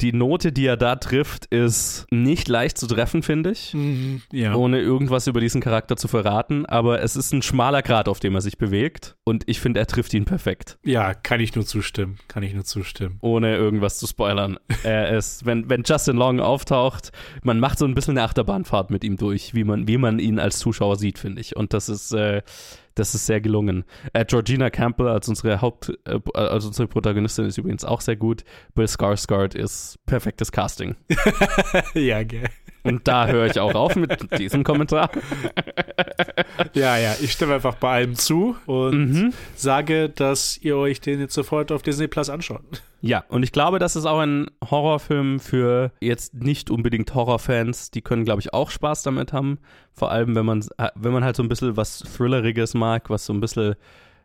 die 0.00 0.12
Note, 0.12 0.52
die 0.52 0.66
er 0.66 0.76
da 0.76 0.96
trifft, 0.96 1.46
ist 1.46 2.06
nicht 2.10 2.48
leicht 2.48 2.78
zu 2.78 2.86
treffen, 2.86 3.22
finde 3.22 3.52
ich. 3.52 3.72
Mhm, 3.74 4.22
ja. 4.32 4.54
Ohne 4.54 4.80
irgendwas 4.80 5.26
über 5.26 5.40
diesen 5.40 5.60
Charakter 5.60 5.96
zu 5.96 6.08
verraten. 6.08 6.66
Aber 6.66 7.02
es 7.02 7.16
ist 7.16 7.32
ein 7.32 7.42
schmaler 7.42 7.82
Grad, 7.82 8.08
auf 8.08 8.20
dem 8.20 8.34
er 8.34 8.40
sich 8.40 8.58
bewegt. 8.58 9.16
Und 9.24 9.44
ich 9.46 9.60
finde, 9.60 9.80
er 9.80 9.86
trifft 9.86 10.12
ihn 10.14 10.24
perfekt. 10.24 10.78
Ja, 10.84 11.14
kann 11.14 11.40
ich 11.40 11.54
nur 11.54 11.64
zustimmen. 11.64 12.18
Kann 12.28 12.42
ich 12.42 12.54
nur 12.54 12.64
zustimmen. 12.64 13.18
Ohne 13.20 13.56
irgendwas 13.56 13.98
zu 13.98 14.06
spoilern. 14.06 14.58
er 14.82 15.16
ist, 15.16 15.46
wenn, 15.46 15.68
wenn 15.70 15.82
Justin 15.84 16.16
Long 16.16 16.40
auftaucht, 16.40 17.12
man 17.42 17.58
macht 17.58 17.78
so 17.78 17.86
ein 17.86 17.94
bisschen 17.94 18.18
eine 18.18 18.26
Achterbahnfahrt 18.26 18.90
mit 18.90 19.04
ihm 19.04 19.16
durch, 19.16 19.54
wie 19.54 19.64
man, 19.64 19.88
wie 19.88 19.98
man 19.98 20.18
ihn 20.18 20.38
als 20.38 20.58
Zuschauer 20.58 20.96
sieht, 20.96 21.18
finde 21.18 21.40
ich. 21.40 21.56
Und 21.56 21.72
das 21.72 21.88
ist. 21.88 22.12
Äh, 22.12 22.42
das 22.96 23.14
ist 23.14 23.26
sehr 23.26 23.40
gelungen. 23.40 23.84
Äh, 24.12 24.24
Georgina 24.24 24.70
Campbell 24.70 25.08
als 25.08 25.28
unsere 25.28 25.60
Haupt, 25.60 25.96
äh, 26.06 26.18
als 26.34 26.64
unsere 26.64 26.88
Protagonistin 26.88 27.44
ist 27.44 27.58
übrigens 27.58 27.84
auch 27.84 28.00
sehr 28.00 28.16
gut. 28.16 28.44
Bill 28.74 28.86
Skarsgård 28.86 29.54
ist 29.54 29.98
perfektes 30.06 30.50
Casting. 30.50 30.96
ja, 31.94 32.24
gell. 32.24 32.48
Und 32.82 33.08
da 33.08 33.26
höre 33.26 33.46
ich 33.46 33.58
auch 33.58 33.74
auf 33.74 33.96
mit 33.96 34.38
diesem 34.38 34.62
Kommentar. 34.62 35.10
ja, 36.74 36.96
ja, 36.96 37.16
ich 37.20 37.32
stimme 37.32 37.54
einfach 37.54 37.74
bei 37.74 37.96
allem 37.96 38.14
zu 38.14 38.56
und 38.66 39.12
mhm. 39.12 39.32
sage, 39.56 40.08
dass 40.08 40.56
ihr 40.58 40.76
euch 40.76 41.00
den 41.00 41.20
jetzt 41.20 41.34
sofort 41.34 41.72
auf 41.72 41.82
Disney 41.82 42.06
Plus 42.06 42.30
anschaut. 42.30 42.82
Ja, 43.06 43.24
und 43.28 43.42
ich 43.42 43.52
glaube, 43.52 43.78
das 43.78 43.96
ist 43.96 44.06
auch 44.06 44.18
ein 44.18 44.50
Horrorfilm 44.70 45.40
für 45.40 45.92
jetzt 46.00 46.34
nicht 46.34 46.70
unbedingt 46.70 47.14
Horrorfans. 47.14 47.90
Die 47.90 48.02
können, 48.02 48.24
glaube 48.24 48.40
ich, 48.40 48.52
auch 48.52 48.70
Spaß 48.70 49.02
damit 49.02 49.32
haben. 49.32 49.58
Vor 49.92 50.10
allem, 50.10 50.34
wenn 50.34 50.46
man, 50.46 50.64
wenn 50.94 51.12
man 51.12 51.24
halt 51.24 51.36
so 51.36 51.42
ein 51.42 51.48
bisschen 51.48 51.76
was 51.76 52.00
Thrilleriges 52.00 52.74
mag, 52.74 53.08
was 53.10 53.26
so 53.26 53.32
ein 53.32 53.40
bisschen 53.40 53.76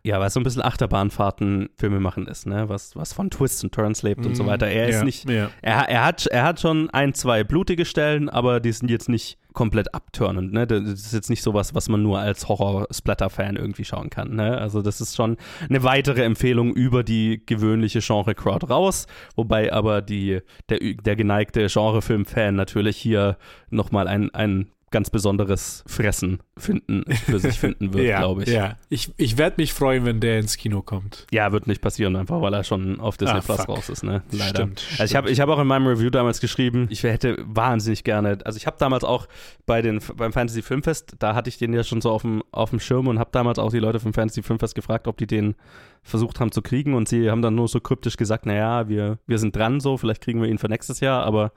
ja, 0.04 0.20
was 0.20 0.34
so 0.34 0.40
ein 0.40 0.44
bisschen 0.44 0.64
Achterbahnfahrten 0.64 1.70
Filme 1.78 2.00
machen 2.00 2.28
ist, 2.28 2.48
ne? 2.48 2.70
Was, 2.70 2.96
was 2.96 3.14
von 3.14 3.30
Twists 3.30 3.64
und 3.64 3.74
Turns 3.74 4.02
lebt 4.02 4.26
und 4.26 4.36
so 4.36 4.46
weiter. 4.48 4.68
Er 4.68 4.88
ist 4.88 4.96
ja, 4.96 5.04
nicht, 5.04 5.30
ja. 5.30 5.50
er, 5.62 5.90
er, 5.90 6.06
hat, 6.06 6.26
er 6.26 6.44
hat 6.44 6.60
schon 6.60 6.90
ein, 6.90 7.14
zwei 7.14 7.44
blutige 7.44 7.86
Stellen, 7.86 8.28
aber 8.28 8.60
die 8.60 8.72
sind 8.72 8.90
jetzt 8.90 9.10
nicht 9.10 9.38
komplett 9.54 9.94
abturnend, 9.94 10.54
ne? 10.54 10.66
Das 10.66 10.82
ist 10.82 11.14
jetzt 11.14 11.30
nicht 11.30 11.44
sowas, 11.44 11.76
was 11.76 11.90
man 11.90 12.02
nur 12.02 12.20
als 12.20 12.48
Horror-Splatter-Fan 12.48 13.58
irgendwie 13.58 13.86
schauen 13.86 14.10
kann, 14.10 14.36
ne? 14.36 14.58
Also 14.58 14.82
das 14.82 15.02
ist 15.02 15.16
schon 15.16 15.38
eine 15.70 15.84
weitere 15.84 16.24
Empfehlung 16.24 16.74
über 16.74 17.04
die 17.04 17.44
gewöhnliche 17.46 18.00
Genre-Crowd 18.00 18.68
raus, 18.68 19.08
wobei 19.36 19.72
aber 19.72 20.02
die, 20.02 20.40
der, 20.70 20.80
der 20.80 21.16
geneigte 21.16 21.68
Genre-Film-Fan 21.68 22.56
natürlich 22.56 22.98
hier 22.98 23.38
nochmal 23.70 24.08
ein, 24.08 24.34
ein 24.34 24.72
ganz 24.92 25.10
besonderes 25.10 25.84
Fressen 25.88 26.40
finden, 26.58 27.04
für 27.26 27.40
sich 27.40 27.60
finden 27.60 27.94
wird, 27.94 28.06
ja, 28.06 28.20
glaube 28.20 28.44
ich. 28.44 28.50
Ja, 28.50 28.76
ich, 28.90 29.12
ich 29.18 29.38
werde 29.38 29.56
mich 29.58 29.74
freuen, 29.74 30.06
wenn 30.06 30.20
der 30.20 30.40
ins 30.40 30.58
Kino 30.58 30.82
kommt. 30.82 31.26
Ja, 31.32 31.52
wird 31.52 31.66
nicht 31.68 31.82
passieren, 31.82 32.16
einfach 32.16 32.42
weil 32.42 32.54
er 32.54 32.64
schon 32.64 33.00
auf 33.00 33.18
Disney 33.18 33.38
Ah, 33.38 33.42
Plus 33.42 33.58
fuck. 33.58 33.70
raus 33.70 33.90
ist, 33.90 34.04
ne? 34.04 34.22
Leider. 34.32 34.64
Stimmt, 34.64 34.84
also 35.00 35.04
ich 35.06 35.16
habe 35.16 35.30
ich 35.32 35.40
hab 35.40 35.50
auch 35.50 35.60
in 35.60 35.68
meinem 35.68 35.88
Review 35.88 36.10
damals 36.10 36.42
geschrieben, 36.42 36.88
ich 36.90 37.04
hätte 37.04 37.38
wahnsinnig 37.48 38.04
gerne, 38.04 38.38
also 38.44 38.58
ich 38.58 38.68
habe 38.68 38.76
damals 38.80 39.04
auch 39.04 39.28
bei 39.66 39.82
den, 39.82 40.00
beim 40.18 40.34
Fantasy 40.34 40.62
Filmfest, 40.62 41.16
da 41.20 41.36
hatte 41.36 41.50
ich 41.50 41.58
den 41.58 41.74
ja 41.74 41.84
schon 41.84 42.02
so 42.02 42.12
auf 42.12 42.22
dem, 42.24 42.44
auf 42.52 42.70
dem 42.72 42.80
Schirm 42.80 43.08
und 43.08 43.18
habe 43.18 43.30
damals 43.32 43.60
auch 43.60 43.72
die 43.72 43.80
Leute 43.80 44.00
vom 44.00 44.14
Fantasy 44.14 44.44
Filmfest 44.44 44.76
gefragt, 44.76 45.08
ob 45.08 45.18
die 45.18 45.28
den 45.28 45.56
versucht 46.04 46.40
haben 46.40 46.52
zu 46.52 46.62
kriegen 46.62 46.94
und 46.96 47.08
sie 47.08 47.30
haben 47.32 47.42
dann 47.42 47.56
nur 47.56 47.68
so 47.68 47.80
kryptisch 47.80 48.18
gesagt, 48.18 48.46
naja, 48.46 48.90
wir, 48.90 49.20
wir 49.26 49.38
sind 49.38 49.56
dran 49.56 49.80
so, 49.80 49.98
vielleicht 49.98 50.22
kriegen 50.22 50.42
wir 50.42 50.50
ihn 50.50 50.58
für 50.58 50.68
nächstes 50.68 51.00
Jahr, 51.00 51.24
aber 51.24 51.54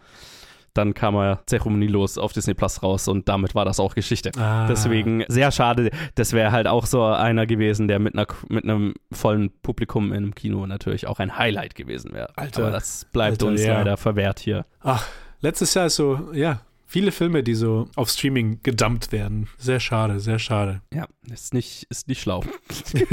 dann 0.75 0.95
kam 0.95 1.15
er 1.15 1.43
zeremonielos 1.47 2.19
auf 2.19 2.33
Disney 2.33 2.55
Plus 2.55 2.83
raus 2.83 3.09
und 3.09 3.29
damit 3.29 3.55
war 3.55 3.65
das 3.65 3.81
auch 3.81 3.95
Geschichte. 3.95 4.33
Ah. 4.37 4.67
Deswegen 4.67 5.25
sehr 5.29 5.51
schade. 5.53 5.91
Das 6.17 6.33
wäre 6.33 6.53
halt 6.53 6.67
auch 6.67 6.87
so 6.87 7.03
einer 7.05 7.47
gewesen, 7.47 7.89
der 7.89 7.99
mit, 7.99 8.15
einer, 8.15 8.27
mit 8.49 8.65
einem 8.65 8.95
vollen 9.13 9.51
Publikum 9.63 10.13
im 10.13 10.35
Kino 10.35 10.67
natürlich 10.67 11.07
auch 11.07 11.21
ein 11.21 11.39
Highlight 11.39 11.75
gewesen 11.75 12.13
wäre. 12.13 12.37
Alter. 12.37 12.63
Aber 12.63 12.73
das 12.73 13.07
bleibt 13.13 13.43
Alter, 13.43 13.47
uns 13.47 13.63
ja. 13.63 13.75
leider 13.75 13.97
verwehrt 13.97 14.41
hier. 14.41 14.67
Ach, 14.81 15.07
letztes 15.41 15.75
Jahr 15.75 15.87
ist 15.87 15.97
so, 15.97 16.33
ja, 16.33 16.61
viele 16.87 17.13
Filme, 17.13 17.43
die 17.43 17.55
so 17.55 17.89
auf 17.97 18.11
Streaming 18.11 18.61
gedumpt 18.63 19.13
werden. 19.13 19.49
Sehr 19.59 19.81
schade, 19.81 20.21
sehr 20.21 20.39
schade. 20.39 20.81
Ja, 20.93 21.07
ist 21.33 21.55
nicht, 21.55 21.87
ist 21.91 22.09
nicht 22.09 22.21
schlau, 22.21 22.45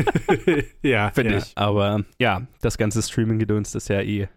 ja, 0.82 1.12
finde 1.12 1.34
ja. 1.34 1.38
ich. 1.38 1.52
Aber 1.56 2.04
ja, 2.20 2.44
das 2.62 2.78
ganze 2.78 3.02
Streaming-Gedöns 3.02 3.76
ist 3.76 3.90
ja 3.90 4.02
eh 4.02 4.28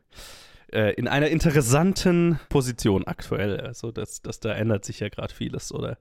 äh, 0.75 0.93
in 0.95 1.09
einer 1.09 1.29
interessanten 1.29 2.39
Position 2.49 3.05
aktuell. 3.07 3.61
Also 3.61 3.93
das, 3.93 4.23
das 4.23 4.41
da 4.41 4.53
ändert 4.53 4.85
sich 4.85 5.01
ja 5.01 5.09
gerade 5.09 5.33
vieles 5.33 5.73
oder 5.73 5.99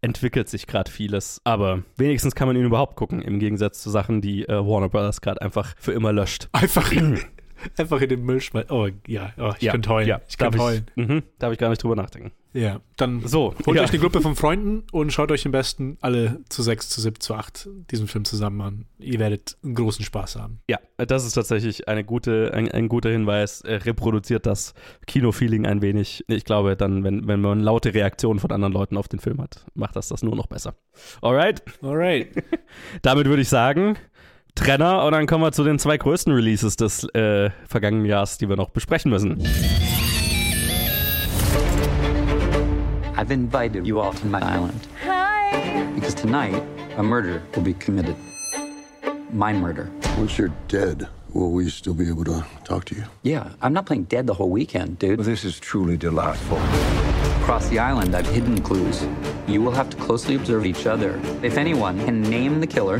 entwickelt 0.00 0.48
sich 0.48 0.66
gerade 0.66 0.90
vieles. 0.90 1.40
Aber 1.44 1.82
wenigstens 1.96 2.34
kann 2.34 2.48
man 2.48 2.56
ihn 2.56 2.64
überhaupt 2.64 2.96
gucken, 2.96 3.22
im 3.22 3.38
Gegensatz 3.38 3.82
zu 3.82 3.90
Sachen, 3.90 4.20
die 4.20 4.48
äh, 4.48 4.54
Warner 4.54 4.88
Brothers 4.88 5.20
gerade 5.20 5.42
einfach 5.42 5.74
für 5.78 5.92
immer 5.92 6.12
löscht. 6.12 6.48
Einfach, 6.52 6.92
einfach 7.76 8.00
in 8.00 8.08
den 8.08 8.22
Müll 8.22 8.40
schmeißen. 8.40 8.70
Oh, 8.70 8.88
ja, 9.06 9.32
oh, 9.38 9.52
ich 9.56 9.62
ja, 9.62 9.72
könnte 9.72 9.90
heulen. 9.90 10.08
Ja, 10.08 10.20
ich 10.28 10.38
könnte 10.38 10.58
heulen. 10.58 10.86
Ich, 10.94 11.08
mhm, 11.08 11.22
darf 11.38 11.52
ich 11.52 11.58
gar 11.58 11.70
nicht 11.70 11.82
drüber 11.82 11.96
nachdenken. 11.96 12.32
Ja, 12.54 12.80
dann 12.96 13.20
So, 13.26 13.54
holt 13.66 13.76
ja. 13.76 13.82
euch 13.82 13.90
eine 13.90 13.98
Gruppe 13.98 14.20
von 14.20 14.34
Freunden 14.34 14.84
und 14.90 15.12
schaut 15.12 15.30
euch 15.30 15.44
am 15.44 15.52
besten 15.52 15.98
alle 16.00 16.40
zu 16.48 16.62
sechs, 16.62 16.88
zu 16.88 17.00
sieben, 17.00 17.20
zu 17.20 17.34
acht 17.34 17.68
diesen 17.90 18.08
Film 18.08 18.24
zusammen 18.24 18.60
an. 18.60 18.84
Ihr 18.98 19.18
werdet 19.18 19.56
einen 19.62 19.74
großen 19.74 20.04
Spaß 20.04 20.36
haben. 20.36 20.60
Ja, 20.68 20.78
das 20.96 21.26
ist 21.26 21.34
tatsächlich 21.34 21.88
eine 21.88 22.04
gute, 22.04 22.52
ein, 22.54 22.70
ein 22.70 22.88
guter 22.88 23.10
Hinweis. 23.10 23.60
Er 23.60 23.84
reproduziert 23.84 24.46
das 24.46 24.74
Kino-Feeling 25.06 25.66
ein 25.66 25.82
wenig. 25.82 26.24
Ich 26.28 26.44
glaube, 26.44 26.74
dann, 26.76 27.04
wenn, 27.04 27.28
wenn 27.28 27.40
man 27.40 27.60
laute 27.60 27.92
Reaktionen 27.92 28.40
von 28.40 28.50
anderen 28.50 28.72
Leuten 28.72 28.96
auf 28.96 29.08
den 29.08 29.20
Film 29.20 29.40
hat, 29.42 29.66
macht 29.74 29.94
das 29.96 30.08
das 30.08 30.22
nur 30.22 30.34
noch 30.34 30.46
besser. 30.46 30.74
Alright, 31.20 31.62
Alright. 31.82 32.28
damit 33.02 33.26
würde 33.26 33.42
ich 33.42 33.48
sagen, 33.48 33.96
Trenner 34.54 35.04
und 35.04 35.12
dann 35.12 35.26
kommen 35.26 35.44
wir 35.44 35.52
zu 35.52 35.64
den 35.64 35.78
zwei 35.78 35.98
größten 35.98 36.32
Releases 36.32 36.76
des 36.76 37.04
äh, 37.14 37.50
vergangenen 37.66 38.06
Jahres, 38.06 38.38
die 38.38 38.48
wir 38.48 38.56
noch 38.56 38.70
besprechen 38.70 39.10
müssen. 39.10 39.38
I've 43.18 43.32
invited 43.32 43.84
you 43.84 43.98
all 43.98 44.12
to 44.12 44.26
my 44.26 44.38
island. 44.38 44.86
Hi. 45.02 45.90
Because 45.96 46.14
tonight, 46.14 46.62
a 46.96 47.02
murder 47.02 47.42
will 47.52 47.62
be 47.62 47.74
committed. 47.74 48.14
My 49.32 49.52
murder. 49.52 49.90
Once 50.16 50.38
you're 50.38 50.54
dead, 50.68 51.08
will 51.34 51.50
we 51.50 51.68
still 51.68 51.94
be 51.94 52.08
able 52.08 52.22
to 52.26 52.46
talk 52.62 52.84
to 52.84 52.94
you? 52.94 53.02
Yeah, 53.24 53.50
I'm 53.60 53.72
not 53.72 53.86
playing 53.86 54.04
dead 54.04 54.28
the 54.28 54.34
whole 54.34 54.50
weekend, 54.50 55.00
dude. 55.00 55.18
This 55.18 55.44
is 55.44 55.58
truly 55.58 55.96
delightful. 55.96 56.58
Across 57.42 57.70
the 57.70 57.80
island, 57.80 58.14
I've 58.14 58.28
hidden 58.28 58.62
clues. 58.62 59.04
You 59.48 59.62
will 59.62 59.72
have 59.72 59.90
to 59.90 59.96
closely 59.96 60.36
observe 60.36 60.64
each 60.64 60.86
other. 60.86 61.20
If 61.42 61.58
anyone 61.58 61.98
can 62.04 62.22
name 62.22 62.60
the 62.60 62.68
killer, 62.68 62.98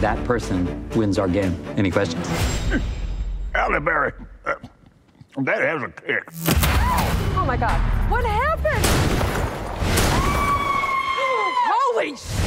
that 0.00 0.16
person 0.24 0.88
wins 0.92 1.18
our 1.18 1.28
game. 1.28 1.54
Any 1.76 1.90
questions? 1.90 2.26
Halle 3.54 3.80
Berry, 3.80 4.12
uh, 4.46 4.54
that 5.38 5.60
has 5.60 5.82
a 5.82 5.88
kick. 5.88 6.24
Oh 7.36 7.44
my 7.46 7.56
god. 7.56 7.78
What 8.10 8.24
happened? 8.24 8.86
Holy 11.68 12.16
sh- 12.16 12.42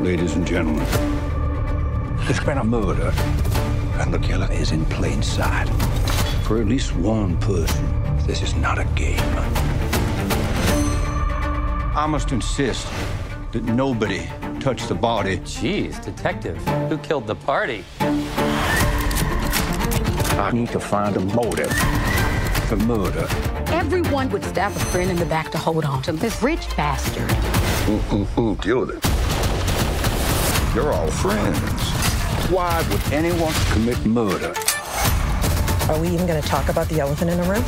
Ladies 0.00 0.34
and 0.36 0.46
gentlemen, 0.46 0.84
there's 2.24 2.40
been 2.40 2.58
a 2.58 2.64
murder, 2.64 3.12
and 4.00 4.12
the 4.14 4.18
killer 4.18 4.48
is 4.50 4.72
in 4.72 4.84
plain 4.86 5.22
sight. 5.22 5.68
For 6.44 6.58
at 6.60 6.66
least 6.66 6.94
one 6.96 7.36
person, 7.38 7.84
this 8.26 8.40
is 8.42 8.54
not 8.54 8.78
a 8.78 8.84
game. 8.94 9.18
I 11.94 12.06
must 12.08 12.32
insist 12.32 12.86
that 13.52 13.64
nobody 13.64 14.26
touch 14.60 14.86
the 14.86 14.94
body. 14.94 15.38
Jeez, 15.38 16.02
detective. 16.02 16.56
Who 16.88 16.96
killed 16.98 17.26
the 17.26 17.34
party? 17.34 17.84
I 20.38 20.52
need 20.52 20.68
to 20.68 20.78
find 20.78 21.16
a 21.16 21.20
motive 21.20 21.72
for 22.68 22.76
murder. 22.76 23.26
Everyone 23.72 24.30
would 24.30 24.44
stab 24.44 24.70
a 24.70 24.78
friend 24.78 25.10
in 25.10 25.16
the 25.16 25.26
back 25.26 25.50
to 25.50 25.58
hold 25.58 25.84
on 25.84 26.00
to 26.02 26.12
this 26.12 26.40
rich 26.42 26.64
bastard. 26.76 27.28
Killed 28.62 28.90
it? 28.90 29.04
You're 30.74 30.92
all 30.92 31.10
friends. 31.10 31.60
Why 32.50 32.84
would 32.88 33.12
anyone 33.12 33.52
commit 33.72 33.98
murder? 34.06 34.54
Are 35.90 35.98
we 36.00 36.08
even 36.08 36.26
going 36.28 36.40
to 36.40 36.48
talk 36.48 36.68
about 36.68 36.88
the 36.88 37.00
elephant 37.00 37.30
in 37.32 37.40
the 37.40 37.48
room? 37.48 37.64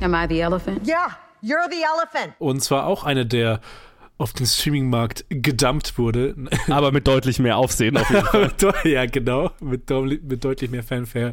Am 0.00 0.14
I 0.14 0.26
the 0.26 0.40
elephant? 0.40 0.84
Yeah, 0.84 1.10
you're 1.42 1.68
the 1.68 1.82
elephant. 1.82 2.32
Und 2.38 2.62
zwar 2.62 2.86
auch 2.86 3.04
eine, 3.04 3.26
der 3.26 3.60
auf 4.18 4.32
den 4.32 4.46
Streamingmarkt 4.46 5.24
gedumpt 5.30 5.98
wurde. 5.98 6.34
Aber 6.68 6.92
mit 6.92 7.06
deutlich 7.08 7.38
mehr 7.38 7.56
Aufsehen 7.56 7.96
auf 7.96 8.08
jeden 8.10 8.24
Fall. 8.26 8.52
ja, 8.84 9.06
genau. 9.06 9.50
Mit, 9.60 9.90
mit 9.90 10.44
deutlich 10.44 10.70
mehr 10.70 10.82
Fanfare. 10.84 11.32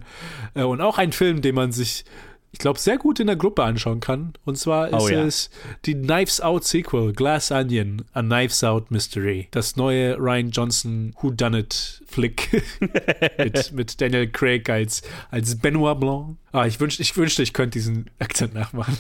Äh, 0.55 0.63
Und 0.63 0.81
auch 0.81 0.97
ein 0.97 1.11
Film, 1.11 1.41
den 1.43 1.53
man 1.53 1.71
sich, 1.71 2.03
ich 2.51 2.57
glaube, 2.57 2.79
sehr 2.79 2.97
gut 2.97 3.19
in 3.19 3.27
der 3.27 3.35
Gruppe 3.35 3.63
anschauen 3.63 3.99
kann. 3.99 4.33
Und 4.43 4.57
zwar 4.57 4.87
ist 4.87 4.93
Oh 4.95 5.07
ja. 5.07 5.23
es 5.23 5.51
die 5.85 5.93
Knives 5.93 6.41
Out 6.41 6.63
Sequel, 6.63 7.13
Glass 7.13 7.51
Onion, 7.51 8.01
A 8.13 8.21
Knives 8.23 8.63
Out 8.63 8.89
Mystery. 8.89 9.47
Das 9.51 9.75
neue 9.75 10.17
Ryan 10.17 10.49
Johnson 10.49 11.13
Whodunit 11.21 12.01
Flick 12.07 12.63
mit, 13.37 13.71
mit 13.71 14.01
Daniel 14.01 14.27
Craig 14.31 14.67
als, 14.67 15.03
als 15.29 15.57
Benoit 15.59 15.99
Blanc. 15.99 16.37
Ah, 16.53 16.65
ich 16.65 16.79
wünschte, 16.79 17.03
ich 17.03 17.15
wünschte, 17.15 17.43
ich 17.43 17.53
könnte 17.53 17.77
diesen 17.77 18.09
Akzent 18.17 18.55
nachmachen. 18.55 18.95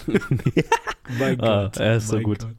mein 1.17 1.41
Ah, 1.41 1.63
Gott. 1.63 1.77
er 1.77 1.95
ist 1.97 2.09
so 2.09 2.19
gut. 2.19 2.37
Gott. 2.39 2.49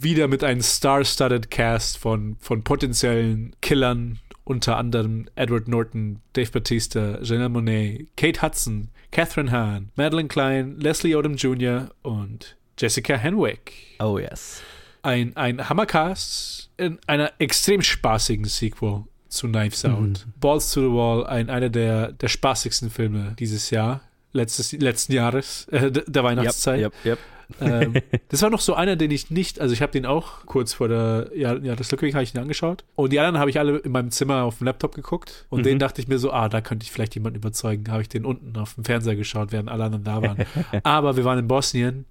Wieder 0.00 0.28
mit 0.28 0.44
einem 0.44 0.62
star-studded 0.62 1.50
Cast 1.50 1.98
von, 1.98 2.36
von 2.38 2.62
potenziellen 2.62 3.54
Killern, 3.60 4.20
unter 4.44 4.76
anderem 4.76 5.26
Edward 5.34 5.66
Norton, 5.68 6.20
Dave 6.32 6.50
Bautista, 6.50 7.20
Janelle 7.20 7.48
Monáe, 7.48 8.06
Kate 8.16 8.40
Hudson, 8.40 8.88
Catherine 9.10 9.50
Hahn, 9.50 9.90
Madeline 9.96 10.28
Klein, 10.28 10.76
Leslie 10.78 11.16
Odom 11.16 11.34
Jr. 11.34 11.90
und 12.02 12.56
Jessica 12.78 13.16
Henwick. 13.16 13.72
Oh 13.98 14.18
yes. 14.18 14.62
Ein, 15.02 15.36
ein 15.36 15.68
Hammercast 15.68 16.70
in 16.76 16.98
einer 17.06 17.32
extrem 17.38 17.82
spaßigen 17.82 18.44
Sequel 18.44 19.04
zu 19.28 19.48
Knives 19.48 19.84
Out. 19.84 20.00
Mhm. 20.00 20.32
Balls 20.40 20.72
to 20.72 20.80
the 20.80 20.94
Wall, 20.94 21.26
ein, 21.26 21.50
einer 21.50 21.68
der, 21.68 22.12
der 22.12 22.28
spaßigsten 22.28 22.90
Filme 22.90 23.34
dieses 23.38 23.70
Jahr, 23.70 24.02
letztes, 24.32 24.72
letzten 24.72 25.12
Jahres, 25.12 25.66
äh, 25.70 25.90
der 25.90 26.24
Weihnachtszeit. 26.24 26.80
Yep, 26.80 26.92
yep, 27.04 27.18
ähm, 27.60 27.94
das 28.28 28.42
war 28.42 28.50
noch 28.50 28.60
so 28.60 28.74
einer, 28.74 28.96
den 28.96 29.10
ich 29.10 29.30
nicht, 29.30 29.60
also 29.60 29.72
ich 29.72 29.82
habe 29.82 29.92
den 29.92 30.06
auch 30.06 30.44
kurz 30.46 30.74
vor 30.74 30.88
der 30.88 31.30
Jahr, 31.34 31.58
Jahreslücke 31.58 32.12
habe 32.12 32.22
ich 32.22 32.32
den 32.32 32.42
angeschaut 32.42 32.84
und 32.94 33.12
die 33.12 33.20
anderen 33.20 33.38
habe 33.38 33.50
ich 33.50 33.58
alle 33.58 33.78
in 33.78 33.92
meinem 33.92 34.10
Zimmer 34.10 34.42
auf 34.42 34.58
dem 34.58 34.66
Laptop 34.66 34.94
geguckt 34.94 35.46
und 35.48 35.60
Mhm. 35.60 35.64
den 35.64 35.78
dachte 35.78 36.00
ich 36.00 36.08
mir 36.08 36.18
so, 36.18 36.32
ah, 36.32 36.48
da 36.48 36.60
könnte 36.60 36.84
ich 36.84 36.92
vielleicht 36.92 37.14
jemanden 37.14 37.38
überzeugen, 37.38 37.90
habe 37.90 38.02
ich 38.02 38.08
den 38.08 38.24
unten 38.24 38.56
auf 38.58 38.74
dem 38.74 38.84
Fernseher 38.84 39.16
geschaut, 39.16 39.52
während 39.52 39.70
alle 39.70 39.84
anderen 39.84 40.04
da 40.04 40.22
waren. 40.22 40.44
Aber 40.82 41.16
wir 41.16 41.24
waren 41.24 41.38
in 41.38 41.48
Bosnien 41.48 42.04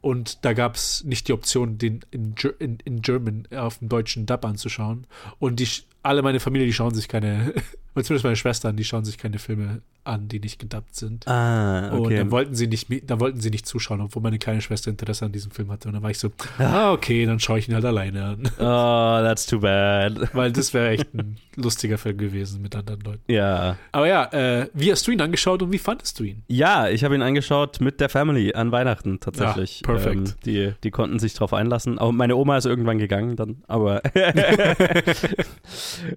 und 0.00 0.44
da 0.44 0.52
gab 0.52 0.76
es 0.76 1.02
nicht 1.04 1.28
die 1.28 1.32
Option, 1.32 1.78
den 1.78 2.00
in, 2.10 2.34
in, 2.58 2.78
in 2.84 3.02
German 3.02 3.48
auf 3.54 3.78
dem 3.78 3.88
deutschen 3.88 4.26
Dub 4.26 4.44
anzuschauen 4.44 5.06
und 5.38 5.58
die 5.60 5.68
alle 6.04 6.22
meine 6.22 6.38
Familie, 6.38 6.66
die 6.66 6.72
schauen 6.72 6.94
sich 6.94 7.08
keine, 7.08 7.54
zumindest 7.94 8.24
meine 8.24 8.36
Schwestern, 8.36 8.76
die 8.76 8.84
schauen 8.84 9.04
sich 9.04 9.18
keine 9.18 9.38
Filme 9.38 9.80
an, 10.04 10.28
die 10.28 10.38
nicht 10.38 10.58
gedubbt 10.58 10.94
sind. 10.94 11.26
Ah, 11.26 11.88
okay. 11.88 11.96
Und 11.96 12.12
dann 12.12 12.30
wollten 12.30 12.54
sie 12.54 12.66
nicht, 12.66 12.88
da 13.06 13.20
wollten 13.20 13.40
sie 13.40 13.50
nicht 13.50 13.66
zuschauen, 13.66 14.02
obwohl 14.02 14.22
meine 14.22 14.38
kleine 14.38 14.60
Schwester 14.60 14.90
Interesse 14.90 15.24
an 15.24 15.32
diesem 15.32 15.50
Film 15.50 15.70
hatte. 15.70 15.88
Und 15.88 15.94
dann 15.94 16.02
war 16.02 16.10
ich 16.10 16.18
so, 16.18 16.30
ah, 16.58 16.92
okay, 16.92 17.24
dann 17.24 17.40
schaue 17.40 17.58
ich 17.58 17.68
ihn 17.68 17.74
halt 17.74 17.84
alleine 17.84 18.24
an. 18.24 18.50
Oh, 18.58 19.22
that's 19.22 19.46
too 19.46 19.60
bad. 19.60 20.30
Weil 20.34 20.52
das 20.52 20.74
wäre 20.74 20.90
echt 20.90 21.14
ein 21.14 21.36
lustiger 21.56 21.98
Film 21.98 22.18
gewesen 22.18 22.62
mit 22.62 22.74
anderen 22.76 23.00
Leuten. 23.00 23.32
Ja. 23.32 23.76
Aber 23.92 24.06
ja, 24.06 24.24
äh, 24.32 24.68
wie 24.74 24.90
hast 24.90 25.06
du 25.06 25.10
ihn 25.10 25.20
angeschaut 25.20 25.62
und 25.62 25.72
wie 25.72 25.78
fandest 25.78 26.18
du 26.18 26.24
ihn? 26.24 26.42
Ja, 26.48 26.88
ich 26.88 27.04
habe 27.04 27.14
ihn 27.14 27.22
angeschaut 27.22 27.80
mit 27.80 28.00
der 28.00 28.08
Family 28.08 28.54
an 28.54 28.72
Weihnachten 28.72 29.20
tatsächlich. 29.20 29.80
Ja, 29.80 29.86
perfekt. 29.86 30.16
Ähm, 30.16 30.34
die, 30.44 30.72
die 30.82 30.90
konnten 30.90 31.18
sich 31.18 31.34
drauf 31.34 31.52
einlassen. 31.52 31.98
Auch 31.98 32.12
meine 32.12 32.36
Oma 32.36 32.56
ist 32.56 32.66
irgendwann 32.66 32.98
gegangen 32.98 33.36
dann, 33.36 33.62
aber 33.68 34.02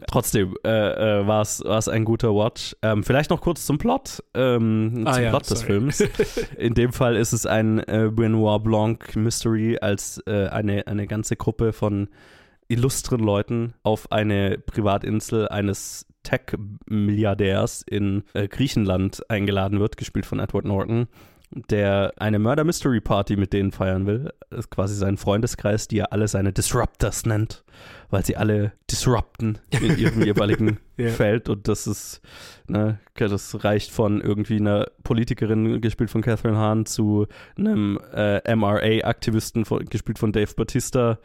trotzdem 0.08 0.56
äh, 0.66 0.70
äh, 1.22 1.28
war 1.28 1.42
es 1.42 1.88
ein 1.88 2.06
guter 2.06 2.34
Watch. 2.34 2.76
Ähm, 2.82 3.04
vielleicht 3.04 3.30
noch 3.30 3.42
kurz 3.42 3.66
zum 3.66 3.78
Plot, 3.78 4.24
ähm, 4.34 5.04
Ah 5.06 5.14
zum 5.14 5.24
ja, 5.24 5.30
Plot 5.30 5.50
des 5.50 5.60
sorry. 5.60 5.66
Films. 5.66 6.00
In 6.58 6.74
dem 6.74 6.94
Fall 6.94 7.16
ist 7.16 7.34
es 7.34 7.46
ein 7.46 7.80
äh, 7.80 8.10
Benoit 8.12 8.64
Blanc 8.64 9.16
Mystery 9.16 9.78
als 9.80 10.22
äh, 10.28 10.48
eine, 10.48 10.88
eine 10.88 11.08
ganze 11.08 11.36
Gruppe 11.36 11.74
von 11.74 12.10
illustren 12.68 13.22
Leuten 13.22 13.74
auf 13.84 14.12
eine 14.12 14.58
Privatinsel 14.58 15.48
eines 15.48 16.06
Tech-Milliardärs 16.24 17.84
in 17.84 18.24
äh, 18.34 18.48
Griechenland 18.48 19.24
eingeladen 19.30 19.80
wird, 19.80 19.96
gespielt 19.96 20.26
von 20.26 20.40
Edward 20.40 20.66
Norton, 20.66 21.08
der 21.52 22.14
eine 22.18 22.40
Murder-Mystery-Party 22.40 23.38
mit 23.38 23.54
denen 23.54 23.72
feiern 23.72 24.06
will. 24.06 24.32
Das 24.50 24.60
ist 24.60 24.70
quasi 24.70 24.96
sein 24.96 25.18
Freundeskreis, 25.18 25.88
die 25.88 26.00
er 26.00 26.12
alle 26.12 26.28
seine 26.28 26.52
Disruptors 26.52 27.26
nennt, 27.26 27.64
weil 28.10 28.26
sie 28.26 28.36
alle 28.36 28.74
disrupten 28.92 29.60
in 29.72 29.98
ihrem 29.98 30.22
jeweiligen 30.26 30.80
Ja. 30.98 31.10
Feld. 31.10 31.48
Und 31.48 31.68
das 31.68 31.88
ist, 31.88 32.22
ne, 32.68 33.00
das 33.16 33.64
reicht 33.64 33.92
von 33.92 34.20
irgendwie 34.20 34.58
einer 34.58 34.88
Politikerin, 35.04 35.80
gespielt 35.80 36.10
von 36.10 36.22
Catherine 36.22 36.58
Hahn, 36.58 36.86
zu 36.86 37.28
einem 37.58 38.00
äh, 38.14 38.56
MRA-Aktivisten, 38.56 39.64
gespielt 39.90 40.20
von 40.20 40.32
Dave 40.32 40.54
Bautista. 40.56 41.20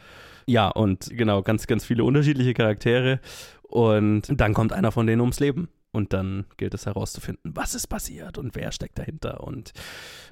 Ja, 0.47 0.69
und 0.69 1.11
genau, 1.11 1.43
ganz, 1.43 1.67
ganz 1.67 1.85
viele 1.85 2.05
unterschiedliche 2.05 2.55
Charaktere. 2.55 3.21
Und 3.63 4.29
dann 4.29 4.55
kommt 4.55 4.73
einer 4.73 4.93
von 4.93 5.07
denen 5.07 5.21
ums 5.21 5.41
Leben. 5.41 5.69
Und 5.95 6.15
dann 6.15 6.47
gilt 6.57 6.73
es 6.73 6.87
herauszufinden, 6.87 7.53
was 7.55 7.75
ist 7.75 7.87
passiert 7.87 8.39
und 8.39 8.55
wer 8.55 8.73
steckt 8.73 8.99
dahinter. 8.99 9.45
Und 9.45 9.75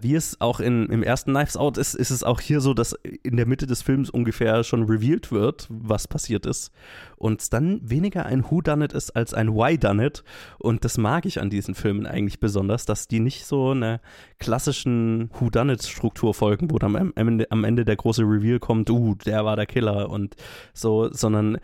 wie 0.00 0.14
es 0.14 0.40
auch 0.40 0.58
in, 0.58 0.86
im 0.86 1.02
ersten 1.02 1.32
Knives 1.32 1.58
Out 1.58 1.76
ist, 1.76 1.94
ist 1.94 2.08
es 2.08 2.24
auch 2.24 2.40
hier 2.40 2.62
so, 2.62 2.72
dass 2.72 2.94
in 3.22 3.36
der 3.36 3.46
Mitte 3.46 3.66
des 3.66 3.82
Films 3.82 4.08
ungefähr 4.08 4.64
schon 4.64 4.84
revealed 4.84 5.30
wird, 5.32 5.66
was 5.68 6.08
passiert 6.08 6.46
ist. 6.46 6.72
Und 7.16 7.52
dann 7.52 7.78
weniger 7.82 8.24
ein 8.24 8.42
Whodunit 8.50 8.94
ist 8.94 9.10
als 9.10 9.34
ein 9.34 9.54
Why-Done-It. 9.54 10.24
Und 10.58 10.86
das 10.86 10.96
mag 10.96 11.26
ich 11.26 11.42
an 11.42 11.50
diesen 11.50 11.74
Filmen 11.74 12.06
eigentlich 12.06 12.40
besonders, 12.40 12.86
dass 12.86 13.06
die 13.06 13.20
nicht 13.20 13.44
so 13.44 13.72
einer 13.72 14.00
klassischen 14.38 15.28
Whodunit-Struktur 15.34 16.32
folgen, 16.32 16.70
wo 16.70 16.78
dann 16.78 16.96
am 16.96 17.12
Ende, 17.16 17.50
am 17.50 17.64
Ende 17.64 17.84
der 17.84 17.96
große 17.96 18.22
Reveal 18.22 18.60
kommt, 18.60 18.88
uh, 18.88 19.14
der 19.14 19.44
war 19.44 19.56
der 19.56 19.66
Killer 19.66 20.08
und 20.08 20.36
so, 20.72 21.12
sondern 21.12 21.58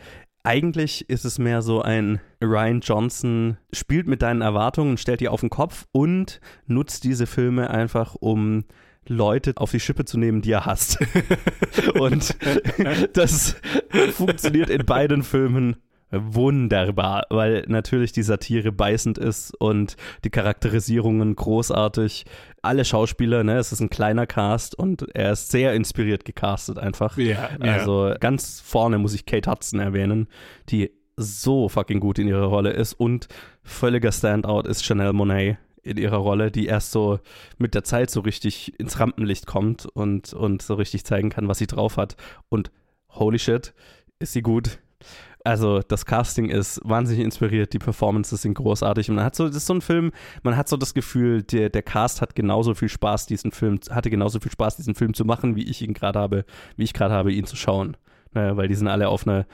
eigentlich 0.46 1.10
ist 1.10 1.24
es 1.24 1.38
mehr 1.38 1.60
so 1.60 1.82
ein 1.82 2.20
Ryan 2.40 2.80
Johnson 2.80 3.56
spielt 3.72 4.06
mit 4.06 4.22
deinen 4.22 4.42
Erwartungen, 4.42 4.96
stellt 4.96 5.20
die 5.20 5.28
auf 5.28 5.40
den 5.40 5.50
Kopf 5.50 5.86
und 5.90 6.40
nutzt 6.66 7.02
diese 7.02 7.26
Filme 7.26 7.68
einfach, 7.68 8.14
um 8.14 8.64
Leute 9.08 9.54
auf 9.56 9.72
die 9.72 9.80
Schippe 9.80 10.04
zu 10.04 10.18
nehmen, 10.18 10.42
die 10.42 10.52
er 10.52 10.64
hasst. 10.64 10.98
und 11.94 12.36
das 13.12 13.56
funktioniert 14.12 14.70
in 14.70 14.86
beiden 14.86 15.24
Filmen 15.24 15.76
wunderbar, 16.10 17.26
weil 17.30 17.64
natürlich 17.68 18.12
die 18.12 18.22
Satire 18.22 18.72
beißend 18.72 19.18
ist 19.18 19.54
und 19.60 19.96
die 20.24 20.30
Charakterisierungen 20.30 21.34
großartig. 21.34 22.24
Alle 22.62 22.84
Schauspieler, 22.84 23.44
ne, 23.44 23.58
es 23.58 23.72
ist 23.72 23.80
ein 23.80 23.90
kleiner 23.90 24.26
Cast 24.26 24.78
und 24.78 25.06
er 25.14 25.32
ist 25.32 25.50
sehr 25.50 25.74
inspiriert 25.74 26.24
gecastet 26.24 26.78
einfach. 26.78 27.16
Ja, 27.16 27.50
ja. 27.62 27.72
Also 27.72 28.14
ganz 28.20 28.60
vorne 28.60 28.98
muss 28.98 29.14
ich 29.14 29.26
Kate 29.26 29.50
Hudson 29.50 29.80
erwähnen, 29.80 30.28
die 30.68 30.92
so 31.16 31.68
fucking 31.68 32.00
gut 32.00 32.18
in 32.18 32.28
ihrer 32.28 32.46
Rolle 32.46 32.70
ist 32.70 32.92
und 32.92 33.28
völliger 33.62 34.12
Standout 34.12 34.68
ist 34.68 34.84
Chanel 34.84 35.12
Monet 35.12 35.58
in 35.82 35.96
ihrer 35.96 36.18
Rolle, 36.18 36.50
die 36.50 36.66
erst 36.66 36.92
so 36.92 37.20
mit 37.58 37.74
der 37.74 37.84
Zeit 37.84 38.10
so 38.10 38.20
richtig 38.20 38.78
ins 38.78 38.98
Rampenlicht 38.98 39.46
kommt 39.46 39.86
und, 39.86 40.32
und 40.34 40.62
so 40.62 40.74
richtig 40.74 41.04
zeigen 41.04 41.30
kann, 41.30 41.48
was 41.48 41.58
sie 41.58 41.68
drauf 41.68 41.96
hat. 41.96 42.16
Und 42.48 42.70
holy 43.10 43.38
shit, 43.38 43.72
ist 44.18 44.32
sie 44.32 44.42
gut. 44.42 44.78
Also 45.46 45.78
das 45.78 46.04
Casting 46.04 46.48
ist 46.48 46.80
wahnsinnig 46.82 47.24
inspiriert, 47.24 47.72
die 47.72 47.78
Performances 47.78 48.42
sind 48.42 48.54
großartig 48.54 49.08
und 49.10 49.14
man 49.14 49.24
hat 49.24 49.36
so, 49.36 49.46
das 49.46 49.58
ist 49.58 49.66
so 49.66 49.74
ein 49.74 49.80
Film, 49.80 50.10
man 50.42 50.56
hat 50.56 50.68
so 50.68 50.76
das 50.76 50.92
Gefühl, 50.92 51.44
der, 51.44 51.70
der 51.70 51.82
Cast 51.82 52.20
hat 52.20 52.34
genauso 52.34 52.74
viel 52.74 52.88
Spaß, 52.88 53.26
diesen 53.26 53.52
Film, 53.52 53.78
hatte 53.88 54.10
genauso 54.10 54.40
viel 54.40 54.50
Spaß, 54.50 54.74
diesen 54.74 54.96
Film 54.96 55.14
zu 55.14 55.24
machen, 55.24 55.54
wie 55.54 55.62
ich 55.62 55.82
ihn 55.82 55.94
gerade 55.94 56.18
habe, 56.18 56.44
wie 56.74 56.82
ich 56.82 56.94
gerade 56.94 57.14
habe, 57.14 57.32
ihn 57.32 57.44
zu 57.44 57.54
schauen. 57.54 57.96
Naja, 58.32 58.56
weil 58.56 58.66
die 58.66 58.74
sind 58.74 58.88
alle 58.88 59.08
auf 59.08 59.24
einer 59.24 59.46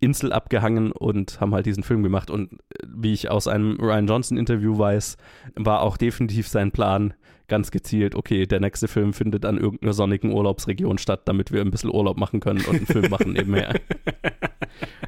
Insel 0.00 0.32
abgehangen 0.32 0.90
und 0.90 1.40
haben 1.40 1.54
halt 1.54 1.66
diesen 1.66 1.84
Film 1.84 2.02
gemacht. 2.02 2.28
Und 2.28 2.54
äh, 2.54 2.84
wie 2.84 3.12
ich 3.12 3.30
aus 3.30 3.46
einem 3.46 3.78
Ryan 3.80 4.08
Johnson-Interview 4.08 4.76
weiß, 4.76 5.16
war 5.54 5.82
auch 5.82 5.96
definitiv 5.96 6.48
sein 6.48 6.72
Plan 6.72 7.14
ganz 7.46 7.70
gezielt, 7.70 8.16
okay, 8.16 8.46
der 8.46 8.58
nächste 8.58 8.88
Film 8.88 9.12
findet 9.12 9.44
an 9.44 9.58
irgendeiner 9.58 9.92
sonnigen 9.92 10.32
Urlaubsregion 10.32 10.98
statt, 10.98 11.22
damit 11.26 11.52
wir 11.52 11.60
ein 11.60 11.70
bisschen 11.70 11.94
Urlaub 11.94 12.16
machen 12.16 12.40
können 12.40 12.64
und 12.66 12.74
einen 12.74 12.86
Film 12.86 13.08
machen 13.10 13.34
nebenher. 13.34 13.80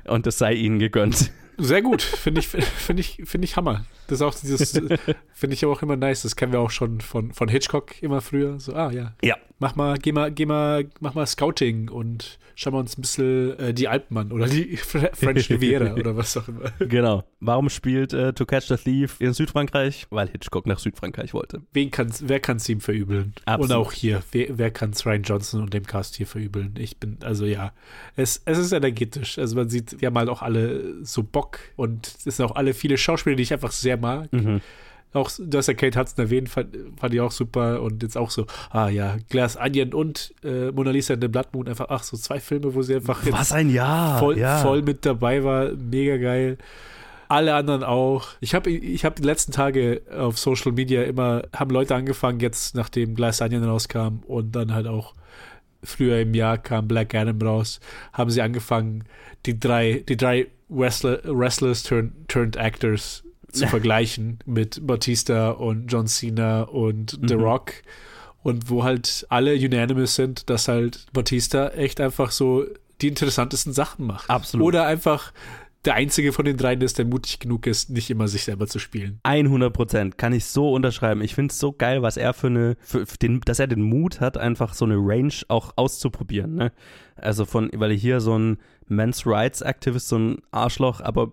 Und 0.09 0.26
es 0.26 0.38
sei 0.38 0.54
ihnen 0.54 0.78
gegönnt. 0.78 1.30
Sehr 1.59 1.82
gut, 1.82 2.02
finde 2.02 2.40
ich, 2.40 2.48
finde 2.48 3.00
ich, 3.00 3.20
finde 3.24 3.44
ich 3.44 3.56
Hammer. 3.56 3.84
Das 4.06 4.20
ist 4.20 4.22
auch 4.22 4.34
dieses, 4.34 4.72
finde 5.34 5.54
ich 5.54 5.66
auch 5.66 5.82
immer 5.82 5.96
nice. 5.96 6.22
Das 6.22 6.36
kennen 6.36 6.52
wir 6.52 6.61
auch 6.61 6.70
schon 6.70 7.00
von, 7.00 7.32
von 7.32 7.48
Hitchcock 7.48 8.00
immer 8.02 8.20
früher. 8.20 8.59
So, 8.61 8.74
ah 8.74 8.90
ja. 8.92 9.14
Ja. 9.22 9.36
Mach 9.61 9.74
mal, 9.74 9.98
geh 9.98 10.12
mal, 10.12 10.30
geh 10.30 10.46
mal, 10.46 10.88
mach 11.00 11.14
mal 11.14 11.26
Scouting 11.26 11.88
und 11.90 12.38
schauen 12.54 12.74
wir 12.74 12.78
uns 12.78 12.96
ein 12.96 13.00
bisschen 13.00 13.59
äh, 13.59 13.74
die 13.74 13.88
Alpen 13.88 14.16
an 14.16 14.30
oder 14.30 14.46
die 14.46 14.78
Fre- 14.78 15.14
French 15.14 15.50
Riviera 15.50 15.94
oder 15.94 16.16
was 16.16 16.36
auch 16.36 16.46
immer. 16.46 16.70
Genau. 16.78 17.24
Warum 17.40 17.68
spielt 17.68 18.12
äh, 18.12 18.32
To 18.32 18.46
Catch 18.46 18.68
the 18.68 18.76
Thief 18.76 19.20
in 19.20 19.32
Südfrankreich? 19.32 20.06
Weil 20.11 20.28
Hitchcock 20.28 20.66
nach 20.66 20.78
Südfrankreich 20.78 21.34
wollte. 21.34 21.62
Wen 21.72 21.90
kann's, 21.90 22.22
wer 22.28 22.38
kann 22.38 22.59
es 22.59 22.68
ihm 22.68 22.80
verübeln? 22.80 23.34
Absolut. 23.46 23.70
Und 23.70 23.76
auch 23.76 23.92
hier, 23.92 24.22
wer, 24.30 24.59
wer 24.59 24.70
kann 24.70 24.90
es 24.90 25.04
Ryan 25.04 25.22
Johnson 25.24 25.62
und 25.62 25.74
dem 25.74 25.84
Cast 25.86 26.14
hier 26.14 26.26
verübeln? 26.28 26.74
Ich 26.78 26.98
bin, 26.98 27.18
also 27.24 27.44
ja, 27.44 27.72
es, 28.14 28.42
es 28.44 28.59
ist 28.59 28.70
energetisch. 28.72 29.38
Also 29.40 29.56
man 29.56 29.68
sieht, 29.68 30.00
wir 30.00 30.06
haben 30.06 30.18
halt 30.18 30.28
auch 30.28 30.42
alle 30.42 31.04
so 31.04 31.24
Bock 31.24 31.47
und 31.76 32.07
es 32.07 32.36
sind 32.36 32.44
auch 32.44 32.57
alle 32.57 32.74
viele 32.74 32.99
Schauspieler, 32.99 33.36
die 33.36 33.42
ich 33.42 33.53
einfach 33.53 33.72
sehr 33.72 33.96
mag. 33.96 34.32
Mhm. 34.32 34.61
Auch, 35.14 35.30
du 35.38 35.57
hast 35.57 35.68
ja 35.68 35.74
Kate 35.74 35.99
Hudson 35.99 36.24
erwähnt, 36.24 36.51
fand, 36.51 36.76
fand 36.99 37.14
ich 37.14 37.20
auch 37.20 37.30
super. 37.30 37.80
Und 37.80 38.03
jetzt 38.03 38.18
auch 38.18 38.30
so, 38.30 38.46
ah 38.70 38.88
ja, 38.88 39.16
Glass 39.30 39.57
Onion 39.57 39.94
und 39.94 40.34
äh, 40.44 40.70
Mona 40.70 40.90
Lisa 40.90 41.14
in 41.14 41.22
the 41.22 41.28
Blood 41.28 41.49
Moon, 41.53 41.66
einfach, 41.66 41.86
ach, 41.88 42.03
so 42.03 42.16
zwei 42.18 42.40
Filme, 42.40 42.74
wo 42.74 42.82
sie 42.82 42.96
einfach 42.96 43.20
Was 43.30 43.53
ein 43.53 43.70
Jahr! 43.70 44.18
voll, 44.18 44.38
ja. 44.38 44.59
voll 44.59 44.82
mit 44.82 45.07
dabei 45.07 45.42
war. 45.42 45.70
Mega 45.72 46.18
geil. 46.18 46.59
Alle 47.28 47.55
anderen 47.55 47.84
auch. 47.84 48.28
Ich 48.40 48.55
habe 48.55 48.70
ich 48.70 49.05
hab 49.05 49.16
die 49.16 49.22
letzten 49.22 49.53
Tage 49.53 50.03
auf 50.14 50.38
Social 50.38 50.72
Media 50.72 51.03
immer, 51.03 51.42
haben 51.55 51.70
Leute 51.70 51.94
angefangen, 51.94 52.40
jetzt 52.40 52.74
nachdem 52.74 53.14
Glass 53.14 53.40
Onion 53.40 53.64
rauskam 53.64 54.20
und 54.26 54.53
dann 54.53 54.74
halt 54.74 54.86
auch 54.86 55.14
früher 55.82 56.20
im 56.20 56.34
Jahr 56.34 56.59
kam 56.59 56.88
Black 56.88 57.14
Adam 57.14 57.40
raus, 57.40 57.80
haben 58.12 58.30
sie 58.30 58.42
angefangen, 58.42 59.05
die 59.46 59.59
drei, 59.59 60.05
die 60.09 60.16
drei 60.16 60.49
Wrestler, 60.69 61.21
Wrestlers 61.25 61.83
turned, 61.83 62.12
turned 62.29 62.57
Actors 62.57 63.25
zu 63.53 63.66
vergleichen 63.69 64.39
mit 64.45 64.87
Batista 64.87 65.51
und 65.51 65.87
John 65.89 66.07
Cena 66.07 66.62
und 66.62 67.19
The 67.27 67.37
Mhm. 67.37 67.43
Rock. 67.43 67.73
Und 68.43 68.71
wo 68.71 68.85
halt 68.85 69.27
alle 69.31 69.55
unanimous 69.55 70.14
sind, 70.14 70.49
dass 70.49 70.69
halt 70.69 71.07
Batista 71.12 71.69
echt 71.71 72.01
einfach 72.01 72.31
so 72.31 72.64
die 73.01 73.09
interessantesten 73.09 73.73
Sachen 73.73 74.07
macht. 74.07 74.31
Absolut. 74.31 74.66
Oder 74.66 74.87
einfach 74.87 75.33
der 75.85 75.95
einzige 75.95 76.33
von 76.33 76.45
den 76.45 76.57
dreien 76.57 76.81
ist, 76.81 76.99
der 76.99 77.05
mutig 77.05 77.39
genug 77.39 77.66
ist, 77.66 77.89
nicht 77.91 78.11
immer 78.11 78.27
sich 78.29 78.45
selber 78.45 78.66
zu 78.66 78.79
spielen. 78.79 79.21
100 79.23 79.73
Prozent 79.73 80.19
kann 80.19 80.33
ich 80.33 80.45
so 80.45 80.73
unterschreiben. 80.73 81.21
Ich 81.23 81.35
finde 81.35 81.53
es 81.53 81.59
so 81.59 81.73
geil, 81.73 82.03
was 82.03 82.16
er 82.16 82.35
für 82.35 82.49
eine, 82.49 82.77
für, 82.81 83.05
den, 83.23 83.41
dass 83.41 83.59
er 83.61 83.69
den 83.69 83.83
Mut 83.83 84.21
hat, 84.21 84.37
einfach 84.37 84.75
so 84.75 84.85
eine 84.85 84.97
Range 84.97 85.33
auch 85.49 85.73
auszuprobieren. 85.77 86.55
Ne? 86.57 86.73
Also 87.16 87.45
von, 87.45 87.71
weil 87.75 87.93
er 87.93 87.97
hier 87.97 88.21
so 88.21 88.37
ein 88.39 88.59
Men's 88.89 89.26
Rights 89.26 89.61
Activist, 89.61 90.09
so 90.09 90.16
ein 90.18 90.39
Arschloch, 90.51 91.01
aber 91.01 91.30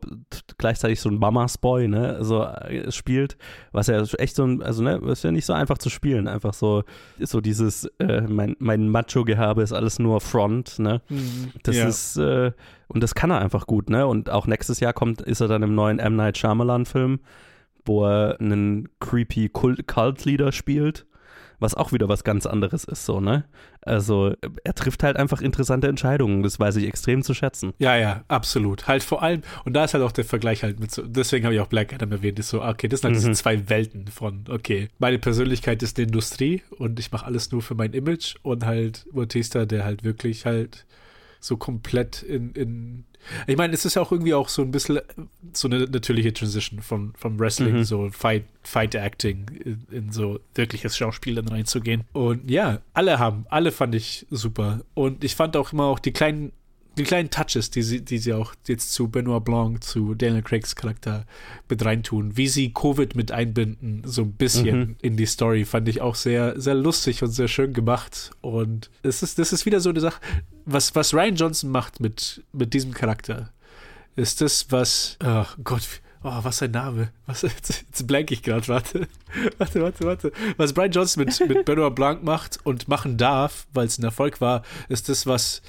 gleichzeitig 0.57 0.99
so 0.99 1.09
ein 1.09 1.17
Mamas 1.17 1.57
Boy, 1.57 1.87
ne, 1.87 2.23
so 2.23 2.43
äh, 2.43 2.91
spielt, 2.91 3.37
was 3.71 3.87
ja 3.87 4.01
echt 4.17 4.35
so 4.35 4.43
ein, 4.45 4.61
also 4.61 4.83
ne, 4.83 4.97
ist 5.07 5.23
ja 5.23 5.31
nicht 5.31 5.45
so 5.45 5.53
einfach 5.53 5.77
zu 5.77 5.89
spielen, 5.89 6.27
einfach 6.27 6.53
so, 6.53 6.83
so 7.19 7.41
dieses, 7.41 7.85
äh, 7.99 8.21
mein, 8.21 8.55
mein 8.59 8.89
Macho-Gehabe 8.89 9.61
ist 9.61 9.73
alles 9.73 9.99
nur 9.99 10.21
Front, 10.21 10.79
ne. 10.79 11.01
Mhm. 11.09 11.51
Das 11.63 11.75
Ja. 11.75 11.87
ist, 11.87 12.17
äh, 12.17 12.51
und 12.87 13.01
das 13.01 13.15
kann 13.15 13.31
er 13.31 13.39
einfach 13.41 13.65
gut, 13.67 13.89
ne? 13.89 14.05
Und 14.05 14.29
auch 14.29 14.45
nächstes 14.47 14.79
Jahr 14.79 14.93
kommt, 14.93 15.21
ist 15.21 15.41
er 15.41 15.47
dann 15.47 15.63
im 15.63 15.73
neuen 15.75 15.99
M. 15.99 16.15
Night 16.15 16.37
Shyamalan-Film, 16.37 17.19
wo 17.85 18.05
er 18.05 18.39
einen 18.39 18.89
creepy 18.99 19.49
Cult-Leader 19.49 20.51
spielt. 20.51 21.05
Was 21.59 21.75
auch 21.75 21.91
wieder 21.91 22.09
was 22.09 22.23
ganz 22.23 22.45
anderes 22.45 22.83
ist, 22.83 23.05
so, 23.05 23.19
ne? 23.19 23.45
Also, 23.81 24.33
er 24.63 24.73
trifft 24.73 25.03
halt 25.03 25.15
einfach 25.17 25.41
interessante 25.41 25.87
Entscheidungen, 25.87 26.41
das 26.43 26.59
weiß 26.59 26.75
ich 26.77 26.87
extrem 26.87 27.21
zu 27.21 27.33
schätzen. 27.33 27.73
Ja, 27.77 27.95
ja, 27.95 28.23
absolut. 28.27 28.87
Halt 28.87 29.03
vor 29.03 29.21
allem, 29.21 29.41
und 29.63 29.73
da 29.73 29.83
ist 29.85 29.93
halt 29.93 30.03
auch 30.03 30.11
der 30.11 30.25
Vergleich 30.25 30.63
halt 30.63 30.79
mit 30.79 30.91
so, 30.91 31.03
deswegen 31.05 31.45
habe 31.45 31.53
ich 31.53 31.61
auch 31.61 31.67
Black 31.67 31.93
Adam 31.93 32.11
erwähnt, 32.11 32.39
ist 32.39 32.49
so, 32.49 32.63
okay, 32.63 32.87
das 32.87 33.01
sind 33.01 33.09
halt 33.13 33.15
Mhm. 33.23 33.27
diese 33.27 33.39
zwei 33.41 33.69
Welten 33.69 34.07
von, 34.07 34.45
okay, 34.49 34.89
meine 34.97 35.19
Persönlichkeit 35.19 35.83
ist 35.83 35.97
die 35.97 36.03
Industrie 36.03 36.63
und 36.77 36.99
ich 36.99 37.11
mache 37.11 37.25
alles 37.25 37.51
nur 37.51 37.61
für 37.61 37.75
mein 37.75 37.93
Image 37.93 38.35
und 38.41 38.65
halt 38.65 39.05
Bautista, 39.11 39.65
der 39.65 39.85
halt 39.85 40.03
wirklich 40.03 40.45
halt 40.45 40.85
so 41.45 41.57
komplett 41.57 42.23
in, 42.23 42.51
in 42.53 43.03
ich 43.47 43.57
meine, 43.57 43.73
es 43.73 43.85
ist 43.85 43.95
ja 43.95 44.03
auch 44.03 44.11
irgendwie 44.11 44.35
auch 44.35 44.49
so 44.49 44.61
ein 44.61 44.69
bisschen 44.69 44.99
so 45.51 45.67
eine 45.67 45.85
natürliche 45.85 46.31
Transition 46.31 46.81
von, 46.81 47.13
vom 47.17 47.39
Wrestling, 47.39 47.77
Mhm. 47.77 47.83
so 47.83 48.09
Fight, 48.11 48.43
Fight 48.61 48.93
Acting 48.93 49.47
in, 49.63 49.87
in 49.91 50.11
so 50.11 50.39
wirkliches 50.53 50.95
Schauspiel 50.95 51.33
dann 51.35 51.47
reinzugehen. 51.47 52.03
Und 52.13 52.51
ja, 52.51 52.81
alle 52.93 53.17
haben, 53.17 53.45
alle 53.49 53.71
fand 53.71 53.95
ich 53.95 54.27
super. 54.29 54.81
Und 54.93 55.23
ich 55.23 55.35
fand 55.35 55.57
auch 55.57 55.73
immer 55.73 55.85
auch 55.85 55.97
die 55.97 56.11
kleinen, 56.11 56.51
die 56.97 57.03
kleinen 57.03 57.29
Touches, 57.29 57.69
die 57.71 57.81
sie, 57.81 58.01
die 58.01 58.17
sie 58.17 58.33
auch 58.33 58.53
jetzt 58.67 58.93
zu 58.93 59.07
Benoit 59.07 59.43
Blanc, 59.43 59.83
zu 59.83 60.15
Daniel 60.15 60.41
Craigs 60.41 60.75
Charakter 60.75 61.25
mit 61.69 61.83
reintun, 61.83 62.37
wie 62.37 62.47
sie 62.47 62.73
Covid 62.73 63.15
mit 63.15 63.31
einbinden, 63.31 64.01
so 64.05 64.21
ein 64.23 64.33
bisschen 64.33 64.79
Mhm. 64.79 64.95
in 65.01 65.17
die 65.17 65.25
Story, 65.25 65.65
fand 65.65 65.87
ich 65.87 66.01
auch 66.01 66.15
sehr, 66.15 66.59
sehr 66.59 66.75
lustig 66.75 67.21
und 67.23 67.31
sehr 67.31 67.47
schön 67.47 67.73
gemacht. 67.73 68.31
Und 68.41 68.89
es 69.03 69.23
ist, 69.23 69.37
das 69.39 69.53
ist 69.53 69.65
wieder 69.65 69.79
so 69.79 69.89
eine 69.89 69.99
Sache, 69.99 70.19
was, 70.65 70.95
was 70.95 71.13
Ryan 71.13 71.35
Johnson 71.35 71.69
macht 71.71 71.99
mit, 71.99 72.43
mit 72.53 72.73
diesem 72.73 72.93
Charakter, 72.93 73.51
ist 74.15 74.41
das, 74.41 74.71
was, 74.71 75.17
oh 75.23 75.45
Gott, 75.63 76.01
oh, 76.25 76.39
was 76.43 76.57
sein 76.57 76.71
Name, 76.71 77.09
was, 77.27 77.41
jetzt, 77.43 77.85
jetzt 77.87 78.07
blank 78.07 78.31
ich 78.31 78.41
gerade, 78.41 78.67
warte, 78.67 79.07
warte, 79.57 79.81
warte, 79.81 80.05
warte, 80.05 80.31
was 80.57 80.73
Brian 80.73 80.91
Johnson 80.91 81.23
mit, 81.23 81.39
mit 81.47 81.65
Benoit 81.65 81.93
Blanc 81.93 82.23
macht 82.23 82.59
und 82.63 82.87
machen 82.87 83.17
darf, 83.17 83.67
weil 83.73 83.85
es 83.85 83.97
ein 83.97 84.03
Erfolg 84.03 84.41
war, 84.41 84.63
ist 84.89 85.07
das, 85.09 85.27
was, 85.27 85.61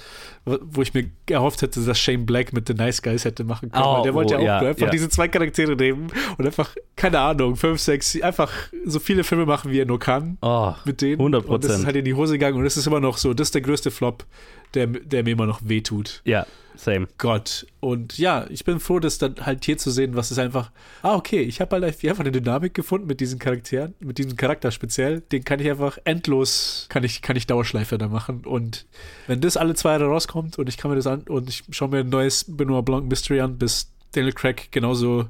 wo 0.45 0.81
ich 0.81 0.93
mir 0.93 1.09
erhofft 1.29 1.61
hätte, 1.61 1.79
dass 1.81 1.99
Shane 1.99 2.25
Black 2.25 2.53
mit 2.53 2.67
The 2.67 2.73
Nice 2.73 3.01
Guys 3.01 3.23
hätte 3.25 3.43
machen 3.43 3.71
können, 3.71 3.83
Oh, 3.85 3.97
weil 3.97 4.03
der 4.03 4.13
wollte 4.13 4.33
ja 4.33 4.39
oh, 4.39 4.43
auch 4.43 4.45
ja, 4.45 4.59
einfach 4.69 4.85
ja. 4.85 4.89
diese 4.89 5.09
zwei 5.09 5.27
Charaktere 5.27 5.75
nehmen 5.75 6.07
und 6.37 6.45
einfach, 6.45 6.75
keine 6.95 7.19
Ahnung, 7.19 7.55
fünf, 7.55 7.79
sechs, 7.79 8.19
einfach 8.21 8.51
so 8.85 8.99
viele 8.99 9.23
Filme 9.23 9.45
machen, 9.45 9.71
wie 9.71 9.79
er 9.79 9.85
nur 9.85 9.99
kann 9.99 10.37
Oh, 10.41 10.73
mit 10.85 11.01
denen. 11.01 11.19
100 11.19 11.45
Und 11.45 11.63
das 11.63 11.65
ist 11.65 11.67
Prozent. 11.69 11.85
halt 11.85 11.95
in 11.97 12.05
die 12.05 12.13
Hose 12.13 12.33
gegangen 12.33 12.57
und 12.57 12.63
das 12.63 12.77
ist 12.77 12.87
immer 12.87 12.99
noch 12.99 13.17
so, 13.17 13.33
das 13.33 13.49
ist 13.49 13.55
der 13.55 13.61
größte 13.61 13.91
Flop, 13.91 14.25
der, 14.73 14.87
der 14.87 15.23
mir 15.23 15.31
immer 15.31 15.45
noch 15.45 15.61
wehtut. 15.63 16.21
Ja, 16.25 16.45
same. 16.75 17.07
Gott. 17.17 17.65
Und 17.79 18.17
ja, 18.17 18.45
ich 18.49 18.65
bin 18.65 18.79
froh, 18.79 18.99
das 18.99 19.17
dann 19.17 19.35
halt 19.45 19.65
hier 19.65 19.77
zu 19.77 19.91
sehen, 19.91 20.15
was 20.15 20.31
ist 20.31 20.39
einfach, 20.39 20.71
ah, 21.01 21.15
okay, 21.15 21.41
ich 21.41 21.61
habe 21.61 21.75
halt 21.75 21.83
einfach 21.83 22.19
eine 22.19 22.31
Dynamik 22.31 22.73
gefunden 22.73 23.07
mit 23.07 23.19
diesen 23.19 23.39
Charakteren, 23.39 23.93
mit 23.99 24.17
diesem 24.17 24.35
Charakter 24.35 24.71
speziell, 24.71 25.21
den 25.21 25.43
kann 25.43 25.59
ich 25.59 25.69
einfach 25.69 25.97
endlos, 26.03 26.85
kann 26.89 27.03
ich, 27.03 27.21
kann 27.21 27.35
ich 27.35 27.47
Dauerschleife 27.47 27.97
da 27.97 28.07
machen. 28.07 28.45
Und 28.45 28.85
wenn 29.27 29.41
das 29.41 29.57
alle 29.57 29.75
zwei 29.75 29.91
Jahre 29.91 30.05
rauskommt 30.05 30.57
und 30.57 30.69
ich 30.69 30.77
kann 30.77 30.91
mir 30.91 30.97
das 30.97 31.07
an 31.07 31.21
und 31.21 31.49
ich 31.49 31.63
schaue 31.71 31.89
mir 31.89 31.99
ein 31.99 32.09
neues 32.09 32.45
Benoit 32.47 32.85
Blanc 32.85 33.09
Mystery 33.09 33.41
an, 33.41 33.57
bis 33.57 33.91
Daniel 34.11 34.33
Craig 34.33 34.71
genauso 34.71 35.27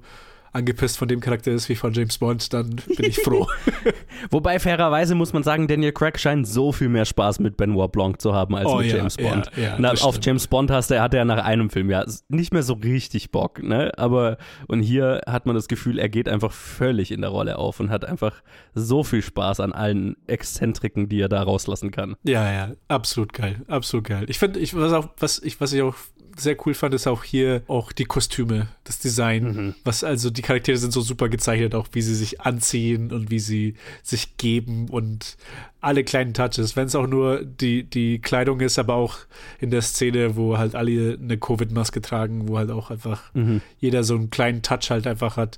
angepisst 0.58 0.97
von 0.97 1.08
dem 1.08 1.20
Charakter 1.20 1.51
ist 1.51 1.70
wie 1.70 1.76
von 1.76 1.93
James 1.93 2.18
Bond, 2.18 2.51
dann 2.51 2.70
bin 2.97 3.05
ich 3.05 3.20
froh. 3.20 3.47
Wobei 4.32 4.60
fairerweise 4.60 5.16
muss 5.16 5.34
man 5.34 5.43
sagen, 5.43 5.68
Daniel 5.68 5.91
Craig 5.91 6.20
scheint 6.20 6.47
so 6.47 6.72
viel 6.72 6.89
mehr 6.89 7.05
Spaß 7.05 7.39
mit 7.39 7.58
Benoit 7.58 7.91
Blanc 7.91 8.22
zu 8.22 8.34
haben 8.34 8.55
als 8.55 8.68
Oh 8.68 8.78
mit 8.78 8.88
ja, 8.88 8.97
James 8.97 9.16
ja, 9.20 9.30
Bond. 9.30 9.51
ja, 9.55 9.76
Na, 9.80 9.91
das 9.91 10.01
auf 10.01 10.16
stimmt. 10.16 10.26
James 10.26 10.47
Bond 10.47 10.72
hast 10.72 10.91
er, 10.91 11.01
hat 11.01 11.14
er 11.14 11.26
nach 11.26 11.43
einem 11.43 11.70
Film 11.70 11.89
ja 11.89 12.03
nicht 12.28 12.53
mehr 12.53 12.64
so 12.64 12.74
richtig 12.74 13.32
Bock, 13.32 13.62
ne? 13.62 13.91
Aber 13.97 14.38
und 14.68 14.82
hier 14.82 15.22
hat 15.28 15.45
man 15.45 15.55
das 15.55 15.68
Gefühl, 15.68 15.99
er 15.99 16.10
geht 16.10 16.28
einfach 16.28 16.51
völlig 16.51 17.12
in 17.12 17.22
der 17.22 17.30
Rolle 17.30 17.58
auf 17.58 17.80
und 17.80 17.89
hat 17.89 18.05
einfach 18.05 18.41
so 18.74 19.03
viel 19.03 19.22
Spaß 19.22 19.60
an 19.60 19.72
allen 19.72 20.18
Exzentriken, 20.28 21.10
die 21.10 21.22
er 21.22 21.30
da 21.30 21.43
rauslassen 21.43 21.91
kann. 21.91 22.16
Ja, 22.24 22.51
ja, 22.51 22.72
absolut 22.88 23.34
geil, 23.34 23.62
absolut 23.68 24.08
geil. 24.08 24.26
Ich 24.28 24.39
finde, 24.39 24.60
ich, 24.60 24.76
was, 24.76 24.91
auch, 24.93 25.10
was, 25.20 25.39
ich, 25.39 25.62
was 25.62 25.74
ich 25.74 25.82
auch 25.82 25.95
sehr 26.38 26.56
cool 26.66 26.74
fand, 26.74 26.94
ist 26.94 27.08
auch 27.08 27.24
hier 27.24 27.64
auch 27.68 27.92
die 27.92 28.06
Kostüme, 28.06 28.68
das 28.84 29.00
Design. 29.00 29.44
Mhm. 29.44 29.76
Was 29.84 30.04
also 30.04 30.30
die 30.30 30.42
Charaktere 30.42 30.78
sind 30.78 30.92
so 30.94 31.02
super 31.02 31.30
gezeichnet, 31.30 31.76
auch 31.76 31.88
wie 31.94 32.02
sie 32.02 32.16
sich 32.16 32.42
anziehen 32.42 33.12
und 33.12 33.32
wie 33.32 33.40
sie 33.40 33.74
sich 34.04 34.38
geben 34.38 34.88
und 34.90 35.38
alle 35.82 36.04
kleinen 36.04 36.34
Touches. 36.34 36.76
Wenn 36.76 36.88
es 36.88 36.96
auch 36.96 37.08
nur 37.08 37.44
die, 37.44 37.84
die 37.84 38.20
Kleidung 38.20 38.60
ist, 38.62 38.78
aber 38.80 38.94
auch 38.96 39.18
in 39.60 39.72
der 39.72 39.82
Szene, 39.82 40.36
wo 40.36 40.58
halt 40.58 40.76
alle 40.76 41.18
eine 41.22 41.38
Covid-Maske 41.38 42.02
tragen, 42.02 42.48
wo 42.48 42.58
halt 42.58 42.72
auch 42.72 42.92
einfach 42.92 43.34
Mhm. 43.34 43.62
jeder 43.80 44.04
so 44.04 44.16
einen 44.16 44.30
kleinen 44.30 44.62
Touch 44.62 44.90
halt 44.90 45.08
einfach 45.08 45.38
hat. 45.38 45.58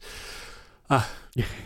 Ah, 0.87 1.03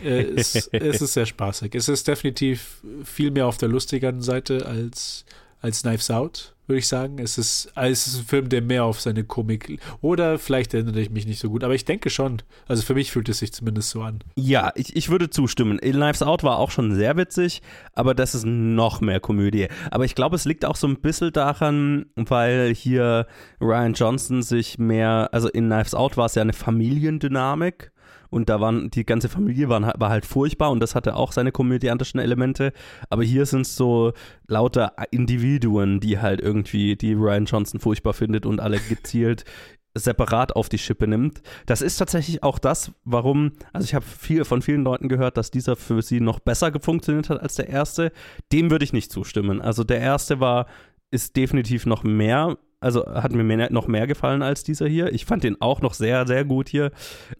äh, 0.02 0.22
es, 0.36 0.54
es 0.54 1.00
ist 1.00 1.14
sehr 1.14 1.26
spaßig. 1.26 1.74
Es 1.74 1.88
ist 1.88 2.06
definitiv 2.08 2.80
viel 3.04 3.30
mehr 3.30 3.46
auf 3.46 3.56
der 3.58 3.68
lustigeren 3.68 4.20
Seite 4.22 4.66
als, 4.66 5.24
als 5.64 5.80
Knives 5.80 6.10
Out, 6.10 6.54
würde 6.66 6.78
ich 6.80 6.86
sagen. 6.86 7.18
Es 7.18 7.38
ist, 7.38 7.72
es 7.74 8.06
ist 8.06 8.18
ein 8.18 8.24
Film, 8.26 8.48
der 8.50 8.60
mehr 8.60 8.84
auf 8.84 9.00
seine 9.00 9.24
Komik. 9.24 9.80
Oder 10.02 10.38
vielleicht 10.38 10.74
erinnere 10.74 11.00
ich 11.00 11.08
mich 11.08 11.26
nicht 11.26 11.40
so 11.40 11.48
gut, 11.48 11.64
aber 11.64 11.74
ich 11.74 11.86
denke 11.86 12.10
schon. 12.10 12.42
Also 12.68 12.82
für 12.82 12.94
mich 12.94 13.10
fühlt 13.10 13.30
es 13.30 13.38
sich 13.38 13.50
zumindest 13.52 13.88
so 13.88 14.02
an. 14.02 14.18
Ja, 14.36 14.72
ich, 14.74 14.94
ich 14.94 15.08
würde 15.08 15.30
zustimmen. 15.30 15.78
Knives 15.78 16.22
Out 16.22 16.44
war 16.44 16.58
auch 16.58 16.70
schon 16.70 16.94
sehr 16.94 17.16
witzig, 17.16 17.62
aber 17.94 18.14
das 18.14 18.34
ist 18.34 18.44
noch 18.44 19.00
mehr 19.00 19.20
Komödie. 19.20 19.68
Aber 19.90 20.04
ich 20.04 20.14
glaube, 20.14 20.36
es 20.36 20.44
liegt 20.44 20.66
auch 20.66 20.76
so 20.76 20.86
ein 20.86 21.00
bisschen 21.00 21.32
daran, 21.32 22.06
weil 22.14 22.74
hier 22.74 23.26
Ryan 23.58 23.94
Johnson 23.94 24.42
sich 24.42 24.78
mehr, 24.78 25.30
also 25.32 25.48
in 25.48 25.70
Knives 25.70 25.94
Out 25.94 26.18
war 26.18 26.26
es 26.26 26.34
ja 26.34 26.42
eine 26.42 26.52
Familiendynamik. 26.52 27.90
Und 28.34 28.48
da 28.48 28.60
waren, 28.60 28.90
die 28.90 29.06
ganze 29.06 29.28
Familie 29.28 29.68
waren, 29.68 29.84
war 29.96 30.10
halt 30.10 30.26
furchtbar 30.26 30.72
und 30.72 30.80
das 30.80 30.96
hatte 30.96 31.14
auch 31.14 31.30
seine 31.30 31.52
komödiantischen 31.52 32.18
Elemente. 32.18 32.72
Aber 33.08 33.22
hier 33.22 33.46
sind 33.46 33.60
es 33.60 33.76
so 33.76 34.12
lauter 34.48 34.92
Individuen, 35.12 36.00
die 36.00 36.18
halt 36.18 36.40
irgendwie, 36.40 36.96
die 36.96 37.12
Ryan 37.12 37.44
Johnson 37.44 37.78
furchtbar 37.78 38.12
findet 38.12 38.44
und 38.44 38.58
alle 38.58 38.80
gezielt 38.80 39.44
separat 39.94 40.56
auf 40.56 40.68
die 40.68 40.78
Schippe 40.78 41.06
nimmt. 41.06 41.42
Das 41.66 41.80
ist 41.80 41.96
tatsächlich 41.96 42.42
auch 42.42 42.58
das, 42.58 42.90
warum, 43.04 43.52
also 43.72 43.84
ich 43.84 43.94
habe 43.94 44.04
viel 44.04 44.44
von 44.44 44.62
vielen 44.62 44.82
Leuten 44.82 45.08
gehört, 45.08 45.36
dass 45.36 45.52
dieser 45.52 45.76
für 45.76 46.02
sie 46.02 46.18
noch 46.18 46.40
besser 46.40 46.72
funktioniert 46.80 47.30
hat 47.30 47.40
als 47.40 47.54
der 47.54 47.68
erste. 47.68 48.10
Dem 48.50 48.68
würde 48.68 48.84
ich 48.84 48.92
nicht 48.92 49.12
zustimmen. 49.12 49.60
Also 49.60 49.84
der 49.84 50.00
erste 50.00 50.40
war, 50.40 50.66
ist 51.12 51.36
definitiv 51.36 51.86
noch 51.86 52.02
mehr, 52.02 52.58
also 52.84 53.06
hat 53.06 53.32
mir 53.32 53.42
mehr, 53.42 53.72
noch 53.72 53.88
mehr 53.88 54.06
gefallen 54.06 54.42
als 54.42 54.62
dieser 54.62 54.86
hier. 54.86 55.12
Ich 55.12 55.24
fand 55.24 55.42
den 55.42 55.60
auch 55.60 55.80
noch 55.80 55.94
sehr, 55.94 56.26
sehr 56.26 56.44
gut 56.44 56.68
hier. 56.68 56.90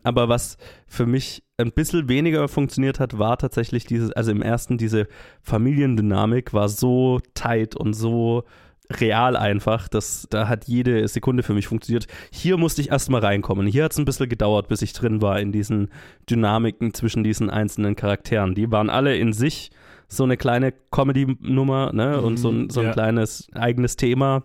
Aber 0.03 0.29
was 0.29 0.57
für 0.87 1.07
mich 1.07 1.43
ein 1.59 1.73
bisschen 1.73 2.09
weniger 2.09 2.49
funktioniert 2.49 2.99
hat, 2.99 3.19
war 3.19 3.37
tatsächlich 3.37 3.85
dieses, 3.85 4.11
also 4.13 4.31
im 4.31 4.43
ersten 4.43 4.79
diese 4.79 5.07
Familiendynamik 5.43 6.53
war 6.53 6.69
so 6.69 7.21
tight 7.35 7.77
und 7.77 7.93
so 7.95 8.45
real 8.91 9.37
einfach. 9.37 9.89
Das, 9.89 10.27
da 10.31 10.49
hat 10.49 10.67
jede 10.67 11.07
Sekunde 11.09 11.43
für 11.43 11.55
mich 11.55 11.69
funktioniert. 11.69 12.07
Hier 12.31 12.57
musste 12.57 12.81
ich 12.81 12.91
erstmal 12.91 13.21
reinkommen. 13.21 13.67
Hier 13.67 13.85
hat 13.85 13.93
es 13.93 13.99
ein 13.99 14.05
bisschen 14.05 14.29
gedauert, 14.29 14.69
bis 14.69 14.83
ich 14.83 14.93
drin 14.93 15.23
war 15.23 15.41
in 15.41 15.53
diesen 15.53 15.91
Dynamiken 16.29 16.93
zwischen 16.95 17.25
diesen 17.25 17.51
einzelnen 17.51 17.97
Charakteren. 17.97 18.55
Die 18.55 18.71
waren 18.71 18.91
alle 18.91 19.17
in 19.17 19.33
sich 19.33 19.71
so 20.09 20.25
eine 20.25 20.37
kleine 20.37 20.73
Comedy-Nummer, 20.91 21.93
ne? 21.93 22.21
Und 22.21 22.37
so 22.37 22.51
ein, 22.51 22.71
so 22.71 22.81
ein 22.81 22.87
ja. 22.87 22.93
kleines 22.93 23.49
eigenes 23.55 23.97
Thema. 23.97 24.43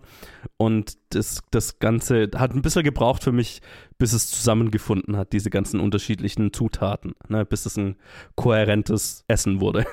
Und 0.56 0.98
das, 1.10 1.42
das 1.50 1.78
Ganze 1.78 2.30
hat 2.36 2.54
ein 2.54 2.62
bisschen 2.62 2.84
gebraucht 2.84 3.24
für 3.24 3.32
mich, 3.32 3.60
bis 3.98 4.12
es 4.14 4.30
zusammengefunden 4.30 5.16
hat, 5.16 5.32
diese 5.32 5.50
ganzen 5.50 5.78
unterschiedlichen 5.78 6.52
Zutaten, 6.52 7.12
ne? 7.28 7.44
bis 7.44 7.66
es 7.66 7.76
ein 7.76 7.96
kohärentes 8.34 9.24
Essen 9.28 9.60
wurde. 9.60 9.86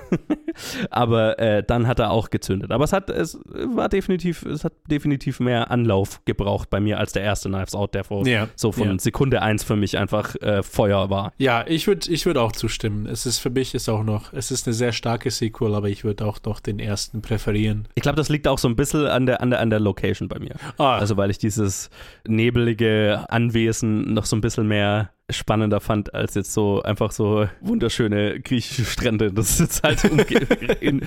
Aber 0.90 1.38
äh, 1.40 1.62
dann 1.62 1.88
hat 1.88 2.00
er 2.00 2.12
auch 2.12 2.30
gezündet. 2.30 2.72
Aber 2.72 2.86
es 2.86 2.94
hat, 2.94 3.10
es 3.10 3.38
war 3.46 3.90
definitiv, 3.90 4.44
es 4.46 4.64
hat 4.64 4.74
definitiv 4.90 5.40
mehr 5.40 5.70
Anlauf 5.72 6.24
gebraucht 6.26 6.70
bei 6.70 6.80
mir 6.80 7.00
als 7.00 7.12
der 7.12 7.24
erste 7.24 7.50
Knives 7.50 7.76
Out, 7.76 7.96
der 7.96 8.06
vor 8.06 8.26
Ja, 8.26 8.48
so 8.56 8.72
von 8.72 8.92
ja. 8.92 9.00
Sekunde 9.00 9.42
eins 9.42 9.64
für 9.64 9.76
mich 9.76 9.98
einfach 9.98 10.36
äh, 10.36 10.64
Feuer 10.64 11.10
war. 11.10 11.34
Ja, 11.38 11.66
ich 11.68 11.86
würde 11.88 12.10
ich 12.10 12.26
würd 12.26 12.38
auch 12.38 12.54
zustimmen. 12.54 13.08
Es 13.08 13.26
ist 13.26 13.40
für 13.40 13.50
mich 13.50 13.76
ist 13.76 13.90
auch 13.90 14.04
noch, 14.04 14.32
es 14.32 14.52
ist 14.52 14.68
eine 14.68 14.74
sehr 14.74 14.94
starke 14.94 15.32
Sequel, 15.32 15.76
aber 15.76 15.90
ich 15.90 16.06
würde 16.06 16.26
auch 16.26 16.40
noch 16.46 16.62
den 16.62 16.80
ersten 16.80 17.22
präferieren. 17.22 17.88
Ich 17.96 18.04
glaube, 18.04 18.16
das 18.16 18.30
liegt 18.30 18.48
auch 18.48 18.58
so 18.58 18.70
ein 18.70 18.76
bisschen 18.78 19.06
an 19.06 19.26
der, 19.26 19.42
an 19.42 19.50
der, 19.50 19.60
an 19.60 19.70
der 19.70 19.82
Location 19.82 20.30
bei 20.30 20.37
mir. 20.40 20.56
Ah. 20.78 20.98
Also, 20.98 21.18
weil 21.18 21.30
ich 21.32 21.38
dieses 21.38 21.90
nebelige 22.28 23.26
Anwesen 23.30 24.14
noch 24.14 24.26
so 24.26 24.36
ein 24.36 24.42
bisschen 24.42 24.68
mehr 24.68 25.12
spannender 25.30 25.82
fand, 25.82 26.14
als 26.14 26.36
jetzt 26.36 26.54
so 26.54 26.82
einfach 26.84 27.12
so 27.12 27.50
wunderschöne 27.62 28.40
griechische 28.40 28.86
Strände. 28.86 29.32
Das 29.34 29.52
ist 29.52 29.60
jetzt 29.60 29.84
halt 29.84 30.04
in, 30.82 31.02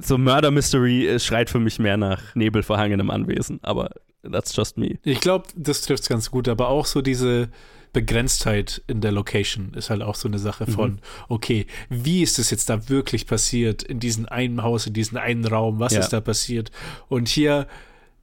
so 0.00 0.18
Murder 0.18 0.50
Mystery 0.50 1.08
äh, 1.08 1.18
schreit 1.18 1.50
für 1.50 1.58
mich 1.58 1.78
mehr 1.78 1.96
nach 1.96 2.34
nebelverhangenem 2.36 3.10
Anwesen, 3.10 3.58
aber 3.62 3.90
that's 4.30 4.54
just 4.54 4.78
me. 4.78 4.98
Ich 5.02 5.20
glaube, 5.20 5.48
das 5.56 5.80
trifft 5.80 6.04
es 6.04 6.08
ganz 6.08 6.30
gut, 6.30 6.46
aber 6.48 6.68
auch 6.68 6.86
so 6.86 7.02
diese 7.02 7.48
Begrenztheit 7.92 8.82
in 8.86 9.00
der 9.00 9.12
Location 9.12 9.72
ist 9.74 9.90
halt 9.90 10.02
auch 10.02 10.14
so 10.14 10.28
eine 10.28 10.38
Sache 10.38 10.66
von, 10.66 10.92
Mhm. 10.92 10.98
okay, 11.28 11.66
wie 11.88 12.22
ist 12.22 12.38
es 12.38 12.50
jetzt 12.50 12.68
da 12.70 12.88
wirklich 12.88 13.26
passiert 13.26 13.82
in 13.82 13.98
diesem 13.98 14.26
einen 14.26 14.62
Haus, 14.62 14.86
in 14.86 14.92
diesem 14.92 15.18
einen 15.18 15.44
Raum, 15.46 15.80
was 15.80 15.94
Ja. 15.94 16.00
ist 16.00 16.10
da 16.10 16.20
passiert? 16.20 16.70
Und 17.08 17.28
hier, 17.28 17.66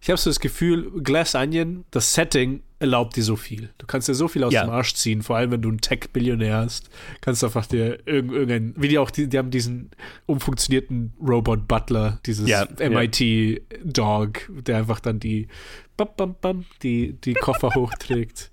ich 0.06 0.10
habe 0.12 0.20
so 0.20 0.30
das 0.30 0.39
Gefühl, 0.39 0.91
Glass 1.01 1.34
Onion, 1.34 1.84
das 1.89 2.14
Setting 2.14 2.62
erlaubt 2.78 3.16
dir 3.16 3.24
so 3.24 3.36
viel. 3.36 3.70
Du 3.80 3.88
kannst 3.88 4.08
dir 4.08 4.14
so 4.14 4.28
viel 4.28 4.43
aus 4.43 4.53
Ja. 4.53 4.64
dem 4.64 4.70
Arsch 4.70 4.93
ziehen, 4.93 5.24
vor 5.24 5.36
allem 5.36 5.49
wenn 5.49 5.64
du 5.64 5.70
einen 5.70 5.82
Tech-Billionär 5.82 6.58
hast. 6.58 6.91
Kannst 7.22 7.41
du 7.41 7.47
einfach 7.47 7.66
dir 7.66 8.06
irg 8.06 8.32
irgendein, 8.32 8.76
wie 8.78 8.88
die 8.88 8.99
auch, 8.99 9.10
die, 9.10 9.28
die 9.28 9.38
haben 9.39 9.49
diesen 9.49 9.89
umfunktionierten 10.28 11.14
Robot-Butler, 11.20 12.20
dieses 12.28 12.47
Ja, 12.47 12.68
ja. 12.80 12.89
MIT-Dog, 12.89 14.41
der 14.68 14.78
einfach 14.78 14.99
dann 14.99 15.20
die, 15.20 15.47
bam, 15.97 16.10
bam, 16.16 16.36
bam, 16.39 16.66
die, 16.84 17.14
die 17.14 17.34
Koffer 17.34 17.70
hochträgt. 17.76 18.51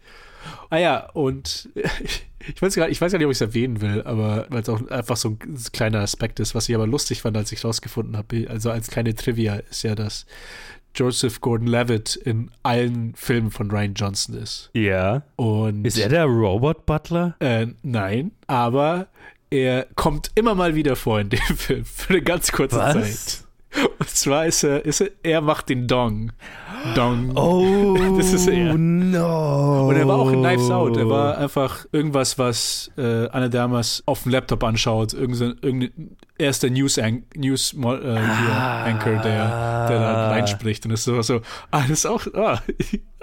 Ah 0.70 0.78
ja, 0.78 1.10
und 1.10 1.68
ich 2.48 2.62
weiß 2.62 2.74
gar 2.76 2.86
nicht, 2.86 2.92
ich 2.96 3.00
weiß 3.02 3.12
gar 3.12 3.18
nicht, 3.18 3.26
ob 3.26 3.32
ich 3.32 3.36
es 3.36 3.42
erwähnen 3.42 3.80
will, 3.82 4.02
aber 4.02 4.46
weil 4.48 4.62
es 4.62 4.68
auch 4.70 4.88
einfach 4.88 5.16
so 5.18 5.28
ein 5.28 5.38
kleiner 5.72 6.00
Aspekt 6.00 6.40
ist, 6.40 6.54
was 6.54 6.68
ich 6.68 6.74
aber 6.74 6.86
lustig 6.86 7.20
fand, 7.22 7.36
als 7.36 7.52
ich 7.52 7.62
rausgefunden 7.62 8.16
habe, 8.16 8.46
also 8.48 8.70
als 8.70 8.88
kleine 8.88 9.14
Trivia, 9.14 9.56
ist 9.56 9.82
ja, 9.82 9.94
dass 9.94 10.24
Joseph 10.94 11.40
Gordon-Levitt 11.40 12.16
in 12.16 12.50
allen 12.62 13.14
Filmen 13.14 13.50
von 13.50 13.70
Ryan 13.70 13.94
Johnson 13.94 14.34
ist. 14.36 14.70
Ja. 14.74 15.22
Und 15.36 15.84
Ist 15.86 15.98
er 15.98 16.08
der 16.08 16.24
Robot 16.24 16.86
Butler? 16.86 17.34
äh, 17.40 17.66
nein, 17.82 18.32
aber 18.46 19.08
er 19.50 19.86
kommt 19.96 20.30
immer 20.34 20.54
mal 20.54 20.74
wieder 20.74 20.96
vor 20.96 21.20
in 21.20 21.30
dem 21.30 21.38
Film 21.56 21.84
für 21.84 22.14
eine 22.14 22.22
ganz 22.22 22.52
kurze 22.52 22.76
Was? 22.76 22.92
Zeit. 23.40 23.41
Und 23.98 24.08
zwar 24.10 24.46
ist 24.46 24.62
er, 24.64 24.84
ist 24.84 25.00
er, 25.00 25.10
er 25.22 25.40
macht 25.40 25.68
den 25.68 25.86
Dong. 25.86 26.32
Dong. 26.94 27.36
Oh, 27.36 27.96
das 28.16 28.32
ist 28.32 28.48
er. 28.48 28.74
no. 28.74 29.88
Und 29.88 29.96
er 29.96 30.06
war 30.06 30.16
auch 30.18 30.30
in 30.30 30.42
Knives 30.42 30.70
Out. 30.70 30.96
Er 30.96 31.08
war 31.08 31.38
einfach 31.38 31.86
irgendwas, 31.92 32.38
was 32.38 32.90
äh, 32.98 33.28
Anna 33.28 33.48
Damas 33.48 34.02
auf 34.06 34.24
dem 34.24 34.32
Laptop 34.32 34.62
anschaut. 34.64 35.14
Irgend 35.14 35.36
so, 35.36 35.44
irgendein, 35.62 36.16
er 36.38 36.50
ist 36.50 36.62
der 36.62 36.70
News, 36.70 36.98
An 36.98 37.22
News 37.36 37.72
äh, 37.74 37.86
Ah. 37.86 38.84
Anchor, 38.84 39.12
der, 39.22 39.88
der 39.88 39.98
da 40.00 40.28
reinspricht. 40.30 40.84
Und 40.84 40.92
es 40.92 41.00
ist 41.00 41.04
so, 41.06 41.22
so 41.22 41.40
ah, 41.70 41.82
das 41.82 41.90
ist 41.90 42.06
auch, 42.06 42.22
ah, 42.34 42.60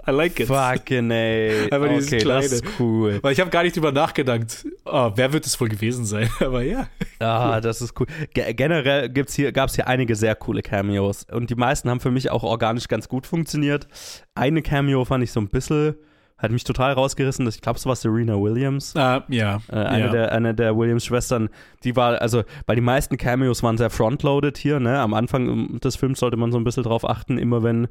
I 0.09 0.11
like 0.11 0.39
it. 0.39 0.47
Fucking 0.47 1.11
ey. 1.11 1.71
Aber 1.71 1.89
dieses 1.89 2.07
okay, 2.07 2.17
kleine. 2.19 2.41
das 2.41 2.53
ist 2.53 2.65
cool. 2.79 3.19
Weil 3.21 3.33
ich 3.33 3.39
habe 3.39 3.49
gar 3.51 3.63
nicht 3.63 3.75
drüber 3.75 3.91
nachgedacht, 3.91 4.65
oh, 4.85 5.11
wer 5.15 5.33
wird 5.33 5.45
es 5.45 5.59
wohl 5.61 5.69
gewesen 5.69 6.05
sein? 6.05 6.29
Aber 6.39 6.63
ja. 6.63 6.87
Ah, 7.19 7.61
das 7.61 7.81
ist 7.81 7.99
cool. 7.99 8.07
Ge 8.33 8.53
generell 8.53 9.09
gibt's 9.09 9.35
hier, 9.35 9.51
gab 9.51 9.69
es 9.69 9.75
hier 9.75 9.87
einige 9.87 10.15
sehr 10.15 10.35
coole 10.35 10.61
Cameos. 10.61 11.25
Und 11.31 11.49
die 11.49 11.55
meisten 11.55 11.89
haben 11.89 11.99
für 11.99 12.11
mich 12.11 12.31
auch 12.31 12.43
organisch 12.43 12.87
ganz 12.87 13.07
gut 13.07 13.27
funktioniert. 13.27 13.87
Eine 14.33 14.61
Cameo 14.61 15.05
fand 15.05 15.23
ich 15.23 15.31
so 15.31 15.39
ein 15.39 15.49
bisschen, 15.49 15.95
hat 16.39 16.51
mich 16.51 16.63
total 16.63 16.93
rausgerissen. 16.93 17.45
Das, 17.45 17.55
ich 17.55 17.61
glaube, 17.61 17.77
es 17.77 17.85
war 17.85 17.95
Serena 17.95 18.35
Williams. 18.41 18.95
Ah, 18.95 19.23
ja. 19.27 19.61
Äh, 19.71 19.75
eine, 19.75 20.05
ja. 20.05 20.11
der, 20.11 20.31
eine 20.31 20.55
der 20.55 20.77
Williams-Schwestern, 20.77 21.49
die 21.83 21.95
war, 21.95 22.21
also, 22.21 22.43
weil 22.65 22.75
die 22.75 22.81
meisten 22.81 23.17
Cameos 23.17 23.61
waren 23.61 23.77
sehr 23.77 23.89
frontloaded 23.89 24.57
hier, 24.57 24.79
ne? 24.79 24.99
Am 24.99 25.13
Anfang 25.13 25.49
um, 25.49 25.79
des 25.79 25.97
Films 25.97 26.19
sollte 26.19 26.37
man 26.37 26.51
so 26.51 26.57
ein 26.57 26.63
bisschen 26.63 26.83
drauf 26.83 27.07
achten, 27.07 27.37
immer 27.37 27.61
wenn, 27.61 27.89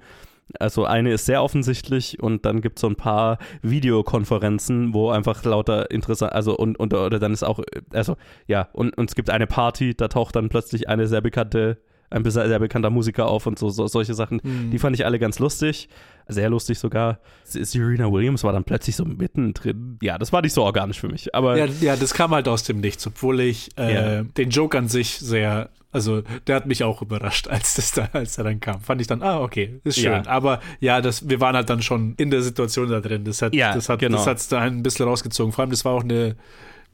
also 0.59 0.87
eine 0.87 1.13
ist 1.13 1.27
sehr 1.27 1.43
offensichtlich 1.43 2.23
und 2.23 2.47
dann 2.47 2.63
gibt 2.63 2.79
es 2.79 2.81
so 2.81 2.89
ein 2.89 2.97
paar 2.97 3.39
Videokonferenzen, 3.61 4.95
wo 4.95 5.11
einfach 5.11 5.45
lauter 5.45 5.91
interessant, 5.91 6.33
also 6.33 6.57
und, 6.57 6.79
und 6.81 6.95
oder 6.95 7.19
dann 7.19 7.35
ist 7.35 7.43
auch, 7.43 7.61
also 7.93 8.17
ja, 8.47 8.69
und, 8.73 8.97
und 8.97 9.11
es 9.11 9.15
gibt 9.15 9.29
eine 9.29 9.47
Party, 9.47 9.95
da 9.95 10.09
taucht 10.09 10.37
dann 10.37 10.49
plötzlich 10.49 10.89
eine 10.89 11.07
sehr 11.07 11.21
bekannte 11.21 11.79
ein 12.11 12.29
sehr 12.31 12.59
bekannter 12.59 12.91
Musiker 12.91 13.27
auf 13.29 13.47
und 13.47 13.59
so, 13.59 13.69
so 13.71 13.87
solche 13.87 14.15
Sachen. 14.15 14.41
Mhm. 14.43 14.71
Die 14.71 14.79
fand 14.79 14.97
ich 14.97 15.05
alle 15.05 15.19
ganz 15.19 15.39
lustig. 15.39 15.89
Sehr 16.31 16.51
lustig 16.51 16.79
sogar. 16.79 17.21
Serena 17.45 18.11
Williams 18.13 18.45
war 18.45 18.53
dann 18.53 18.65
plötzlich 18.65 18.97
so 18.97 19.05
mittendrin. 19.05 19.99
Ja, 20.03 20.19
das 20.19 20.33
war 20.33 20.43
nicht 20.43 20.53
so 20.53 20.63
organisch 20.63 21.01
für 21.01 21.09
mich. 21.09 21.35
Aber 21.35 21.57
Ja, 21.57 21.67
ja, 21.81 21.97
das 21.97 22.13
kam 22.13 22.33
halt 22.33 22.49
aus 22.49 22.65
dem 22.65 22.81
Nichts, 22.81 23.07
obwohl 23.07 23.41
ich 23.41 23.71
äh, 23.79 23.95
Ja. 23.95 24.23
den 24.25 24.51
Joke 24.51 24.77
an 24.77 24.89
sich 24.89 25.19
sehr, 25.19 25.71
also 25.91 26.23
der 26.47 26.57
hat 26.57 26.67
mich 26.67 26.85
auch 26.85 27.01
überrascht, 27.01 27.49
als 27.49 27.75
das 27.75 27.93
da, 27.93 28.09
als 28.13 28.37
er 28.37 28.45
dann 28.45 28.61
kam. 28.61 28.81
Fand 28.83 29.01
ich 29.01 29.07
dann, 29.07 29.23
ah, 29.23 29.41
okay, 29.41 29.81
ist 29.85 29.97
schön. 29.99 30.13
Ja. 30.13 30.27
Aber 30.27 30.61
ja, 30.81 31.01
das, 31.01 31.29
wir 31.31 31.41
waren 31.41 31.57
halt 31.57 31.71
dann 31.71 31.81
schon 31.81 32.13
in 32.19 32.31
der 32.31 32.43
Situation 32.43 32.91
da 32.91 33.01
drin. 33.01 33.25
Das 33.25 33.41
hat, 33.41 33.55
Ja, 33.55 33.75
das 33.75 33.89
hat, 33.89 33.99
genau. 34.01 34.19
das 34.19 34.27
hat's 34.27 34.49
da 34.49 34.61
ein 34.61 34.83
bisschen 34.83 35.07
rausgezogen. 35.07 35.53
Vor 35.53 35.63
allem, 35.63 35.71
das 35.71 35.87
war 35.87 35.93
auch 35.95 36.05
eine, 36.05 36.37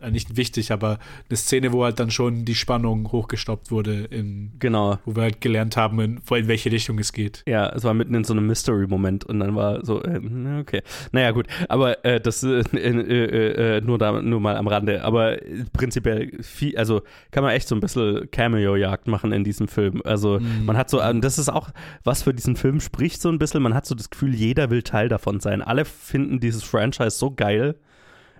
äh, 0.04 0.10
nicht 0.10 0.36
wichtig, 0.36 0.70
aber 0.70 0.98
eine 1.28 1.36
Szene, 1.36 1.72
wo 1.72 1.84
halt 1.84 1.98
dann 1.98 2.10
schon 2.10 2.44
die 2.44 2.54
Spannung 2.54 3.10
hochgestoppt 3.10 3.70
wurde, 3.70 4.04
in, 4.04 4.52
genau. 4.58 4.98
wo 5.04 5.16
wir 5.16 5.22
halt 5.22 5.40
gelernt 5.40 5.76
haben, 5.76 5.98
in, 6.00 6.20
in 6.30 6.48
welche 6.48 6.70
Richtung 6.70 6.98
es 6.98 7.12
geht. 7.12 7.42
Ja, 7.46 7.68
es 7.70 7.84
war 7.84 7.94
mitten 7.94 8.14
in 8.14 8.24
so 8.24 8.32
einem 8.32 8.46
Mystery-Moment 8.46 9.24
und 9.24 9.40
dann 9.40 9.56
war 9.56 9.84
so, 9.84 10.02
äh, 10.02 10.20
na, 10.22 10.60
okay. 10.60 10.82
Naja, 11.12 11.30
gut, 11.30 11.46
aber 11.68 12.04
äh, 12.04 12.20
das 12.20 12.42
äh, 12.42 12.60
äh, 12.74 13.76
äh, 13.78 13.80
nur, 13.80 13.98
da, 13.98 14.20
nur 14.22 14.40
mal 14.40 14.56
am 14.56 14.68
Rande. 14.68 15.02
Aber 15.02 15.36
prinzipiell, 15.72 16.30
viel, 16.42 16.76
also 16.76 17.02
kann 17.30 17.42
man 17.42 17.52
echt 17.52 17.68
so 17.68 17.74
ein 17.74 17.80
bisschen 17.80 18.30
Cameo-Jagd 18.30 19.08
machen 19.08 19.32
in 19.32 19.42
diesem 19.42 19.68
Film. 19.68 20.02
Also 20.04 20.34
Mhm. 20.44 20.66
man 20.66 20.76
hat 20.76 20.90
so, 20.90 21.02
und 21.02 21.22
das 21.22 21.38
ist 21.38 21.48
auch, 21.48 21.70
was 22.02 22.22
für 22.22 22.34
diesen 22.34 22.56
Film 22.56 22.80
spricht 22.80 23.20
so 23.20 23.28
ein 23.28 23.38
bisschen, 23.38 23.62
man 23.62 23.74
hat 23.74 23.86
so 23.86 23.94
das 23.94 24.10
Gefühl, 24.10 24.34
jeder 24.34 24.70
will 24.70 24.82
Teil 24.82 25.08
davon 25.08 25.40
sein. 25.40 25.62
Alle 25.62 25.84
finden 25.84 26.40
dieses 26.40 26.62
Franchise 26.62 27.10
so 27.18 27.30
geil, 27.30 27.76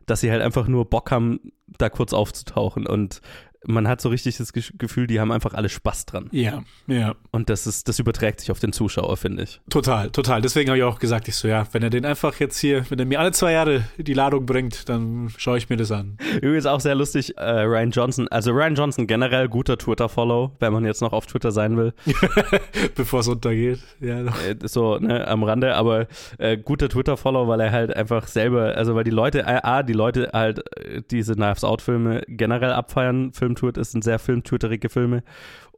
dass 0.07 0.21
sie 0.21 0.31
halt 0.31 0.43
einfach 0.43 0.69
nur 0.69 0.85
Bock 0.85 1.11
haben, 1.11 1.53
da 1.79 1.89
kurz 1.89 2.13
aufzutauchen 2.13 2.87
und 2.87 3.21
man 3.67 3.89
hat 3.89 4.01
so 4.01 4.09
richtig 4.09 4.37
das 4.37 4.53
Ge- 4.53 4.63
Gefühl, 4.79 5.07
die 5.07 5.21
haben 5.21 5.33
einfach 5.33 5.55
alle 5.55 5.69
Spaß 5.69 6.07
dran. 6.07 6.29
Ja, 6.33 6.63
ja. 6.87 7.15
Und 7.31 7.49
das 7.51 7.67
ist, 7.67 7.89
das 7.89 7.99
überträgt 7.99 8.41
sich 8.41 8.51
auf 8.51 8.59
den 8.61 8.73
Zuschauer, 8.73 9.17
finde 9.17 9.43
ich. 9.45 9.61
Total, 9.71 10.11
total. 10.11 10.41
Deswegen 10.43 10.69
habe 10.71 10.79
ich 10.79 10.85
auch 10.85 10.99
gesagt, 10.99 11.29
ich 11.29 11.37
so, 11.37 11.49
ja, 11.49 11.67
wenn 11.73 11.83
er 11.83 11.91
den 11.91 12.05
einfach 12.05 12.39
jetzt 12.41 12.59
hier, 12.59 12.85
wenn 12.91 12.99
er 12.99 13.05
mir 13.07 13.21
alle 13.21 13.33
zwei 13.33 13.53
Jahre 13.53 13.85
die 13.97 14.15
Ladung 14.15 14.47
bringt, 14.47 14.89
dann 14.89 15.31
schaue 15.37 15.59
ich 15.59 15.69
mir 15.69 15.77
das 15.77 15.91
an. 15.91 16.17
Übrigens 16.37 16.67
auch 16.67 16.81
sehr 16.81 16.95
lustig, 16.95 17.37
äh, 17.37 17.43
Ryan 17.63 17.91
Johnson, 17.91 18.29
also 18.29 18.51
Ryan 18.53 18.75
Johnson 18.75 19.07
generell 19.07 19.49
guter 19.49 19.79
Twitter-Follow, 19.79 20.53
wenn 20.61 20.73
man 20.73 20.85
jetzt 20.85 21.01
noch 21.01 21.13
auf 21.13 21.27
Twitter 21.27 21.51
sein 21.53 21.77
will. 21.77 21.93
Bevor 22.97 23.21
es 23.21 23.29
untergeht. 23.29 23.81
Ja. 24.01 24.21
Äh, 24.27 24.57
so, 24.63 24.99
ne, 24.99 25.27
am 25.27 25.43
Rande, 25.43 25.75
aber 25.75 26.07
äh, 26.39 26.57
guter 26.57 26.89
Twitter-Follow, 26.89 27.49
weil 27.49 27.61
er 27.61 27.73
halt 27.73 27.95
einfach 27.97 28.27
selber, 28.27 28.75
also 28.77 28.95
weil 28.95 29.05
die 29.05 29.11
Leute, 29.11 29.41
äh, 29.41 29.61
A, 29.63 29.83
die 29.83 29.93
Leute 29.93 30.31
halt 30.33 30.61
äh, 30.79 31.03
diese 31.11 31.35
Knives 31.35 31.65
Out-Filme 31.65 32.23
generell 32.29 32.73
abfeiern. 32.73 33.33
Filmtweet 33.55 33.79
ist 33.79 33.93
sind 33.93 34.05
sehr 34.05 34.19
filmtwitterige 34.19 34.89
Filme. 34.89 35.23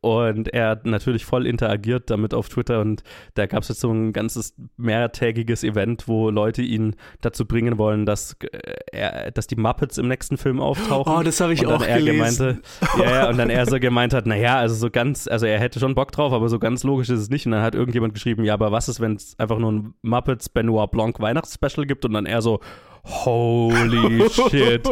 Und 0.03 0.53
er 0.53 0.69
hat 0.69 0.87
natürlich 0.87 1.25
voll 1.25 1.47
interagiert 1.47 2.11
damit 2.11 2.35
auf 2.35 2.49
Twitter 2.49 2.81
und 2.81 3.03
da 3.35 3.47
gab 3.47 3.63
es 3.63 3.71
jetzt 3.71 3.81
so 3.81 3.91
ein 3.91 4.13
ganzes 4.13 4.55
mehrtägiges 4.77 5.65
Event, 5.65 6.07
wo 6.07 6.31
Leute 6.31 6.63
ihn 6.63 6.95
dazu 7.23 7.45
bringen 7.45 7.79
wollen, 7.79 8.07
dass, 8.07 8.37
äh, 8.41 8.75
er, 8.93 9.31
dass 9.33 9.47
die 9.47 9.57
Muppets 9.57 9.99
im 9.99 10.07
nächsten 10.07 10.37
Film 10.37 10.61
auftauchen. 10.61 11.13
Oh, 11.13 11.23
das 11.23 11.41
habe 11.41 11.55
ich 11.55 11.67
auch 11.67 11.83
er 11.83 11.99
gelesen. 11.99 12.13
Gemeinte, 12.13 12.63
ja, 12.99 13.11
ja, 13.11 13.29
und 13.29 13.39
dann 13.39 13.51
er 13.51 13.67
so 13.67 13.81
gemeint 13.81 14.13
hat, 14.15 14.27
naja, 14.27 14.59
also 14.59 14.75
so 14.75 14.91
ganz, 14.91 15.27
also 15.27 15.47
er 15.47 15.59
hätte 15.59 15.81
schon 15.81 15.95
Bock 15.95 16.13
drauf, 16.13 16.33
aber 16.33 16.49
so 16.51 16.59
ganz 16.59 16.85
logisch 16.85 17.09
ist 17.09 17.21
es 17.21 17.31
nicht. 17.31 17.47
Und 17.47 17.53
dann 17.53 17.63
hat 17.63 17.75
irgendjemand 17.75 18.15
geschrieben, 18.15 18.45
ja, 18.45 18.55
aber 18.55 18.71
was 18.71 18.89
ist, 18.89 19.01
wenn 19.01 19.17
es 19.17 19.37
einfach 19.39 19.59
nur 19.59 19.73
ein 19.73 19.95
Muppets 20.03 20.51
Benoit 20.51 20.91
Blanc 20.91 21.19
Weihnachtsspecial 21.21 21.87
gibt 21.87 22.05
und 22.05 22.13
dann 22.13 22.27
er 22.27 22.43
so, 22.43 22.61
holy 23.07 24.29
shit. 24.51 24.87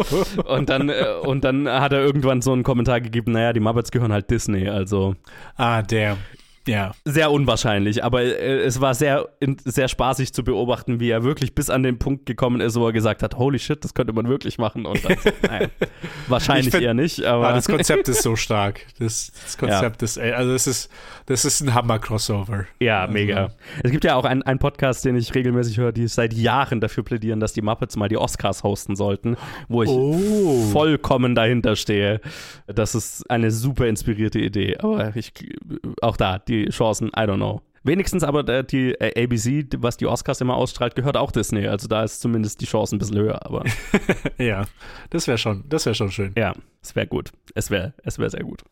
Und 0.46 0.68
dann, 0.68 0.88
äh, 0.88 1.04
und 1.22 1.44
dann 1.44 1.68
hat 1.68 1.92
er 1.92 2.00
irgendwann 2.00 2.42
so 2.42 2.52
einen 2.52 2.62
Kommentar 2.62 3.00
gegeben, 3.00 3.32
naja, 3.32 3.52
die 3.52 3.60
Muppets 3.60 3.90
gehören 3.90 4.12
halt 4.12 4.30
Disney, 4.30 4.68
also 4.68 5.14
Ah, 5.56 5.82
der. 5.82 6.16
Ja. 6.66 6.92
sehr 7.04 7.30
unwahrscheinlich, 7.30 8.02
aber 8.02 8.22
äh, 8.22 8.62
es 8.62 8.80
war 8.80 8.94
sehr, 8.94 9.28
sehr 9.64 9.88
spaßig 9.88 10.32
zu 10.32 10.44
beobachten, 10.44 10.98
wie 11.00 11.10
er 11.10 11.22
wirklich 11.24 11.54
bis 11.54 11.68
an 11.70 11.82
den 11.82 11.98
Punkt 11.98 12.26
gekommen 12.26 12.60
ist, 12.60 12.76
wo 12.78 12.86
er 12.86 12.92
gesagt 12.92 13.22
hat, 13.22 13.36
holy 13.36 13.58
shit, 13.58 13.84
das 13.84 13.92
könnte 13.94 14.12
man 14.12 14.28
wirklich 14.28 14.58
machen. 14.58 14.86
Und 14.86 15.04
dann, 15.04 15.16
naja, 15.42 15.68
wahrscheinlich 16.28 16.66
Ich 16.68 16.72
find- 16.72 16.84
eher 16.84 16.94
nicht, 16.94 17.22
aber 17.24 17.48
Ah, 17.48 17.52
das 17.52 17.66
Konzept 17.68 18.08
ist 18.08 18.22
so 18.22 18.36
stark. 18.36 18.80
Das, 18.98 19.30
das 19.44 19.58
Konzept 19.58 20.02
ist, 20.02 20.16
ey, 20.16 20.32
also 20.32 20.52
das 20.52 20.66
ist, 20.66 20.90
das 21.26 21.44
ist 21.44 21.60
ein 21.60 21.74
Hammer-Crossover. 21.74 22.66
Ja, 22.80 23.02
Also- 23.02 23.12
mega. 23.12 23.50
Es 23.82 23.90
gibt 23.90 24.04
ja 24.04 24.14
auch 24.16 24.24
einen, 24.24 24.42
einen 24.42 24.58
Podcast, 24.58 25.04
den 25.04 25.16
ich 25.16 25.34
regelmäßig 25.34 25.76
höre, 25.78 25.92
die 25.92 26.06
seit 26.08 26.32
Jahren 26.32 26.80
dafür 26.80 27.02
plädieren, 27.04 27.40
dass 27.40 27.52
die 27.52 27.62
Muppets 27.62 27.96
mal 27.96 28.08
die 28.08 28.16
Oscars 28.16 28.62
hosten 28.62 28.96
sollten, 28.96 29.36
wo 29.68 29.82
ich 29.82 29.90
Oh. 29.90 30.62
vollkommen 30.72 31.34
dahinter 31.34 31.76
stehe. 31.76 32.20
Das 32.66 32.94
ist 32.94 33.30
eine 33.30 33.50
super 33.50 33.86
inspirierte 33.86 34.38
Idee. 34.38 34.78
Aber 34.78 35.14
ich, 35.16 35.32
auch 36.00 36.16
da, 36.16 36.38
die 36.38 36.53
Chancen, 36.70 37.08
I 37.08 37.20
don't 37.20 37.36
know. 37.36 37.60
Wenigstens 37.86 38.24
aber 38.24 38.48
äh, 38.48 38.64
die 38.64 38.92
äh, 38.92 39.24
ABC, 39.24 39.66
was 39.76 39.98
die 39.98 40.06
Oscars 40.06 40.40
immer 40.40 40.56
ausstrahlt, 40.56 40.94
gehört 40.94 41.18
auch 41.18 41.30
Disney. 41.30 41.66
Also 41.68 41.86
da 41.86 42.02
ist 42.02 42.20
zumindest 42.22 42.60
die 42.62 42.66
Chance 42.66 42.96
ein 42.96 42.98
bisschen 42.98 43.18
höher. 43.18 43.44
Aber 43.44 43.62
Ja, 44.38 44.64
das 45.10 45.26
wäre 45.28 45.36
schon, 45.36 45.64
das 45.68 45.84
wäre 45.84 45.94
schon 45.94 46.10
schön. 46.10 46.32
ja, 46.36 46.54
es 46.82 46.96
wäre 46.96 47.06
gut. 47.06 47.30
Es 47.54 47.70
wäre 47.70 47.92
es 48.02 48.18
wär 48.18 48.30
sehr 48.30 48.42
gut. 48.42 48.62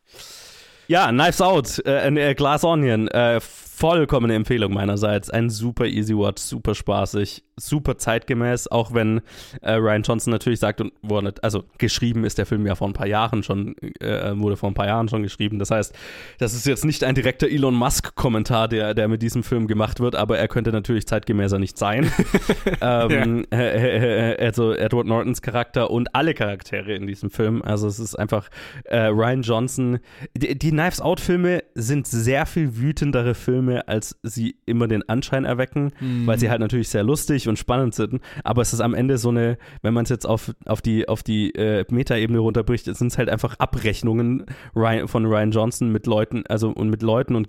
Ja, 0.89 1.09
Knives 1.11 1.41
Out, 1.43 1.83
äh, 1.87 2.09
äh, 2.09 2.35
Glass 2.35 2.65
Onion, 2.65 3.09
äh, 3.09 3.41
vollkommene 3.83 4.37
Empfehlung 4.37 4.73
meinerseits. 4.73 5.29
Ein 5.29 5.51
super 5.51 5.87
easy 5.87 6.17
watch, 6.17 6.41
super 6.41 6.73
spaßig, 6.73 7.43
super 7.57 7.99
zeitgemäß, 7.99 8.69
auch 8.69 8.95
wenn 8.95 9.23
äh, 9.61 9.73
Ryan 9.73 10.03
Johnson 10.03 10.31
natürlich 10.31 10.61
sagt, 10.61 10.81
und 10.81 10.93
nicht, 11.03 11.43
also 11.43 11.65
geschrieben 11.79 12.25
ist 12.25 12.39
der 12.39 12.47
Film 12.47 12.65
ja 12.65 12.77
vor 12.77 12.87
ein 12.87 12.93
paar 12.93 13.09
Jahren 13.09 13.43
schon, 13.43 13.75
äh, 13.99 14.39
wurde 14.39 14.57
vor 14.57 14.71
ein 14.71 14.75
paar 14.75 14.87
Jahren 14.87 15.09
schon 15.09 15.25
geschrieben. 15.25 15.59
Das 15.59 15.73
heißt, 15.73 15.93
das 16.39 16.55
ist 16.55 16.65
jetzt 16.65 16.85
nicht 16.85 17.03
ein 17.03 17.17
direkter 17.17 17.49
Elon 17.49 17.75
Musk-Kommentar, 17.75 18.69
der, 18.69 18.95
der 18.95 19.09
mit 19.09 19.21
diesem 19.21 19.43
Film 19.43 19.67
gemacht 19.67 19.99
wird, 19.99 20.15
aber 20.15 20.39
er 20.39 20.47
könnte 20.47 20.71
natürlich 20.71 21.09
zeitgemäßer 21.09 21.59
nicht 21.59 21.77
sein. 21.77 22.09
ähm, 22.81 23.47
äh, 23.51 23.57
äh, 23.57 24.35
äh, 24.35 24.45
also 24.45 24.75
Edward 24.75 25.09
Nortons 25.09 25.43
Charakter 25.43 25.91
und 25.91 26.15
alle 26.15 26.35
Charaktere 26.35 26.95
in 26.95 27.09
diesem 27.09 27.31
Film. 27.31 27.63
Also 27.63 27.89
es 27.89 27.99
ist 27.99 28.15
einfach 28.15 28.49
Ryan 28.89 29.43
Johnson. 29.43 29.99
Die, 30.37 30.57
die 30.57 30.71
Knives 30.71 31.01
Out-Filme 31.01 31.65
sind 31.75 32.07
sehr 32.07 32.47
viel 32.47 32.77
wütendere 32.77 33.35
Filme 33.35 33.72
Filme, 33.73 33.89
als 33.89 34.19
sie 34.23 34.57
immer 34.67 34.89
den 34.89 35.09
Anschein 35.09 35.45
erwecken, 35.45 35.93
Mhm. 36.01 36.27
weil 36.27 36.39
sie 36.39 36.51
halt 36.51 36.61
natürlich 36.61 36.89
sehr 36.89 37.03
lustig 37.03 37.49
und 37.49 37.59
spannend 37.59 37.95
sind. 37.95 38.21
Aber 38.45 38.63
es 38.63 38.73
ist 38.73 38.81
am 38.81 38.95
Ende 38.95 39.19
so 39.19 39.31
eine, 39.31 39.59
wenn 39.83 39.95
man 39.95 40.05
es 40.05 40.11
jetzt 40.11 40.27
auf, 40.27 40.53
auf 40.67 40.83
die, 40.83 41.09
auf 41.09 41.23
die 41.23 41.55
äh, 41.55 41.85
Metaebene 41.91 42.39
runterbricht, 42.39 42.85
sind 42.85 43.07
es 43.09 43.19
halt 43.19 43.29
einfach 43.29 43.57
Abrechnungen 43.59 44.45
Ryan, 44.77 45.09
von 45.09 45.27
Ryan 45.27 45.51
Johnson 45.51 45.91
mit 45.91 46.07
Leuten, 46.07 46.45
also 46.49 46.71
und 46.71 46.89
mit 46.91 47.03
Leuten 47.03 47.35
und 47.35 47.47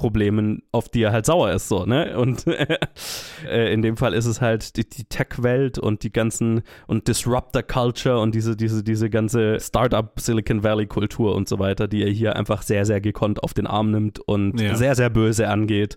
Gesellschaftsproblemen, 0.00 0.62
auf 0.72 0.88
die 0.88 1.02
er 1.02 1.12
halt 1.12 1.26
sauer 1.26 1.52
ist, 1.52 1.68
so, 1.68 1.84
ne? 1.84 2.18
Und 2.18 2.46
äh, 3.48 3.72
in 3.72 3.82
dem 3.82 3.96
Fall 3.96 4.14
ist 4.14 4.26
es 4.26 4.40
halt 4.40 4.76
die, 4.76 4.88
die 4.88 5.04
Tech-Welt 5.04 5.78
und 5.78 6.02
die 6.02 6.12
ganzen 6.12 6.62
und 6.86 7.06
Disruptor-Culture 7.08 8.18
und 8.20 8.34
diese, 8.34 8.56
diese, 8.56 8.82
diese 8.82 9.10
ganze 9.10 9.60
Startup 9.60 10.18
Silicon 10.18 10.62
Valley-Kultur 10.62 11.34
und 11.34 11.48
so 11.48 11.58
weiter, 11.58 11.88
die 11.88 12.02
er 12.02 12.10
hier 12.10 12.36
einfach 12.36 12.62
sehr, 12.62 12.84
sehr 12.86 13.00
gekonnt 13.00 13.42
auf 13.42 13.54
den 13.54 13.66
Arm 13.66 13.90
nimmt 13.90 14.18
und 14.20 14.60
Ja. 14.60 14.74
sehr, 14.76 14.94
sehr 14.94 15.10
böse 15.10 15.48
angeht. 15.48 15.96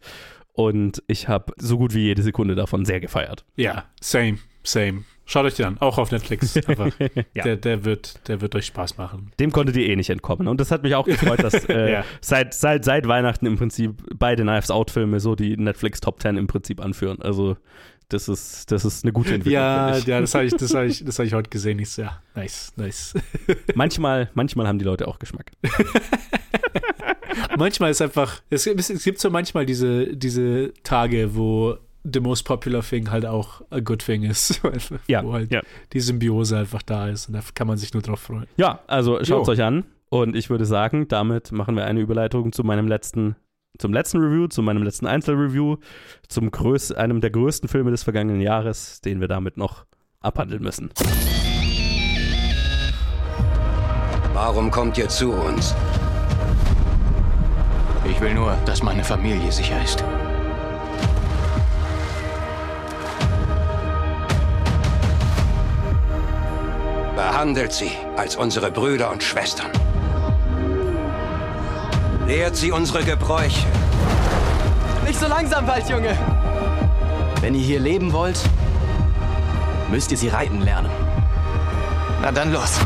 Und 0.53 1.01
ich 1.07 1.27
habe 1.27 1.53
so 1.57 1.77
gut 1.77 1.95
wie 1.95 2.03
jede 2.03 2.21
Sekunde 2.21 2.53
davon 2.55 2.85
sehr 2.85 2.99
gefeiert. 2.99 3.43
Ja, 3.55 3.85
same, 4.01 4.37
same. 4.63 5.03
Schaut 5.26 5.45
euch 5.45 5.55
den 5.55 5.65
an, 5.65 5.78
auch 5.80 5.97
auf 5.97 6.11
Netflix. 6.11 6.53
Ja. 7.34 7.43
der, 7.43 7.55
der, 7.55 7.86
wird, 7.86 8.28
der 8.28 8.41
wird 8.41 8.55
euch 8.55 8.65
Spaß 8.65 8.97
machen. 8.97 9.32
Dem 9.39 9.51
konntet 9.51 9.76
ihr 9.78 9.88
eh 9.88 9.95
nicht 9.95 10.09
entkommen. 10.09 10.47
Und 10.47 10.59
das 10.59 10.69
hat 10.71 10.84
mich 10.84 10.95
auch 10.95 11.05
gefreut, 11.05 11.41
dass 11.43 11.53
äh, 11.69 11.91
Ja. 11.93 12.05
seit, 12.21 12.53
seit, 12.53 12.84
seit 12.84 13.07
Weihnachten 13.07 13.45
im 13.45 13.57
Prinzip 13.57 13.93
beide 14.17 14.43
Knives 14.43 14.69
Out-Filme 14.69 15.19
so 15.19 15.36
die 15.36 15.55
Netflix 15.57 16.01
Top 16.01 16.21
10 16.21 16.36
im 16.38 16.47
Prinzip 16.47 16.82
anführen. 16.82 17.21
Also 17.21 17.55
das 18.09 18.28
ist, 18.28 18.69
das 18.71 18.84
ist 18.86 19.05
eine 19.05 19.13
gute 19.13 19.30
Entwicklung. 19.34 19.53
Ja, 19.53 19.97
ja, 19.97 20.19
das 20.21 20.36
habe 20.36 20.45
ich, 20.45 20.53
das 20.53 20.74
hab 20.76 20.84
ich, 20.84 21.03
das 21.03 21.17
hab 21.17 21.26
ich 21.26 21.34
heute 21.34 21.49
gesehen. 21.49 21.80
Ich 21.80 21.95
ja, 21.97 22.21
nice, 22.36 22.74
nice. 22.76 23.13
manchmal, 23.76 24.30
manchmal 24.34 24.67
haben 24.67 24.78
die 24.78 24.86
Leute 24.86 25.07
auch 25.07 25.19
Geschmack. 25.19 25.51
manchmal 27.57 27.91
ist 27.91 28.01
einfach, 28.01 28.41
es, 28.49 28.65
gibt- 28.65 28.80
es 28.80 29.03
gibt 29.03 29.19
so 29.19 29.30
manchmal 29.30 29.65
diese, 29.65 30.15
diese 30.15 30.74
Tage, 30.84 31.36
wo 31.36 31.78
the 32.03 32.19
most 32.19 32.43
popular 32.45 32.81
thing 32.81 33.09
halt 33.09 33.25
auch 33.25 33.61
a 33.69 33.79
good 33.79 33.99
thing 33.99 34.23
ist. 34.23 34.61
Ja, 35.07 35.23
wo 35.23 35.33
halt 35.33 35.51
ja. 35.51 35.61
die 35.93 35.99
Symbiose 35.99 36.57
einfach 36.57 36.81
da 36.81 37.09
ist 37.09 37.27
und 37.27 37.33
da 37.33 37.41
kann 37.53 37.67
man 37.67 37.77
sich 37.77 37.93
nur 37.93 38.03
drauf 38.03 38.19
freuen. 38.19 38.47
Ja, 38.57 38.79
also 38.87 39.23
schaut 39.23 39.43
es 39.43 39.49
euch 39.49 39.63
an. 39.63 39.85
Und 40.09 40.35
ich 40.35 40.49
würde 40.49 40.65
sagen, 40.65 41.07
damit 41.07 41.51
machen 41.51 41.75
wir 41.75 41.85
eine 41.85 41.99
Überleitung 41.99 42.51
zu 42.51 42.63
meinem 42.63 42.87
letzten, 42.87 43.35
zum 43.79 43.93
letzten 43.93 44.19
Review, 44.19 44.47
zu 44.47 44.61
meinem 44.61 44.83
letzten 44.83 45.07
Einzelreview, 45.07 45.77
zum 46.27 46.51
größ 46.51 46.91
einem 46.91 47.19
der 47.19 47.31
größten 47.31 47.67
Filme 47.67 47.89
des 47.89 48.03
vergangenen 48.03 48.39
Jahres, 48.39 49.01
den 49.01 49.21
wir 49.21 49.27
damit 49.27 49.57
noch 49.57 49.85
abhandeln 50.21 50.61
müssen. 50.61 50.91
Warum 54.33 54.69
kommt 54.69 54.97
ihr 54.97 55.09
zu 55.09 55.31
uns? 55.31 55.73
Ich 58.09 58.19
will 58.21 58.33
nur, 58.33 58.55
dass 58.65 58.83
meine 58.83 59.03
Familie 59.03 59.51
sicher 59.51 59.81
ist. 59.83 60.03
Behandelt 67.16 67.74
sie 67.74 67.91
als 68.18 68.36
unsere 68.36 68.72
Brüder 68.72 69.11
und 69.11 69.22
Schwestern. 69.22 69.70
Lehrt 72.26 72.55
sie 72.55 72.72
unsere 72.72 73.03
Gebräuche. 73.03 73.68
Nicht 75.05 75.20
so 75.20 75.28
langsam, 75.28 75.68
Waldjunge! 75.68 76.18
Wenn 77.41 77.53
ihr 77.53 77.61
hier 77.61 77.80
leben 77.80 78.14
wollt, 78.14 78.39
müsst 79.91 80.11
ihr 80.11 80.18
sie 80.18 80.30
reiten 80.30 80.61
lernen. 80.61 80.89
Na 82.22 82.32
dann 82.32 82.51
los. 82.51 82.80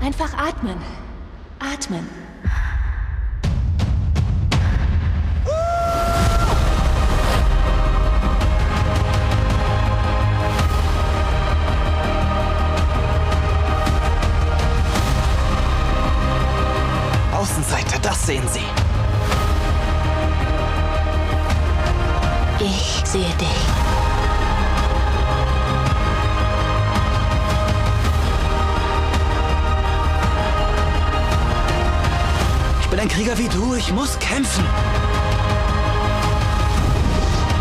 Einfach 0.00 0.32
atmen. 0.38 0.78
Atmen. 1.60 2.08
Das 18.08 18.26
sehen 18.26 18.48
Sie. 18.48 18.64
Ich 22.58 23.02
sehe 23.04 23.34
dich. 23.34 23.48
Ich 32.80 32.88
bin 32.88 32.98
ein 32.98 33.08
Krieger 33.08 33.36
wie 33.36 33.48
du, 33.48 33.74
ich 33.74 33.92
muss 33.92 34.18
kämpfen. 34.18 34.64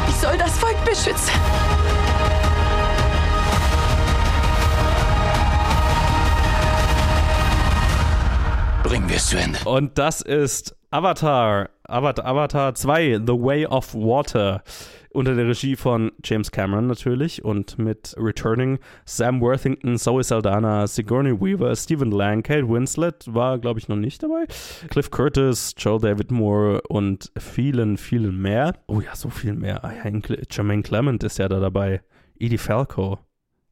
Ich 0.08 0.16
soll 0.16 0.38
das 0.38 0.58
Volk 0.58 0.82
beschützen. 0.86 1.34
Bringen 8.88 9.10
wir 9.10 9.18
es 9.18 9.28
zu 9.28 9.38
Ende. 9.38 9.60
Und 9.66 9.98
das 9.98 10.22
ist 10.22 10.74
Avatar, 10.92 11.72
Avatar, 11.90 12.26
Avatar 12.26 12.74
2, 12.74 13.20
The 13.28 13.34
Way 13.34 13.66
of 13.66 13.94
Water. 13.94 14.64
Unter 15.12 15.36
der 15.36 15.46
Regie 15.46 15.76
von 15.76 16.14
James 16.24 16.52
Cameron 16.52 16.88
natürlich 16.88 17.44
und 17.44 17.78
mit 17.78 18.16
Returning 18.18 18.80
Sam 19.04 19.42
Worthington, 19.42 19.98
Zoe 19.98 20.24
Saldana, 20.24 20.88
Sigourney 20.88 21.34
Weaver, 21.34 21.76
Stephen 21.76 22.12
Lang, 22.12 22.44
Kate 22.44 22.70
Winslet 22.70 23.26
war, 23.28 23.60
glaube 23.60 23.82
ich, 23.82 23.90
noch 23.90 23.98
nicht 23.98 24.24
dabei. 24.24 24.46
Cliff 24.90 25.12
Curtis, 25.12 25.76
Joel 25.78 26.00
David 26.00 26.32
Moore 26.32 26.82
und 26.88 27.30
vielen, 27.38 27.98
vielen 27.98 28.42
mehr. 28.42 28.74
Oh 28.88 29.02
ja, 29.02 29.18
so 29.18 29.30
viel 29.30 29.54
mehr. 29.54 29.84
Ah, 29.84 29.92
Jermaine 30.50 30.84
Clement 30.84 31.26
ist 31.26 31.40
ja 31.40 31.50
da 31.50 31.60
dabei. 31.60 32.04
Edie 32.40 32.58
Falco. 32.58 33.20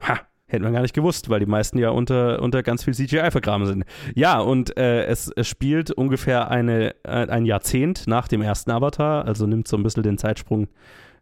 Ha, 0.01 0.19
Hätten 0.47 0.63
wir 0.63 0.71
gar 0.71 0.83
nicht 0.83 0.93
gewusst, 0.93 1.29
weil 1.29 1.39
die 1.39 1.47
meisten 1.47 1.79
ja 1.79 1.89
unter, 1.89 2.41
unter 2.41 2.61
ganz 2.61 2.83
viel 2.83 2.93
CGI 2.93 3.31
vergraben 3.31 3.65
sind. 3.65 3.83
Ja, 4.13 4.39
und 4.39 4.77
äh, 4.77 5.05
es, 5.05 5.31
es 5.35 5.47
spielt 5.47 5.89
ungefähr 5.89 6.51
eine, 6.51 6.93
äh, 7.03 7.27
ein 7.27 7.45
Jahrzehnt 7.45 8.05
nach 8.05 8.27
dem 8.27 8.43
ersten 8.43 8.69
Avatar, 8.69 9.25
also 9.25 9.47
nimmt 9.47 9.67
so 9.67 9.75
ein 9.75 9.81
bisschen 9.81 10.03
den 10.03 10.19
Zeitsprung 10.19 10.67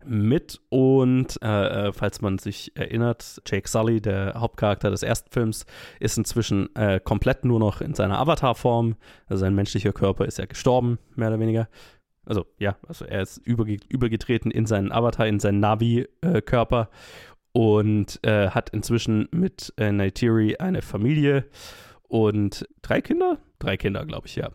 mit. 0.06 0.60
Und 0.70 1.40
äh, 1.42 1.88
äh, 1.88 1.94
falls 1.94 2.22
man 2.22 2.38
sich 2.38 2.76
erinnert, 2.76 3.42
Jake 3.46 3.70
Sully, 3.70 4.02
der 4.02 4.34
Hauptcharakter 4.36 4.90
des 4.90 5.04
ersten 5.04 5.32
Films, 5.32 5.66
ist 6.02 6.18
inzwischen 6.18 6.76
äh, 6.76 7.00
komplett 7.00 7.46
nur 7.46 7.60
noch 7.60 7.82
in 7.82 7.94
seiner 7.94 8.20
Avatar-Form. 8.20 8.96
Also 9.28 9.42
sein 9.42 9.56
menschlicher 9.56 9.94
Körper 9.94 10.26
ist 10.26 10.38
ja 10.38 10.46
gestorben, 10.46 11.00
mehr 11.16 11.30
oder 11.30 11.40
weniger. 11.40 11.70
Also 12.26 12.46
ja, 12.58 12.78
also 12.88 13.06
er 13.06 13.22
ist 13.22 13.38
überge 13.38 13.78
übergetreten 13.90 14.50
in 14.50 14.66
seinen 14.66 14.92
Avatar, 14.92 15.28
in 15.28 15.40
seinen 15.40 15.60
Navi-Körper 15.60 16.90
und 17.54 18.20
äh, 18.24 18.50
hat 18.50 18.70
inzwischen 18.72 19.30
mit 19.32 19.74
äh, 19.78 19.92
Neytiri 19.92 20.58
eine 20.58 20.82
Familie 20.82 21.46
und 22.04 22.68
drei 22.82 23.02
Kinder? 23.02 23.38
Drei 23.60 23.78
Kinder, 23.78 24.06
glaube 24.06 24.28
ich, 24.28 24.36
ja. 24.36 24.50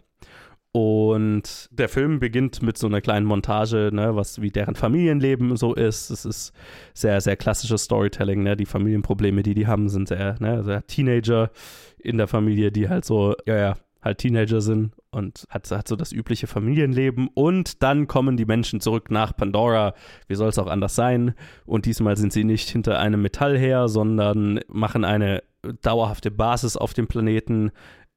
Und 0.72 1.68
der 1.72 1.88
Film 1.88 2.20
beginnt 2.20 2.62
mit 2.62 2.76
so 2.76 2.86
einer 2.86 3.00
kleinen 3.00 3.24
Montage, 3.24 3.90
ne, 3.92 4.14
was 4.14 4.42
wie 4.42 4.50
deren 4.50 4.74
Familienleben 4.74 5.56
so 5.56 5.74
ist. 5.74 6.10
Es 6.10 6.24
ist 6.26 6.52
sehr, 6.92 7.20
sehr 7.20 7.36
klassisches 7.36 7.84
Storytelling, 7.84 8.42
ne? 8.42 8.54
Die 8.54 8.66
Familienprobleme, 8.66 9.42
die 9.42 9.54
die 9.54 9.66
haben, 9.66 9.88
sind 9.88 10.08
sehr, 10.08 10.36
ne, 10.40 10.50
also 10.50 10.78
Teenager 10.86 11.50
in 11.98 12.18
der 12.18 12.28
Familie, 12.28 12.70
die 12.70 12.88
halt 12.88 13.06
so, 13.06 13.34
ja, 13.46 13.56
ja, 13.56 13.76
halt 14.08 14.18
Teenager 14.18 14.60
sind 14.60 14.92
und 15.10 15.44
hat, 15.48 15.70
hat 15.70 15.88
so 15.88 15.96
das 15.96 16.12
übliche 16.12 16.46
Familienleben. 16.46 17.28
Und 17.32 17.82
dann 17.82 18.06
kommen 18.06 18.36
die 18.36 18.44
Menschen 18.44 18.80
zurück 18.80 19.10
nach 19.10 19.36
Pandora. 19.36 19.94
Wie 20.26 20.34
soll 20.34 20.48
es 20.48 20.58
auch 20.58 20.66
anders 20.66 20.94
sein? 20.94 21.34
Und 21.64 21.86
diesmal 21.86 22.16
sind 22.16 22.32
sie 22.32 22.44
nicht 22.44 22.68
hinter 22.68 22.98
einem 22.98 23.22
Metall 23.22 23.56
her, 23.56 23.88
sondern 23.88 24.60
machen 24.68 25.04
eine 25.04 25.42
dauerhafte 25.82 26.30
Basis 26.30 26.76
auf 26.76 26.94
dem 26.94 27.06
Planeten 27.06 27.70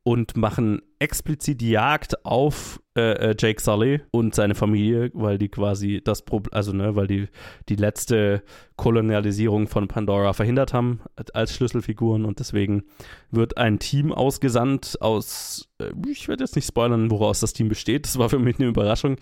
und 0.03 0.35
machen 0.35 0.81
explizit 0.99 1.61
Jagd 1.61 2.25
auf 2.25 2.81
äh, 2.97 3.31
äh, 3.31 3.35
Jake 3.37 3.61
Sully 3.61 4.01
und 4.11 4.33
seine 4.33 4.55
Familie, 4.55 5.11
weil 5.13 5.37
die 5.37 5.49
quasi 5.49 6.01
das 6.03 6.23
Problem, 6.23 6.53
also 6.53 6.73
ne, 6.73 6.95
weil 6.95 7.07
die 7.07 7.27
die 7.69 7.75
letzte 7.75 8.43
Kolonialisierung 8.81 9.67
von 9.67 9.87
Pandora 9.87 10.33
verhindert 10.33 10.73
haben 10.73 11.01
als 11.35 11.53
Schlüsselfiguren. 11.53 12.25
Und 12.25 12.39
deswegen 12.39 12.81
wird 13.29 13.55
ein 13.55 13.77
Team 13.77 14.11
ausgesandt 14.11 14.97
aus, 15.01 15.69
äh, 15.77 15.91
ich 16.09 16.27
werde 16.27 16.43
jetzt 16.43 16.55
nicht 16.55 16.65
spoilern, 16.65 17.11
woraus 17.11 17.41
das 17.41 17.53
Team 17.53 17.69
besteht, 17.69 18.07
das 18.07 18.17
war 18.17 18.27
für 18.29 18.39
mich 18.39 18.57
eine 18.57 18.67
Überraschung, 18.67 19.17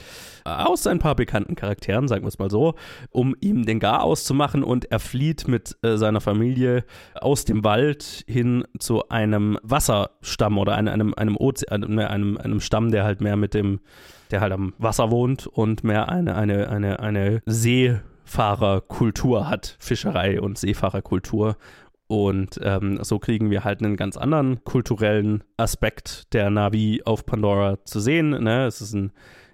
aus 0.46 0.88
ein 0.88 1.00
paar 1.00 1.14
bekannten 1.14 1.56
Charakteren, 1.56 2.08
sagen 2.08 2.24
wir 2.24 2.30
es 2.30 2.40
mal 2.40 2.50
so, 2.50 2.76
um 3.10 3.36
ihm 3.42 3.66
den 3.66 3.80
Gar 3.82 4.02
auszumachen. 4.04 4.64
Und 4.64 4.90
er 4.94 5.00
flieht 5.02 5.50
mit 5.50 5.76
äh, 5.82 5.98
seiner 5.98 6.22
Familie 6.22 6.86
aus 7.16 7.44
dem 7.44 7.66
Wald 7.66 8.24
hin 8.28 8.64
zu 8.80 9.10
einem 9.10 9.60
Wasserstamm 9.62 10.58
oder 10.58 10.76
einem, 10.76 10.94
einem, 10.94 11.14
einem 11.16 11.36
Ozean, 11.36 11.84
einem, 11.84 12.00
einem, 12.00 12.38
einem 12.38 12.62
Stamm, 12.62 12.92
der 12.92 13.04
halt 13.04 13.20
mehr 13.20 13.36
mit 13.36 13.54
dem, 13.54 13.82
der 14.32 14.40
halt 14.40 14.54
am 14.54 14.74
Wasser 14.78 15.12
wohnt 15.12 15.48
und 15.48 15.84
mehr 15.84 16.08
eine, 16.08 16.38
eine, 16.38 16.70
eine, 16.70 17.02
eine 17.02 17.42
Seefahrerkultur 18.30 19.50
hat, 19.50 19.76
Fischerei 19.80 20.40
und 20.40 20.58
Seefahrerkultur. 20.58 21.58
Und 22.08 22.60
ähm, 22.64 23.04
so 23.04 23.20
kriegen 23.20 23.52
wir 23.52 23.64
halt 23.64 23.84
einen 23.84 23.98
ganz 23.98 24.18
anderen 24.18 24.64
kulturellen 24.64 25.44
Aspekt 25.58 26.34
der 26.34 26.50
Navi 26.50 27.04
auf 27.06 27.24
Pandora 27.26 27.84
zu 27.86 28.00
sehen. 28.00 28.30
Ne? 28.30 28.66
Es 28.66 28.82
ist 28.82 28.94
ein 28.94 29.12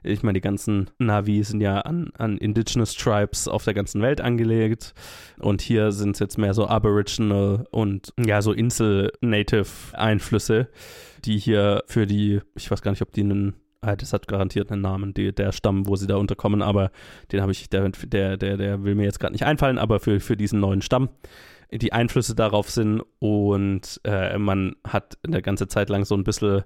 ich 0.07 0.21
meine, 0.21 0.37
die 0.37 0.41
ganzen 0.41 0.91
Navi 0.99 1.43
sind 1.43 1.61
ja 1.61 1.79
an, 1.79 2.11
an 2.19 2.37
Indigenous 2.37 2.93
Tribes 2.93 3.47
auf 3.47 3.63
der 3.63 3.73
ganzen 3.73 4.03
Welt 4.03 4.21
angelegt. 4.21 4.93
Und 5.39 5.63
hier 5.63 5.91
sind 5.91 6.11
es 6.11 6.19
jetzt 6.19 6.37
mehr 6.37 6.53
so 6.53 6.67
Aboriginal 6.67 7.65
und 7.71 8.13
ja, 8.23 8.43
so 8.43 8.53
Insel-Native-Einflüsse, 8.53 10.69
die 11.23 11.39
hier 11.39 11.83
für 11.87 12.05
die, 12.05 12.41
ich 12.53 12.69
weiß 12.69 12.83
gar 12.83 12.91
nicht, 12.91 13.01
ob 13.01 13.13
die 13.13 13.21
einen 13.21 13.55
das 13.95 14.13
hat 14.13 14.27
garantiert 14.27 14.71
einen 14.71 14.81
Namen, 14.81 15.13
die, 15.13 15.33
der 15.33 15.51
Stamm, 15.51 15.87
wo 15.87 15.95
sie 15.95 16.07
da 16.07 16.15
unterkommen, 16.15 16.61
aber 16.61 16.91
den 17.31 17.41
habe 17.41 17.51
ich, 17.51 17.69
der, 17.69 17.89
der, 17.89 18.37
der, 18.37 18.57
der 18.57 18.83
will 18.83 18.95
mir 18.95 19.03
jetzt 19.03 19.19
gerade 19.19 19.33
nicht 19.33 19.45
einfallen, 19.45 19.77
aber 19.77 19.99
für, 19.99 20.19
für 20.19 20.37
diesen 20.37 20.59
neuen 20.59 20.81
Stamm 20.81 21.09
die 21.71 21.93
Einflüsse 21.93 22.35
darauf 22.35 22.69
sind 22.69 23.01
und 23.19 23.99
äh, 24.03 24.37
man 24.37 24.75
hat 24.87 25.17
eine 25.25 25.41
ganze 25.41 25.67
Zeit 25.67 25.89
lang 25.89 26.05
so 26.05 26.15
ein 26.15 26.23
bisschen 26.23 26.63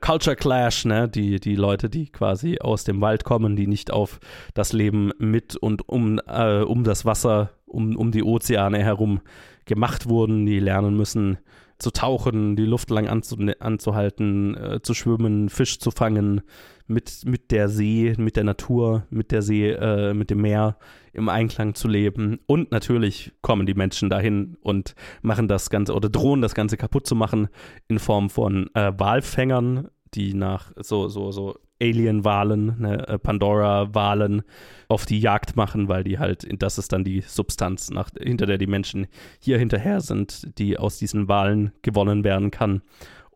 Culture 0.00 0.36
Clash, 0.36 0.84
ne? 0.84 1.08
Die, 1.08 1.40
die 1.40 1.56
Leute, 1.56 1.88
die 1.88 2.10
quasi 2.10 2.58
aus 2.60 2.84
dem 2.84 3.00
Wald 3.00 3.24
kommen, 3.24 3.56
die 3.56 3.66
nicht 3.66 3.90
auf 3.90 4.20
das 4.54 4.72
Leben 4.72 5.10
mit 5.18 5.56
und 5.56 5.88
um, 5.88 6.20
äh, 6.28 6.60
um 6.60 6.84
das 6.84 7.04
Wasser, 7.04 7.50
um, 7.66 7.96
um 7.96 8.12
die 8.12 8.22
Ozeane 8.22 8.78
herum 8.82 9.20
gemacht 9.64 10.08
wurden, 10.08 10.46
die 10.46 10.60
lernen 10.60 10.96
müssen 10.96 11.38
zu 11.78 11.90
tauchen, 11.90 12.56
die 12.56 12.64
Luft 12.64 12.90
lang 12.90 13.08
anzu, 13.08 13.36
anzuhalten, 13.60 14.56
äh, 14.56 14.80
zu 14.82 14.94
schwimmen, 14.94 15.48
Fisch 15.48 15.78
zu 15.78 15.90
fangen, 15.90 16.42
mit, 16.86 17.24
mit 17.24 17.50
der 17.50 17.68
See, 17.68 18.14
mit 18.16 18.36
der 18.36 18.44
Natur, 18.44 19.06
mit 19.10 19.32
der 19.32 19.42
See, 19.42 19.70
äh, 19.70 20.14
mit 20.14 20.30
dem 20.30 20.40
Meer 20.40 20.78
im 21.12 21.28
Einklang 21.28 21.74
zu 21.74 21.88
leben. 21.88 22.38
Und 22.46 22.70
natürlich 22.70 23.32
kommen 23.42 23.66
die 23.66 23.74
Menschen 23.74 24.08
dahin 24.08 24.56
und 24.60 24.94
machen 25.22 25.48
das 25.48 25.70
Ganze 25.70 25.94
oder 25.94 26.08
drohen 26.08 26.42
das 26.42 26.54
Ganze 26.54 26.76
kaputt 26.76 27.06
zu 27.06 27.14
machen 27.14 27.48
in 27.88 27.98
Form 27.98 28.30
von 28.30 28.70
äh, 28.74 28.92
Walfängern, 28.96 29.88
die 30.14 30.34
nach 30.34 30.72
so, 30.76 31.08
so, 31.08 31.32
so 31.32 31.58
Alien-Wahlen, 31.80 32.80
ne, 32.80 33.08
äh, 33.08 33.18
Pandora-Wahlen 33.18 34.42
auf 34.88 35.04
die 35.06 35.20
Jagd 35.20 35.56
machen, 35.56 35.88
weil 35.88 36.04
die 36.04 36.18
halt, 36.18 36.46
das 36.62 36.78
ist 36.78 36.92
dann 36.92 37.04
die 37.04 37.20
Substanz, 37.20 37.90
nach, 37.90 38.10
hinter 38.18 38.46
der 38.46 38.58
die 38.58 38.66
Menschen 38.66 39.06
hier 39.40 39.58
hinterher 39.58 40.00
sind, 40.00 40.58
die 40.58 40.78
aus 40.78 40.98
diesen 40.98 41.28
Wahlen 41.28 41.72
gewonnen 41.82 42.24
werden 42.24 42.50
kann. 42.50 42.82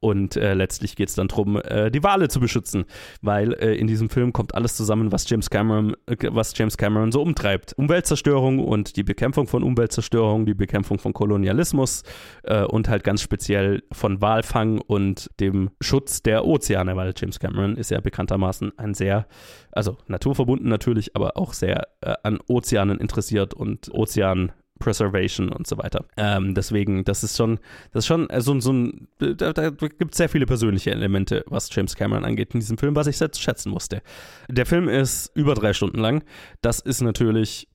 Und 0.00 0.36
äh, 0.36 0.54
letztlich 0.54 0.96
geht 0.96 1.10
es 1.10 1.14
dann 1.14 1.28
darum, 1.28 1.56
äh, 1.56 1.90
die 1.90 2.02
Wale 2.02 2.28
zu 2.28 2.40
beschützen, 2.40 2.86
weil 3.20 3.52
äh, 3.52 3.74
in 3.74 3.86
diesem 3.86 4.08
Film 4.08 4.32
kommt 4.32 4.54
alles 4.54 4.74
zusammen, 4.74 5.12
was 5.12 5.28
James 5.28 5.50
Cameron, 5.50 5.94
äh, 6.06 6.16
was 6.30 6.56
James 6.56 6.78
Cameron 6.78 7.12
so 7.12 7.20
umtreibt. 7.20 7.74
Umweltzerstörung 7.76 8.60
und 8.60 8.96
die 8.96 9.02
Bekämpfung 9.02 9.46
von 9.46 9.62
Umweltzerstörung, 9.62 10.46
die 10.46 10.54
Bekämpfung 10.54 10.98
von 10.98 11.12
Kolonialismus 11.12 12.02
äh, 12.44 12.64
und 12.64 12.88
halt 12.88 13.04
ganz 13.04 13.20
speziell 13.20 13.82
von 13.92 14.22
Walfang 14.22 14.78
und 14.78 15.30
dem 15.38 15.70
Schutz 15.82 16.22
der 16.22 16.46
Ozeane, 16.46 16.96
weil 16.96 17.12
James 17.14 17.38
Cameron 17.38 17.76
ist 17.76 17.90
ja 17.90 18.00
bekanntermaßen 18.00 18.72
ein 18.78 18.94
sehr, 18.94 19.26
also 19.70 19.98
naturverbunden 20.06 20.68
natürlich, 20.68 21.14
aber 21.14 21.36
auch 21.36 21.52
sehr 21.52 21.88
äh, 22.00 22.14
an 22.22 22.38
Ozeanen 22.48 22.98
interessiert 22.98 23.52
und 23.52 23.92
Ozean 23.92 24.52
Preservation 24.80 25.50
und 25.52 25.68
so 25.68 25.78
weiter. 25.78 26.04
Ähm, 26.16 26.54
deswegen, 26.54 27.04
das 27.04 27.22
ist 27.22 27.36
schon, 27.36 27.60
das 27.92 28.04
ist 28.04 28.08
schon 28.08 28.28
äh, 28.30 28.40
so, 28.40 28.58
so 28.58 28.72
ein, 28.72 29.06
da, 29.18 29.52
da 29.52 29.70
gibt 29.70 30.10
es 30.10 30.16
sehr 30.16 30.28
viele 30.28 30.46
persönliche 30.46 30.90
Elemente, 30.90 31.44
was 31.46 31.68
James 31.72 31.94
Cameron 31.94 32.24
angeht 32.24 32.54
in 32.54 32.60
diesem 32.60 32.78
Film, 32.78 32.96
was 32.96 33.06
ich 33.06 33.16
sehr 33.16 33.30
schätzen 33.32 33.70
musste. 33.70 34.02
Der 34.48 34.66
Film 34.66 34.88
ist 34.88 35.30
über 35.34 35.54
drei 35.54 35.72
Stunden 35.72 35.98
lang. 35.98 36.24
Das 36.62 36.80
ist 36.80 37.00
natürlich 37.02 37.68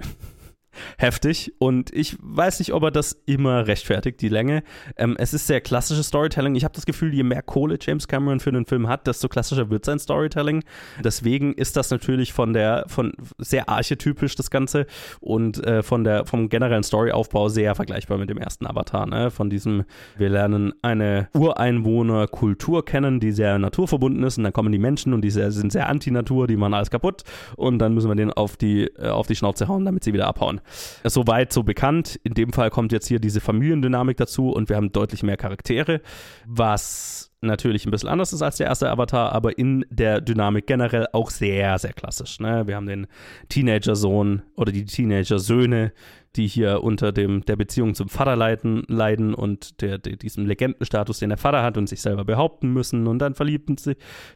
heftig 0.97 1.53
und 1.59 1.93
ich 1.93 2.17
weiß 2.19 2.59
nicht, 2.59 2.73
ob 2.73 2.83
er 2.83 2.91
das 2.91 3.13
immer 3.25 3.67
rechtfertigt, 3.67 4.21
die 4.21 4.29
Länge. 4.29 4.63
Ähm, 4.97 5.15
es 5.17 5.33
ist 5.33 5.47
sehr 5.47 5.61
klassisches 5.61 6.07
Storytelling. 6.07 6.55
Ich 6.55 6.63
habe 6.63 6.73
das 6.73 6.85
Gefühl, 6.85 7.13
je 7.13 7.23
mehr 7.23 7.41
Kohle 7.41 7.77
James 7.79 8.07
Cameron 8.07 8.39
für 8.39 8.49
einen 8.49 8.65
Film 8.65 8.87
hat, 8.87 9.07
desto 9.07 9.27
klassischer 9.27 9.69
wird 9.69 9.85
sein 9.85 9.99
Storytelling. 9.99 10.63
Deswegen 11.03 11.53
ist 11.53 11.77
das 11.77 11.91
natürlich 11.91 12.33
von 12.33 12.53
der, 12.53 12.85
von 12.87 13.13
sehr 13.37 13.69
archetypisch 13.69 14.35
das 14.35 14.49
Ganze 14.49 14.85
und 15.19 15.65
äh, 15.65 15.83
von 15.83 16.03
der, 16.03 16.25
vom 16.25 16.49
generellen 16.49 16.83
Storyaufbau 16.83 17.49
sehr 17.49 17.75
vergleichbar 17.75 18.17
mit 18.17 18.29
dem 18.29 18.37
ersten 18.37 18.65
Avatar. 18.67 19.05
Ne? 19.05 19.31
Von 19.31 19.49
diesem, 19.49 19.83
wir 20.17 20.29
lernen 20.29 20.73
eine 20.81 21.29
Ureinwohnerkultur 21.33 22.85
kennen, 22.85 23.19
die 23.19 23.31
sehr 23.31 23.59
naturverbunden 23.59 24.23
ist 24.23 24.37
und 24.37 24.43
dann 24.43 24.53
kommen 24.53 24.71
die 24.71 24.79
Menschen 24.79 25.13
und 25.13 25.21
die 25.21 25.31
sehr, 25.31 25.51
sind 25.51 25.71
sehr 25.71 25.89
anti-Natur, 25.89 26.47
die 26.47 26.57
machen 26.57 26.73
alles 26.73 26.89
kaputt 26.89 27.23
und 27.55 27.79
dann 27.79 27.93
müssen 27.93 28.09
wir 28.09 28.15
denen 28.15 28.33
auf 28.33 28.57
die, 28.57 28.85
äh, 28.97 29.09
auf 29.09 29.27
die 29.27 29.35
Schnauze 29.35 29.67
hauen, 29.67 29.85
damit 29.85 30.03
sie 30.03 30.13
wieder 30.13 30.27
abhauen. 30.27 30.61
Soweit 31.03 31.53
so 31.53 31.63
bekannt. 31.63 32.19
In 32.23 32.33
dem 32.33 32.53
Fall 32.53 32.69
kommt 32.69 32.91
jetzt 32.91 33.07
hier 33.07 33.19
diese 33.19 33.41
Familiendynamik 33.41 34.17
dazu 34.17 34.49
und 34.49 34.69
wir 34.69 34.75
haben 34.75 34.91
deutlich 34.91 35.23
mehr 35.23 35.37
Charaktere, 35.37 36.01
was 36.45 37.31
natürlich 37.41 37.85
ein 37.85 37.91
bisschen 37.91 38.09
anders 38.09 38.33
ist 38.33 38.41
als 38.41 38.57
der 38.57 38.67
erste 38.67 38.89
Avatar, 38.89 39.31
aber 39.31 39.57
in 39.57 39.85
der 39.89 40.21
Dynamik 40.21 40.67
generell 40.67 41.07
auch 41.13 41.29
sehr, 41.29 41.77
sehr 41.77 41.93
klassisch. 41.93 42.39
Ne? 42.39 42.67
Wir 42.67 42.75
haben 42.75 42.87
den 42.87 43.07
Teenager-Sohn 43.49 44.41
oder 44.55 44.71
die 44.71 44.85
Teenager-Söhne, 44.85 45.93
die 46.35 46.47
hier 46.47 46.83
unter 46.83 47.11
dem, 47.11 47.45
der 47.45 47.55
Beziehung 47.55 47.95
zum 47.95 48.09
Vater 48.09 48.35
leiden, 48.35 48.83
leiden 48.87 49.33
und 49.33 49.81
der, 49.81 49.97
der, 49.97 50.15
diesem 50.15 50.45
Legendenstatus, 50.45 51.19
den 51.19 51.29
der 51.29 51.37
Vater 51.37 51.63
hat 51.63 51.77
und 51.77 51.87
sich 51.87 52.01
selber 52.01 52.25
behaupten 52.25 52.73
müssen. 52.73 53.07
Und 53.07 53.19
dann 53.19 53.33
verliebt, 53.33 53.69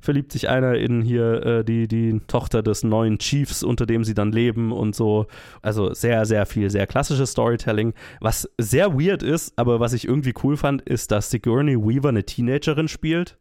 verliebt 0.01 0.31
sich 0.31 0.49
einer 0.49 0.75
in 0.75 1.01
hier 1.01 1.45
äh, 1.45 1.63
die, 1.63 1.87
die 1.87 2.19
Tochter 2.27 2.63
des 2.63 2.83
neuen 2.83 3.19
Chiefs, 3.19 3.63
unter 3.63 3.85
dem 3.85 4.03
sie 4.03 4.13
dann 4.13 4.31
leben 4.31 4.71
und 4.71 4.95
so. 4.95 5.27
Also 5.61 5.93
sehr, 5.93 6.25
sehr 6.25 6.45
viel, 6.45 6.69
sehr 6.69 6.87
klassisches 6.87 7.31
Storytelling. 7.31 7.93
Was 8.21 8.49
sehr 8.57 8.93
weird 8.93 9.23
ist, 9.23 9.53
aber 9.57 9.79
was 9.79 9.93
ich 9.93 10.07
irgendwie 10.07 10.33
cool 10.43 10.57
fand, 10.57 10.81
ist, 10.83 11.11
dass 11.11 11.29
Sigourney 11.29 11.75
Weaver 11.77 12.09
eine 12.09 12.23
Teenagerin 12.23 12.87
spielt 12.87 13.37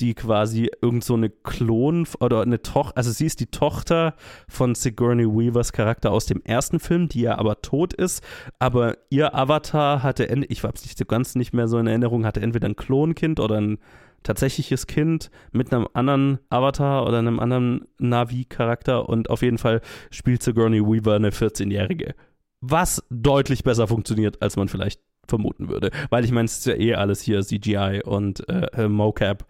die 0.00 0.14
quasi 0.14 0.70
irgend 0.82 1.04
so 1.04 1.14
eine 1.14 1.30
Klon 1.30 2.06
oder 2.20 2.42
eine 2.42 2.62
Tochter, 2.62 2.96
also 2.96 3.10
sie 3.10 3.26
ist 3.26 3.40
die 3.40 3.46
Tochter 3.46 4.14
von 4.48 4.74
Sigourney 4.74 5.24
Weavers 5.24 5.72
Charakter 5.72 6.10
aus 6.10 6.26
dem 6.26 6.42
ersten 6.42 6.80
Film, 6.80 7.08
die 7.08 7.22
ja 7.22 7.38
aber 7.38 7.62
tot 7.62 7.92
ist, 7.92 8.22
aber 8.58 8.98
ihr 9.10 9.34
Avatar 9.34 10.02
hatte, 10.02 10.24
ich 10.24 10.64
weiß 10.64 10.82
nicht 10.84 10.98
so 10.98 11.04
ganz 11.04 11.34
nicht 11.34 11.52
mehr 11.52 11.68
so 11.68 11.78
in 11.78 11.86
Erinnerung, 11.86 12.26
hatte 12.26 12.40
entweder 12.40 12.68
ein 12.68 12.76
Klonkind 12.76 13.40
oder 13.40 13.60
ein 13.60 13.78
tatsächliches 14.24 14.86
Kind 14.86 15.30
mit 15.52 15.72
einem 15.72 15.86
anderen 15.92 16.38
Avatar 16.48 17.06
oder 17.06 17.18
einem 17.18 17.38
anderen 17.38 17.86
Navi-Charakter 17.98 19.08
und 19.08 19.30
auf 19.30 19.42
jeden 19.42 19.58
Fall 19.58 19.80
spielt 20.10 20.42
Sigourney 20.42 20.80
Weaver 20.80 21.14
eine 21.14 21.30
14-Jährige. 21.30 22.14
Was 22.60 23.04
deutlich 23.10 23.62
besser 23.62 23.86
funktioniert, 23.86 24.40
als 24.42 24.56
man 24.56 24.68
vielleicht 24.68 25.00
vermuten 25.26 25.68
würde. 25.68 25.90
Weil 26.10 26.24
ich 26.24 26.32
meine, 26.32 26.46
es 26.46 26.58
ist 26.58 26.66
ja 26.66 26.74
eh 26.74 26.94
alles 26.94 27.20
hier 27.22 27.42
CGI 27.42 28.02
und 28.04 28.48
äh, 28.48 28.66
äh, 28.84 28.88
Mocap, 28.88 29.46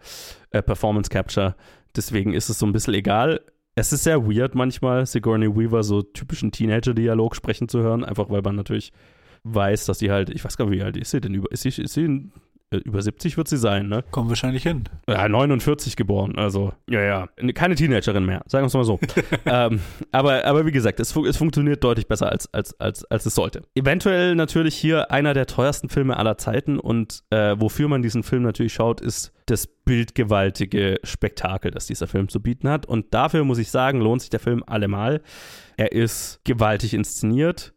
äh, 0.51 0.61
Performance 0.61 1.09
Capture. 1.09 1.55
Deswegen 1.95 2.33
ist 2.33 2.49
es 2.49 2.59
so 2.59 2.65
ein 2.65 2.73
bisschen 2.73 2.93
egal. 2.93 3.41
Es 3.75 3.91
ist 3.91 4.03
sehr 4.03 4.25
weird 4.25 4.55
manchmal, 4.55 5.05
Sigourney 5.05 5.53
Weaver 5.53 5.83
so 5.83 6.01
typischen 6.01 6.51
Teenager-Dialog 6.51 7.35
sprechen 7.35 7.67
zu 7.67 7.79
hören, 7.79 8.05
einfach 8.05 8.29
weil 8.29 8.41
man 8.41 8.55
natürlich 8.55 8.93
weiß, 9.43 9.85
dass 9.85 9.99
sie 9.99 10.11
halt, 10.11 10.29
ich 10.29 10.43
weiß 10.43 10.57
gar 10.57 10.65
nicht, 10.65 10.79
wie 10.79 10.83
alt 10.83 10.97
ist 10.97 11.11
sie 11.11 11.21
denn 11.21 11.33
über, 11.33 11.51
ist 11.51 11.63
sie, 11.63 11.69
ist 11.69 11.93
sie 11.93 12.31
über 12.83 13.01
70 13.01 13.37
wird 13.37 13.47
sie 13.47 13.57
sein, 13.57 13.87
ne? 13.87 14.03
Kommen 14.11 14.29
wahrscheinlich 14.29 14.63
hin. 14.63 14.83
Ja, 15.07 15.27
49 15.27 15.95
geboren, 15.95 16.37
also, 16.37 16.73
ja, 16.89 17.01
ja. 17.01 17.27
Keine 17.53 17.75
Teenagerin 17.75 18.25
mehr, 18.25 18.41
sagen 18.47 18.63
wir 18.63 18.67
es 18.67 18.73
mal 18.73 18.83
so. 18.83 18.99
ähm, 19.45 19.79
aber, 20.11 20.45
aber 20.45 20.65
wie 20.65 20.71
gesagt, 20.71 20.99
es, 20.99 21.15
es 21.15 21.37
funktioniert 21.37 21.83
deutlich 21.83 22.07
besser, 22.07 22.31
als, 22.31 22.53
als, 22.53 22.79
als, 22.79 23.05
als 23.05 23.25
es 23.25 23.35
sollte. 23.35 23.61
Eventuell 23.75 24.35
natürlich 24.35 24.75
hier 24.75 25.11
einer 25.11 25.33
der 25.33 25.45
teuersten 25.45 25.89
Filme 25.89 26.17
aller 26.17 26.37
Zeiten 26.37 26.79
und 26.79 27.23
äh, 27.29 27.55
wofür 27.57 27.87
man 27.87 28.01
diesen 28.01 28.23
Film 28.23 28.43
natürlich 28.43 28.73
schaut, 28.73 29.01
ist 29.01 29.31
das 29.45 29.67
bildgewaltige 29.67 30.99
Spektakel, 31.03 31.71
das 31.71 31.85
dieser 31.87 32.07
Film 32.07 32.29
zu 32.29 32.41
bieten 32.41 32.67
hat. 32.67 32.85
Und 32.85 33.13
dafür 33.13 33.43
muss 33.43 33.59
ich 33.59 33.69
sagen, 33.69 34.01
lohnt 34.01 34.21
sich 34.21 34.29
der 34.29 34.39
Film 34.39 34.63
allemal. 34.65 35.21
Er 35.77 35.91
ist 35.91 36.41
gewaltig 36.43 36.93
inszeniert 36.93 37.73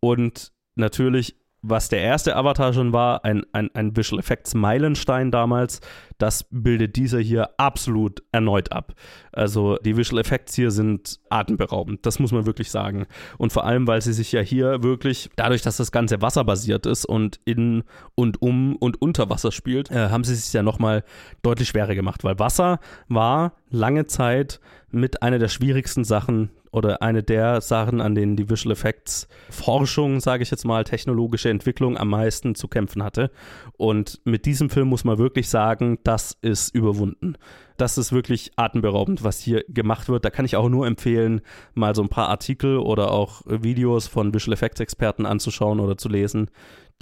und 0.00 0.52
natürlich 0.74 1.36
was 1.62 1.88
der 1.88 2.00
erste 2.00 2.36
Avatar 2.36 2.72
schon 2.72 2.92
war, 2.92 3.24
ein, 3.24 3.44
ein, 3.52 3.70
ein 3.74 3.96
Visual 3.96 4.18
Effects 4.18 4.54
Meilenstein 4.54 5.30
damals, 5.30 5.80
das 6.18 6.46
bildet 6.50 6.96
dieser 6.96 7.20
hier 7.20 7.50
absolut 7.58 8.22
erneut 8.32 8.72
ab. 8.72 8.94
Also 9.32 9.76
die 9.76 9.96
Visual 9.96 10.20
Effects 10.20 10.54
hier 10.54 10.70
sind 10.70 11.20
atemberaubend, 11.28 12.04
das 12.06 12.18
muss 12.18 12.32
man 12.32 12.46
wirklich 12.46 12.70
sagen. 12.70 13.06
Und 13.38 13.52
vor 13.52 13.64
allem, 13.64 13.86
weil 13.86 14.02
sie 14.02 14.12
sich 14.12 14.32
ja 14.32 14.40
hier 14.40 14.82
wirklich, 14.82 15.30
dadurch, 15.36 15.62
dass 15.62 15.76
das 15.76 15.92
Ganze 15.92 16.22
wasserbasiert 16.22 16.86
ist 16.86 17.04
und 17.04 17.40
in 17.44 17.84
und 18.14 18.40
um 18.42 18.76
und 18.76 19.00
unter 19.00 19.28
Wasser 19.30 19.52
spielt, 19.52 19.90
äh, 19.90 20.08
haben 20.08 20.24
sie 20.24 20.34
sich 20.34 20.52
ja 20.52 20.62
nochmal 20.62 21.04
deutlich 21.42 21.68
schwerer 21.68 21.94
gemacht, 21.94 22.24
weil 22.24 22.38
Wasser 22.38 22.80
war 23.08 23.52
lange 23.70 24.06
Zeit 24.06 24.60
mit 24.90 25.22
einer 25.22 25.38
der 25.38 25.48
schwierigsten 25.48 26.04
Sachen 26.04 26.50
oder 26.72 27.02
eine 27.02 27.22
der 27.22 27.60
Sachen, 27.60 28.00
an 28.00 28.14
denen 28.14 28.36
die 28.36 28.48
Visual 28.48 28.72
Effects 28.72 29.28
Forschung, 29.50 30.20
sage 30.20 30.42
ich 30.42 30.50
jetzt 30.50 30.64
mal, 30.64 30.84
technologische 30.84 31.50
Entwicklung 31.50 31.96
am 31.96 32.08
meisten 32.08 32.54
zu 32.54 32.68
kämpfen 32.68 33.02
hatte. 33.02 33.30
Und 33.76 34.20
mit 34.24 34.46
diesem 34.46 34.70
Film 34.70 34.88
muss 34.88 35.04
man 35.04 35.18
wirklich 35.18 35.48
sagen, 35.48 35.98
das 36.04 36.36
ist 36.42 36.74
überwunden. 36.74 37.36
Das 37.76 37.98
ist 37.98 38.12
wirklich 38.12 38.52
atemberaubend, 38.56 39.24
was 39.24 39.40
hier 39.40 39.64
gemacht 39.68 40.08
wird. 40.08 40.24
Da 40.24 40.30
kann 40.30 40.44
ich 40.44 40.56
auch 40.56 40.68
nur 40.68 40.86
empfehlen, 40.86 41.40
mal 41.74 41.94
so 41.94 42.02
ein 42.02 42.08
paar 42.08 42.28
Artikel 42.28 42.78
oder 42.78 43.10
auch 43.10 43.42
Videos 43.46 44.06
von 44.06 44.34
Visual 44.34 44.52
Effects 44.52 44.80
Experten 44.80 45.26
anzuschauen 45.26 45.80
oder 45.80 45.96
zu 45.96 46.08
lesen, 46.08 46.50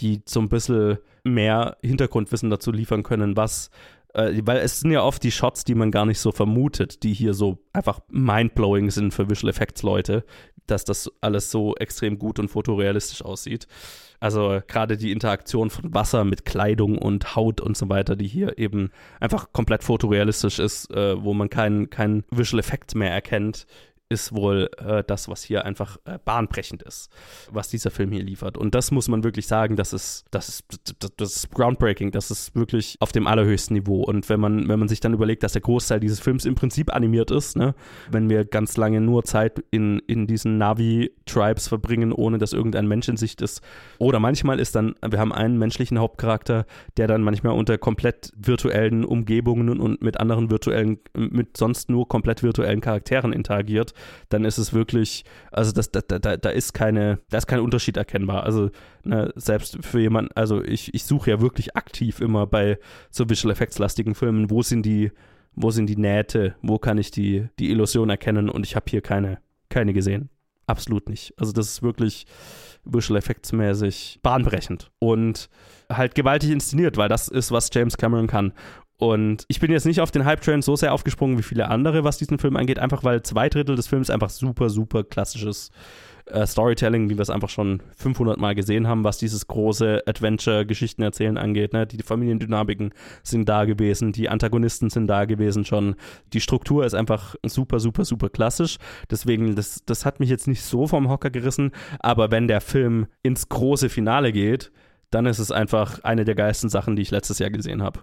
die 0.01 0.23
so 0.25 0.41
ein 0.41 0.49
bisschen 0.49 0.99
mehr 1.25 1.77
Hintergrundwissen 1.83 2.49
dazu 2.49 2.71
liefern 2.71 3.03
können, 3.03 3.37
was 3.37 3.71
äh, 4.19 4.43
weil 4.45 4.59
es 4.59 4.81
sind 4.81 4.91
ja 4.91 5.03
oft 5.03 5.23
die 5.23 5.31
Shots, 5.31 5.65
die 5.65 5.75
man 5.75 5.91
gar 5.91 6.05
nicht 6.05 6.19
so 6.19 6.33
vermutet, 6.33 7.03
die 7.05 7.15
hier 7.15 7.35
so 7.35 7.59
einfach 7.73 8.01
mindblowing 8.11 8.91
sind 8.91 9.15
für 9.15 9.31
Visual 9.31 9.51
Effects 9.51 9.83
Leute, 9.83 10.25
dass 10.67 10.85
das 10.85 11.11
alles 11.21 11.51
so 11.51 11.75
extrem 11.77 12.19
gut 12.19 12.39
und 12.39 12.49
fotorealistisch 12.49 13.23
aussieht. 13.23 13.69
Also 14.21 14.61
gerade 14.67 14.97
die 14.97 15.13
Interaktion 15.13 15.71
von 15.71 15.95
Wasser 15.95 16.25
mit 16.25 16.45
Kleidung 16.45 16.99
und 16.99 17.37
Haut 17.37 17.61
und 17.61 17.77
so 17.77 17.89
weiter, 17.89 18.17
die 18.17 18.27
hier 18.27 18.59
eben 18.59 18.91
einfach 19.21 19.53
komplett 19.53 19.85
fotorealistisch 19.85 20.59
ist, 20.59 20.91
äh, 20.91 21.23
wo 21.23 21.33
man 21.33 21.49
keinen 21.49 21.89
kein 21.89 22.25
Visual 22.31 22.59
Effekt 22.59 22.97
mehr 22.97 23.13
erkennt, 23.13 23.67
ist 24.11 24.35
wohl 24.35 24.71
äh, 24.79 25.05
das, 25.07 25.29
was 25.29 25.43
hier 25.43 25.65
einfach 25.65 25.99
äh, 26.07 26.19
bahnbrechend 26.25 26.83
ist, 26.83 27.11
was 27.51 27.69
dieser 27.69 27.91
Film 27.91 28.11
hier 28.11 28.23
liefert. 28.23 28.57
Und 28.57 28.75
das 28.75 28.91
muss 28.91 29.09
man 29.09 29.23
wirklich 29.23 29.47
sagen, 29.47 29.77
das 29.77 29.93
ist, 29.93 30.25
das 30.31 30.49
ist, 30.49 30.65
das, 30.99 31.11
das 31.17 31.37
ist 31.37 31.51
groundbreaking, 31.51 32.11
das 32.11 32.31
ist 32.31 32.55
wirklich 32.55 32.97
auf 33.01 33.13
dem 33.13 33.27
allerhöchsten 33.27 33.75
Niveau. 33.75 34.03
Und 34.03 34.29
wenn 34.31 34.41
man, 34.41 34.69
wenn 34.69 34.79
man 34.79 34.89
sich 34.89 35.01
dann 35.01 35.13
überlegt, 35.13 35.43
dass 35.43 35.53
der 35.53 35.61
Großteil 35.61 36.01
dieses 36.01 36.21
Films 36.21 36.47
im 36.47 36.55
Prinzip 36.55 36.95
animiert 36.95 37.31
ist, 37.31 37.57
ne, 37.57 37.75
wenn 38.11 38.31
wir 38.31 38.47
ganz 38.47 38.77
lange 38.79 39.01
nur 39.01 39.25
Zeit 39.25 39.63
in, 39.71 39.99
in 40.07 40.27
diesen 40.27 40.57
Navi-Tribes 40.57 41.69
verbringen, 41.69 42.13
ohne 42.13 42.39
dass 42.39 42.55
irgendein 42.55 42.89
Mensch 42.89 43.09
in 43.09 43.19
Sicht 43.19 43.43
ist. 43.43 43.61
Oder 43.99 44.21
manchmal 44.21 44.59
ist 44.59 44.75
dann, 44.75 44.95
wir 45.07 45.19
haben 45.19 45.33
einen 45.33 45.59
menschlichen 45.59 45.99
Hauptcharakter, 45.99 46.65
der 46.97 47.09
dann 47.09 47.23
manchmal 47.23 47.53
unter 47.53 47.77
komplett 47.77 48.33
virtuellen 48.37 49.05
Umgebungen 49.05 49.81
und 49.81 50.01
mit 50.01 50.19
anderen 50.19 50.51
virtuellen, 50.51 50.99
mit 51.15 51.59
sonst 51.59 51.91
nur 51.91 52.09
komplett 52.09 52.43
virtuellen 52.43 52.81
Charakteren 52.81 53.35
interagiert 53.35 53.93
dann 54.29 54.45
ist 54.45 54.59
es 54.59 54.73
wirklich, 54.73 55.25
also 55.51 55.73
das, 55.73 55.91
da, 55.91 56.01
da, 56.01 56.37
da 56.37 56.51
ist 56.51 56.73
keine, 56.73 57.21
da 57.31 57.39
ist 57.39 57.47
kein 57.47 57.61
Unterschied 57.61 57.97
erkennbar. 57.97 58.45
Also 58.45 58.71
ne, 59.05 59.33
selbst 59.37 59.79
für 59.85 60.01
jemanden, 60.01 60.31
also 60.35 60.63
ich, 60.63 60.95
ich 60.95 61.05
suche 61.05 61.31
ja 61.31 61.41
wirklich 61.41 61.77
aktiv 61.77 62.21
immer 62.21 62.47
bei 62.47 62.79
so 63.11 63.29
Visual 63.29 63.53
Effects 63.53 63.79
lastigen 63.79 64.15
Filmen, 64.15 64.51
wo 64.51 64.63
sind 64.63 64.85
die, 64.85 65.13
wo 65.55 65.71
sind 65.71 65.87
die 65.87 65.97
Nähte, 65.97 66.55
wo 66.63 66.79
kann 66.79 66.99
ich 66.99 67.11
die, 67.11 67.49
die 67.59 67.71
Illusion 67.71 68.11
erkennen 68.11 68.49
und 68.49 68.65
ich 68.65 68.77
habe 68.77 68.87
hier 68.89 69.01
keine, 69.01 69.39
keine 69.69 69.93
gesehen. 69.93 70.31
Absolut 70.67 71.09
nicht. 71.09 71.33
Also 71.39 71.53
das 71.53 71.69
ist 71.69 71.83
wirklich 71.83 72.27
Visual 72.85 73.19
Effects 73.19 73.53
mäßig 73.53 74.21
bahnbrechend 74.23 74.91
und 74.99 75.49
halt 75.91 76.15
gewaltig 76.15 76.51
inszeniert, 76.51 76.97
weil 76.97 77.09
das 77.09 77.29
ist, 77.29 77.51
was 77.51 77.71
James 77.73 77.97
Cameron 77.97 78.27
kann. 78.27 78.53
Und 78.99 79.45
ich 79.47 79.61
bin 79.61 79.71
jetzt 79.71 79.87
nicht 79.87 80.01
auf 80.01 80.11
den 80.11 80.25
Hype-Train 80.25 80.61
so 80.61 80.75
sehr 80.75 80.93
aufgesprungen 80.93 81.39
wie 81.39 81.45
viele 81.45 81.69
andere, 81.69 82.03
was 82.03 82.19
diesen 82.19 82.39
Film 82.39 82.57
angeht, 82.57 82.81
einfach 82.81 83.05
weil 83.05 83.23
zwei 83.23 83.49
Drittel 83.49 83.77
des 83.77 83.87
Films 83.87 84.11
einfach 84.11 84.29
super, 84.29 84.71
super 84.71 85.05
klassisches 85.05 85.71
äh, 86.27 86.45
Storytelling, 86.45 87.09
wie 87.09 87.17
wir 87.17 87.23
es 87.23 87.31
einfach 87.31 87.49
schon 87.49 87.81
500 87.97 88.39
Mal 88.39 88.57
gesehen 88.57 88.89
haben, 88.89 89.05
was 89.05 89.19
dieses 89.19 89.47
große 89.47 90.03
Adventure-Geschichten 90.05 91.03
erzählen 91.03 91.39
angeht. 91.39 91.73
Ne? 91.73 91.87
Die 91.87 92.03
Familiendynamiken 92.03 92.93
sind 93.23 93.49
da 93.49 93.67
gewesen, 93.67 94.11
die 94.11 94.29
Antagonisten 94.29 94.91
sind 94.91 95.07
da 95.07 95.27
gewesen 95.27 95.65
schon. 95.65 95.95
Die 96.33 96.41
Struktur 96.41 96.85
ist 96.85 96.95
einfach 96.95 97.37
super, 97.45 97.79
super, 97.79 98.05
super 98.05 98.29
klassisch. 98.29 98.79
Deswegen, 99.11 99.55
das, 99.55 99.85
das 99.87 100.07
hat 100.07 100.19
mich 100.19 100.29
jetzt 100.29 100.49
nicht 100.49 100.63
so 100.63 100.89
vom 100.89 101.09
Hocker 101.09 101.31
gerissen. 101.31 101.71
Aber 102.01 102.33
wenn 102.33 102.49
der 102.49 102.61
Film 102.61 103.07
ins 103.23 103.49
große 103.49 103.89
Finale 103.91 104.33
geht, 104.33 104.73
dann 105.11 105.25
ist 105.25 105.39
es 105.39 105.53
einfach 105.53 106.03
eine 106.03 106.25
der 106.25 106.35
geilsten 106.35 106.69
Sachen, 106.69 106.97
die 106.97 107.03
ich 107.03 107.13
letztes 107.13 107.39
Jahr 107.39 107.51
gesehen 107.51 107.83
habe. 107.83 108.01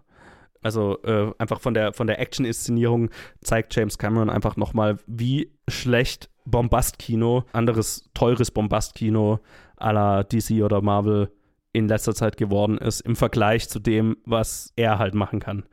Also 0.65 0.97
äh, 1.03 1.31
einfach 1.37 1.59
von 1.59 1.75
der, 1.75 1.93
von 1.93 2.07
der 2.07 2.19
Action-Inszenierung 2.19 3.11
zeigt 3.41 3.75
James 3.75 3.99
Cameron 3.99 4.31
einfach 4.31 4.57
nochmal, 4.57 4.97
wie 5.05 5.51
schlecht 5.67 6.31
Bombastkino, 6.45 7.43
anderes 7.53 8.09
teures 8.15 8.49
Bombastkino 8.49 9.41
à 9.77 9.93
la 9.93 10.23
DC 10.23 10.63
oder 10.63 10.81
Marvel 10.81 11.29
in 11.71 11.87
letzter 11.87 12.15
Zeit 12.15 12.37
geworden 12.37 12.79
ist, 12.79 13.01
im 13.01 13.15
Vergleich 13.15 13.69
zu 13.69 13.77
dem, 13.79 14.17
was 14.25 14.73
er 14.75 14.97
halt 14.97 15.13
machen 15.13 15.39
kann 15.39 15.65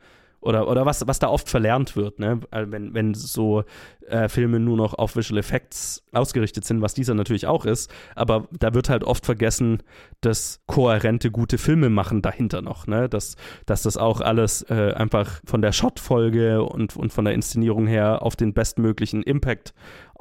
oder, 0.43 0.67
oder 0.67 0.85
was, 0.85 1.07
was 1.07 1.19
da 1.19 1.27
oft 1.27 1.49
verlernt 1.49 1.95
wird, 1.95 2.19
ne? 2.19 2.41
wenn, 2.51 2.93
wenn 2.93 3.13
so 3.13 3.63
äh, 4.07 4.27
Filme 4.27 4.59
nur 4.59 4.77
noch 4.77 4.93
auf 4.93 5.15
Visual 5.15 5.39
Effects 5.39 6.03
ausgerichtet 6.11 6.65
sind, 6.65 6.81
was 6.81 6.93
dieser 6.93 7.13
natürlich 7.13 7.47
auch 7.47 7.65
ist, 7.65 7.91
aber 8.15 8.47
da 8.51 8.73
wird 8.73 8.89
halt 8.89 9.03
oft 9.03 9.25
vergessen, 9.25 9.81
dass 10.21 10.61
kohärente, 10.67 11.31
gute 11.31 11.57
Filme 11.57 11.89
machen 11.89 12.21
dahinter 12.21 12.61
noch, 12.61 12.87
ne? 12.87 13.07
dass, 13.07 13.35
dass 13.65 13.83
das 13.83 13.97
auch 13.97 14.21
alles 14.21 14.63
äh, 14.63 14.93
einfach 14.95 15.41
von 15.45 15.61
der 15.61 15.71
Shotfolge 15.71 16.63
und, 16.63 16.95
und 16.97 17.13
von 17.13 17.25
der 17.25 17.33
Inszenierung 17.33 17.87
her 17.87 18.21
auf 18.21 18.35
den 18.35 18.53
bestmöglichen 18.53 19.23
Impact 19.23 19.73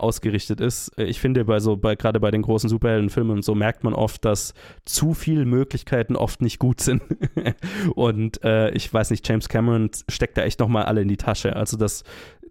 ausgerichtet 0.03 0.61
ist. 0.61 0.89
Äh, 0.99 1.05
ich 1.05 1.21
finde, 1.21 1.45
bei 1.45 1.61
so, 1.61 1.77
bei, 1.77 1.95
gerade 1.95 2.21
bei 2.21 2.31
den 2.31 2.43
großen 2.43 2.69
Superheldenfilmen 2.69 3.37
und 3.37 3.45
so 3.45 3.55
merkt 3.55 3.85
man 3.85 3.95
oft, 3.95 4.25
dass 4.25 4.55
zu 4.85 5.15
viele 5.15 5.45
Möglichkeiten 5.45 6.17
oft 6.17 6.43
nicht 6.43 6.59
gut 6.59 6.81
sind. 6.81 7.03
und 7.95 8.43
äh, 8.45 8.71
ich 8.71 8.93
weiß 8.93 9.11
nicht, 9.11 9.27
James 9.29 9.49
Cameron 9.49 9.91
steckt 10.09 10.37
da 10.37 10.43
echt 10.43 10.61
nochmal 10.61 10.85
alle 10.85 11.03
in 11.03 11.09
die 11.09 11.17
Tasche. 11.17 11.57
Also 11.57 11.77
das, 11.77 12.05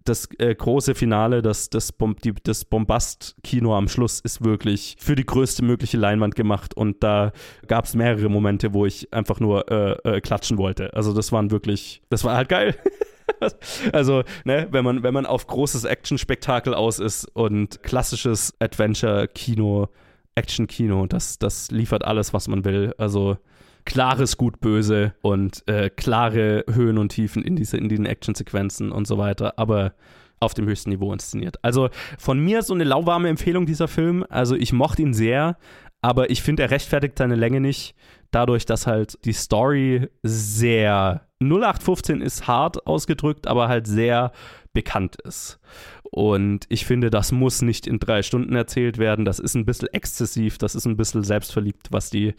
das 0.06 0.28
äh, 0.40 0.54
große 0.54 0.96
Finale, 0.96 1.42
das, 1.42 1.70
das, 1.70 1.92
Bom 1.92 2.16
das 2.44 2.66
Bombast-Kino 2.66 3.76
am 3.76 3.88
Schluss 3.88 4.20
ist 4.20 4.44
wirklich 4.44 4.96
für 5.00 5.16
die 5.16 5.26
größte 5.26 5.64
mögliche 5.64 5.98
Leinwand 5.98 6.36
gemacht 6.36 6.76
und 6.76 7.04
da 7.04 7.32
gab 7.68 7.86
es 7.86 7.96
mehrere 7.96 8.30
Momente, 8.30 8.74
wo 8.74 8.86
ich 8.86 9.14
einfach 9.14 9.40
nur 9.40 9.70
äh, 9.72 10.18
äh, 10.18 10.22
klatschen 10.22 10.58
wollte. 10.58 10.94
Also 10.94 11.14
das 11.14 11.32
waren 11.32 11.52
wirklich, 11.52 12.02
das 12.10 12.24
war 12.24 12.36
halt 12.36 12.50
geil. 12.50 12.76
also, 13.94 14.24
ne, 14.44 14.68
wenn 14.72 14.84
man, 14.84 15.04
wenn 15.04 15.14
man 15.14 15.26
auf 15.26 15.48
großes 15.48 15.86
Action-Spektakel 15.86 16.74
aus 16.74 17.00
ist 17.00 17.26
und 17.34 17.84
klassisches 17.84 18.54
Adventure-Kino, 18.60 19.90
Action-Kino, 20.36 21.08
das, 21.08 21.40
das 21.40 21.72
liefert 21.72 22.06
alles, 22.06 22.34
was 22.34 22.48
man 22.48 22.66
will. 22.66 22.94
Also 22.98 23.38
klares 23.86 24.38
Gut-Böse 24.38 25.14
und 25.22 25.68
äh, 25.68 25.90
klare 25.90 26.64
Höhen 26.72 26.98
und 26.98 27.10
Tiefen 27.10 27.44
in, 27.44 27.56
diese, 27.56 27.78
in 27.78 27.90
diesen 27.90 28.06
Action-Sequenzen 28.06 28.92
und 28.92 29.08
so 29.08 29.18
weiter, 29.18 29.58
aber 29.58 29.94
auf 30.40 30.54
dem 30.54 30.66
höchsten 30.66 30.90
Niveau 30.90 31.14
inszeniert. 31.14 31.58
Also 31.64 31.90
von 32.18 32.40
mir 32.40 32.64
so 32.64 32.74
eine 32.74 32.84
lauwarme 32.84 33.30
Empfehlung 33.30 33.66
dieser 33.66 33.88
Film. 33.88 34.26
Also 34.30 34.56
ich 34.56 34.74
mochte 34.74 35.04
ihn 35.04 35.14
sehr, 35.14 35.58
aber 36.02 36.30
ich 36.30 36.42
finde, 36.42 36.64
er 36.64 36.72
rechtfertigt 36.72 37.18
seine 37.18 37.36
Länge 37.36 37.62
nicht, 37.62 37.96
dadurch, 38.32 38.66
dass 38.66 38.88
halt 38.88 39.24
die 39.26 39.34
Story 39.34 40.10
sehr 40.24 41.28
0815 41.42 42.22
ist 42.22 42.48
hart 42.48 42.86
ausgedrückt, 42.88 43.48
aber 43.48 43.68
halt 43.68 43.88
sehr 43.88 44.32
bekannt 44.74 45.18
ist. 45.22 45.60
Und 46.04 46.66
ich 46.70 46.86
finde, 46.86 47.10
das 47.10 47.32
muss 47.32 47.62
nicht 47.62 47.88
in 47.88 48.00
drei 48.00 48.22
Stunden 48.22 48.56
erzählt 48.56 48.98
werden. 48.98 49.26
Das 49.26 49.40
ist 49.40 49.56
ein 49.56 49.66
bisschen 49.66 49.88
exzessiv, 49.90 50.58
das 50.58 50.76
ist 50.76 50.86
ein 50.86 50.98
bisschen 50.98 51.24
selbstverliebt, 51.24 51.88
was 51.92 52.10
die 52.10 52.36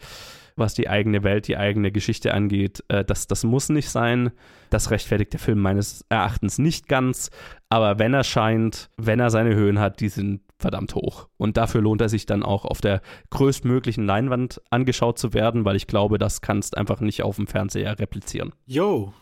was 0.55 0.73
die 0.73 0.89
eigene 0.89 1.23
Welt, 1.23 1.47
die 1.47 1.57
eigene 1.57 1.91
Geschichte 1.91 2.33
angeht. 2.33 2.83
Äh, 2.87 3.05
das, 3.05 3.27
das 3.27 3.43
muss 3.43 3.69
nicht 3.69 3.89
sein. 3.89 4.31
Das 4.69 4.91
rechtfertigt 4.91 5.33
der 5.33 5.39
Film 5.39 5.59
meines 5.59 6.05
Erachtens 6.09 6.57
nicht 6.57 6.87
ganz. 6.87 7.29
Aber 7.69 7.99
wenn 7.99 8.13
er 8.13 8.23
scheint, 8.23 8.89
wenn 8.97 9.19
er 9.19 9.29
seine 9.29 9.55
Höhen 9.55 9.79
hat, 9.79 9.99
die 9.99 10.09
sind 10.09 10.41
verdammt 10.57 10.95
hoch. 10.95 11.27
Und 11.37 11.57
dafür 11.57 11.81
lohnt 11.81 12.01
er 12.01 12.09
sich 12.09 12.25
dann 12.25 12.43
auch 12.43 12.65
auf 12.65 12.81
der 12.81 13.01
größtmöglichen 13.29 14.05
Leinwand 14.05 14.61
angeschaut 14.69 15.19
zu 15.19 15.33
werden, 15.33 15.65
weil 15.65 15.75
ich 15.75 15.87
glaube, 15.87 16.17
das 16.17 16.41
kannst 16.41 16.77
einfach 16.77 17.01
nicht 17.01 17.21
auf 17.23 17.35
dem 17.35 17.47
Fernseher 17.47 17.99
replizieren. 17.99 18.53
Yo, 18.65 19.13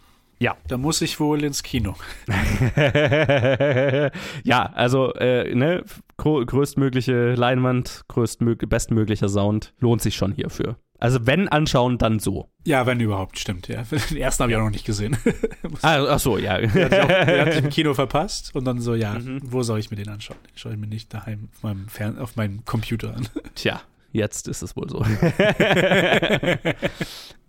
ja. 0.41 0.57
Da 0.67 0.77
muss 0.77 1.01
ich 1.01 1.19
wohl 1.19 1.43
ins 1.43 1.61
Kino. 1.61 1.95
ja, 4.43 4.65
also 4.73 5.13
äh, 5.13 5.53
ne, 5.53 5.83
größtmögliche 6.17 7.35
Leinwand, 7.35 8.01
größtmög 8.07 8.67
bestmöglicher 8.67 9.29
Sound 9.29 9.73
lohnt 9.79 10.01
sich 10.01 10.15
schon 10.15 10.33
hierfür. 10.33 10.77
Also 10.97 11.27
wenn 11.27 11.47
anschauen, 11.47 11.99
dann 11.99 12.17
so. 12.17 12.49
Ja, 12.65 12.87
wenn 12.87 12.99
überhaupt, 12.99 13.37
stimmt, 13.37 13.67
ja. 13.67 13.83
Den 14.09 14.17
ersten 14.17 14.41
habe 14.41 14.51
ich 14.51 14.57
auch 14.57 14.63
noch 14.63 14.71
nicht 14.71 14.85
gesehen. 14.85 15.15
ah, 15.83 16.05
ach 16.09 16.19
so, 16.19 16.39
ja. 16.39 16.57
Den 16.57 16.71
hatte 16.71 17.51
ich, 17.51 17.63
im 17.63 17.69
Kino 17.69 17.93
verpasst 17.93 18.55
und 18.55 18.65
dann 18.65 18.79
so, 18.81 18.95
ja, 18.95 19.13
mhm. 19.13 19.41
wo 19.43 19.61
soll 19.61 19.77
ich 19.79 19.91
mir 19.91 19.97
den 19.97 20.09
anschauen? 20.09 20.37
Den 20.47 20.57
schaue 20.57 20.73
ich 20.73 20.79
mir 20.79 20.87
nicht 20.87 21.13
daheim 21.13 21.49
auf 21.53 21.61
meinem, 21.61 21.87
Fern 21.87 22.17
auf 22.17 22.35
meinem 22.35 22.65
Computer 22.65 23.15
an. 23.15 23.27
Tja, 23.53 23.81
jetzt 24.11 24.47
ist 24.47 24.63
es 24.63 24.75
wohl 24.75 24.89
so. 24.89 25.05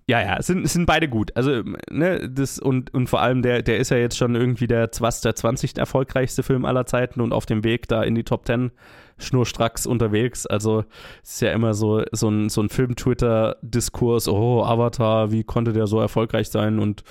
Ja, 0.09 0.21
ja, 0.21 0.37
es 0.39 0.49
sind, 0.49 0.65
es 0.65 0.73
sind 0.73 0.87
beide 0.87 1.09
gut. 1.09 1.35
Also, 1.37 1.63
ne, 1.91 2.29
das 2.29 2.59
und, 2.59 2.93
und 2.93 3.09
vor 3.09 3.21
allem, 3.21 3.43
der, 3.43 3.63
der 3.63 3.79
ist 3.79 3.91
ja 3.91 3.97
jetzt 3.97 4.17
schon 4.17 4.35
irgendwie 4.35 4.67
der, 4.67 4.89
der 4.89 5.35
20. 5.35 5.79
erfolgreichste 5.79 6.43
Film 6.43 6.65
aller 6.65 6.87
Zeiten 6.87 7.21
und 7.21 7.33
auf 7.33 7.47
dem 7.47 7.63
Weg 7.63 7.87
da 7.89 8.03
in 8.03 8.15
die 8.15 8.25
Top 8.25 8.47
10 8.47 8.73
schnurstracks 9.19 9.87
unterwegs. 9.87 10.47
Also, 10.47 10.85
es 11.23 11.35
ist 11.35 11.43
ja 11.43 11.53
immer 11.53 11.75
so, 11.75 12.03
so 12.11 12.29
ein, 12.29 12.49
so 12.49 12.63
ein 12.63 12.69
Film-Twitter-Diskurs, 12.69 14.29
oh, 14.29 14.65
Avatar, 14.65 15.31
wie 15.31 15.45
konnte 15.45 15.73
der 15.73 15.87
so 15.87 16.01
erfolgreich 16.01 16.49
sein? 16.49 16.81
Und 16.81 17.05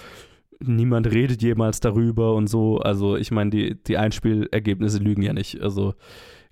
niemand 0.63 1.07
redet 1.07 1.41
jemals 1.41 1.79
darüber 1.79 2.35
und 2.35 2.47
so. 2.47 2.77
Also 2.79 3.15
ich 3.15 3.31
meine, 3.31 3.49
die, 3.49 3.83
die 3.83 3.97
Einspielergebnisse 3.97 4.99
lügen 4.99 5.21
ja 5.21 5.33
nicht. 5.33 5.61
Also 5.61 5.95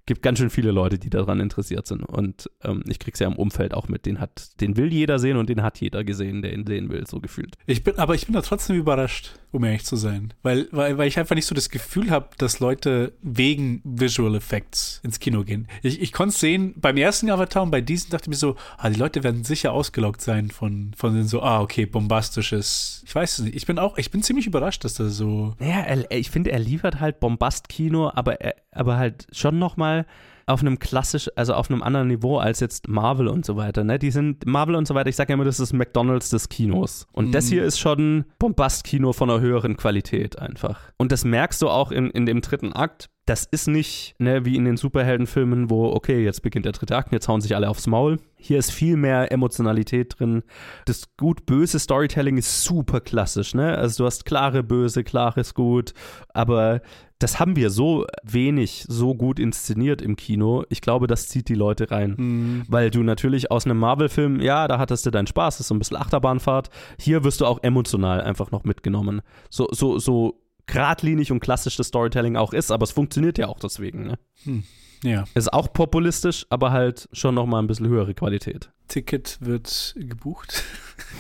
gibt 0.10 0.24
ganz 0.24 0.40
schön 0.40 0.50
viele 0.50 0.72
Leute, 0.72 0.98
die 0.98 1.12
daran 1.12 1.40
interessiert 1.40 1.86
sind. 1.86 2.02
Und 2.02 2.50
ähm, 2.64 2.82
ich 2.88 2.98
krieg's 2.98 3.20
ja 3.20 3.28
im 3.28 3.36
Umfeld 3.36 3.76
auch 3.76 3.88
mit. 3.90 4.08
Den 4.08 4.20
hat, 4.20 4.60
den 4.60 4.76
will 4.76 4.92
jeder 4.92 5.20
sehen 5.20 5.38
und 5.38 5.50
den 5.50 5.62
hat 5.62 5.80
jeder 5.80 6.04
gesehen, 6.04 6.42
der 6.42 6.52
ihn 6.52 6.66
sehen 6.66 6.90
will, 6.90 7.06
so 7.06 7.20
gefühlt. 7.20 7.56
Ich 7.68 7.84
bin, 7.84 7.96
aber 8.00 8.16
ich 8.16 8.26
bin 8.26 8.34
da 8.34 8.42
trotzdem 8.42 8.76
überrascht, 8.76 9.34
um 9.52 9.64
ehrlich 9.64 9.86
zu 9.86 9.96
sein. 9.96 10.34
Weil, 10.44 10.68
weil, 10.72 10.98
weil 10.98 11.08
ich 11.08 11.18
einfach 11.18 11.36
nicht 11.36 11.46
so 11.46 11.56
das 11.56 11.70
Gefühl 11.70 12.12
habe, 12.12 12.30
dass 12.38 12.60
Leute 12.60 13.14
wegen 13.22 13.82
Visual 13.84 14.36
Effects 14.36 15.00
ins 15.04 15.20
Kino 15.20 15.44
gehen. 15.44 15.68
Ich, 15.82 16.02
ich 16.02 16.12
konnte 16.14 16.34
es 16.34 16.40
sehen 16.40 16.74
beim 16.78 16.98
ersten 16.98 17.30
Avatar 17.30 17.64
und 17.64 17.72
bei 17.72 17.82
diesem 17.82 18.12
dachte 18.12 18.26
ich 18.26 18.30
mir 18.30 18.36
so, 18.36 18.56
ah, 18.78 18.90
die 18.90 19.00
Leute 19.00 19.24
werden 19.24 19.44
sicher 19.44 19.72
ausgelockt 19.72 20.22
sein 20.22 20.52
von, 20.52 20.92
von 20.96 21.16
den 21.16 21.28
so, 21.28 21.42
ah, 21.42 21.62
okay, 21.62 21.86
bombastisches. 21.86 23.04
Ich 23.06 23.16
weiß 23.16 23.40
es 23.40 23.46
nicht. 23.46 23.56
Ich 23.56 23.66
bin 23.66 23.80
auch, 23.80 23.98
ich 23.98 24.12
bin 24.12 24.22
ziemlich 24.22 24.48
überrascht, 24.48 24.84
dass 24.84 24.94
das 24.94 25.16
so. 25.16 25.56
Ja, 25.60 25.82
er, 25.82 26.12
ich 26.12 26.30
finde, 26.30 26.52
er 26.52 26.60
liefert 26.60 27.00
halt 27.00 27.20
Bombast-Kino, 27.20 28.12
aber, 28.14 28.42
er, 28.42 28.56
aber 28.72 28.98
halt 28.98 29.28
schon 29.32 29.58
nochmal 29.58 30.06
auf 30.50 30.62
einem 30.62 30.80
klassisch, 30.80 31.30
also 31.36 31.54
auf 31.54 31.70
einem 31.70 31.84
anderen 31.84 32.08
Niveau 32.08 32.38
als 32.38 32.60
jetzt 32.60 32.88
Marvel 32.88 33.28
und 33.28 33.46
so 33.46 33.56
weiter. 33.56 33.84
Ne? 33.84 34.00
Die 34.00 34.12
sind, 34.12 34.46
Marvel 34.46 34.76
und 34.76 34.88
so 34.88 34.96
weiter, 34.96 35.10
ich 35.10 35.16
sage 35.16 35.32
ja 35.32 35.34
immer, 35.36 35.46
das 35.46 35.60
ist 35.60 35.74
McDonalds 35.74 36.32
des 36.32 36.50
Kinos. 36.50 37.08
Und 37.12 37.28
mhm. 37.28 37.32
das 37.32 37.48
hier 37.48 37.64
ist 37.64 37.80
schon 37.80 38.26
Bombast-Kino 38.40 39.14
von 39.14 39.30
einer 39.30 39.40
höheren 39.42 39.78
Qualität 39.78 40.40
einfach. 40.40 40.80
Und 40.98 41.12
das 41.12 41.24
merkst 41.24 41.62
du 41.62 41.70
auch 41.70 41.92
in, 41.92 42.10
in 42.10 42.26
dem 42.26 42.42
dritten 42.42 42.74
Akt. 42.74 43.10
Das 43.26 43.46
ist 43.46 43.68
nicht 43.68 44.16
ne, 44.18 44.44
wie 44.44 44.56
in 44.56 44.66
den 44.66 44.76
Superheldenfilmen, 44.76 45.70
wo, 45.70 45.92
okay, 45.92 46.24
jetzt 46.24 46.42
beginnt 46.42 46.66
der 46.66 46.72
dritte 46.72 46.98
Akt, 46.98 47.12
jetzt 47.12 47.28
hauen 47.28 47.42
sich 47.42 47.56
alle 47.56 47.70
aufs 47.70 47.86
Maul. 47.86 48.18
Hier 48.36 48.58
ist 48.58 48.72
viel 48.72 48.98
mehr 48.98 49.32
Emotionalität 49.32 50.16
drin. 50.18 50.42
Das 50.86 51.04
gut-böse 51.16 51.78
Storytelling 51.78 52.38
ist 52.38 52.64
super 52.64 53.02
klassisch, 53.02 53.54
ne? 53.54 53.78
Also 53.78 54.04
du 54.04 54.08
hast 54.08 54.26
klare 54.26 54.64
Böse, 54.64 55.04
klares 55.04 55.54
Gut, 55.54 55.94
aber 56.34 56.82
das 57.20 57.40
haben 57.40 57.58
wir 57.58 57.70
so 57.70 58.06
wenig, 58.24 58.86
so 58.88 59.14
gut 59.14 59.40
inszeniert 59.40 60.02
im 60.02 60.16
Kino. 60.16 60.64
Ich 60.70 60.80
glaube, 60.80 61.08
das 61.08 61.28
zieht 61.28 61.50
die 61.50 61.56
Leute 61.56 61.92
rein. 61.92 62.16
Mhm. 62.18 62.64
Weil 62.68 62.90
du 62.92 63.04
natürlich 63.04 63.52
aus 63.52 63.66
einem 63.66 63.78
Marvel-Film, 63.78 64.40
ja, 64.40 64.68
da 64.70 64.80
hattest 64.80 65.06
du 65.06 65.12
deinen 65.12 65.28
Spaß, 65.28 65.56
das 65.56 65.62
ist 65.62 65.68
so 65.68 65.76
ein 65.76 65.80
bisschen 65.80 65.98
Achterbahnfahrt. 65.98 66.70
Hier 66.98 67.26
wirst 67.26 67.42
du 67.42 67.46
auch 67.46 67.62
emotional 67.62 68.22
einfach 68.22 68.52
noch 68.52 68.64
mitgenommen. 68.64 69.22
So, 69.50 69.68
so, 69.72 70.00
so 70.00 70.42
geradlinig 70.66 71.32
und 71.32 71.42
klassisch 71.42 71.76
das 71.76 71.88
Storytelling 71.88 72.38
auch 72.38 72.54
ist, 72.54 72.72
aber 72.72 72.84
es 72.84 72.92
funktioniert 72.92 73.38
ja 73.38 73.48
auch 73.48 73.60
deswegen. 73.60 74.08
Ne? 74.08 74.20
Hm. 74.44 74.64
Ja. 75.04 75.26
Ist 75.34 75.52
auch 75.52 75.72
populistisch, 75.74 76.46
aber 76.50 76.72
halt 76.72 77.10
schon 77.12 77.36
nochmal 77.36 77.62
ein 77.62 77.68
bisschen 77.68 77.88
höhere 77.88 78.14
Qualität. 78.14 78.72
Ticket 78.90 79.38
wird 79.40 79.96
gebucht. 79.98 80.64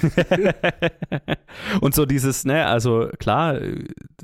und 1.82 1.96
so 1.96 2.06
dieses, 2.06 2.44
ne, 2.44 2.66
also 2.66 3.10
klar, 3.20 3.60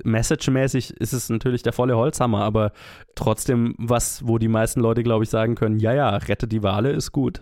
messagemäßig 0.03 0.91
ist 0.97 1.13
es 1.13 1.29
natürlich 1.29 1.63
der 1.63 1.73
volle 1.73 1.95
Holzhammer, 1.95 2.41
aber 2.43 2.73
trotzdem 3.15 3.75
was, 3.77 4.27
wo 4.27 4.37
die 4.37 4.47
meisten 4.47 4.81
Leute, 4.81 5.03
glaube 5.03 5.23
ich, 5.23 5.29
sagen 5.29 5.55
können, 5.55 5.79
ja, 5.79 5.93
ja, 5.93 6.09
rette 6.09 6.47
die 6.47 6.63
Wale 6.63 6.91
ist 6.91 7.11
gut. 7.11 7.41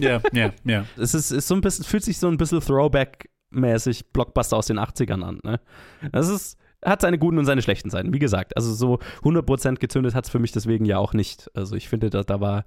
Ja, 0.00 0.20
ja, 0.32 0.52
ja. 0.64 0.84
Es 0.96 1.14
ist, 1.14 1.30
ist 1.30 1.48
so 1.48 1.54
ein 1.54 1.60
bisschen, 1.60 1.84
fühlt 1.84 2.04
sich 2.04 2.18
so 2.18 2.28
ein 2.28 2.36
bisschen 2.36 2.60
Throwback-mäßig 2.60 4.12
Blockbuster 4.12 4.56
aus 4.56 4.66
den 4.66 4.78
80ern 4.78 5.22
an, 5.22 5.40
ne? 5.42 5.60
Das 6.12 6.28
ist, 6.28 6.56
hat 6.84 7.00
seine 7.00 7.18
guten 7.18 7.38
und 7.38 7.44
seine 7.44 7.62
schlechten 7.62 7.90
Seiten. 7.90 8.12
Wie 8.12 8.18
gesagt, 8.18 8.56
also 8.56 8.72
so 8.72 8.98
100% 9.22 9.76
gezündet 9.76 10.14
hat 10.14 10.24
es 10.24 10.30
für 10.30 10.38
mich 10.38 10.52
deswegen 10.52 10.84
ja 10.84 10.98
auch 10.98 11.14
nicht. 11.14 11.50
Also 11.54 11.76
ich 11.76 11.88
finde, 11.88 12.10
da, 12.10 12.22
da 12.22 12.40
war, 12.40 12.64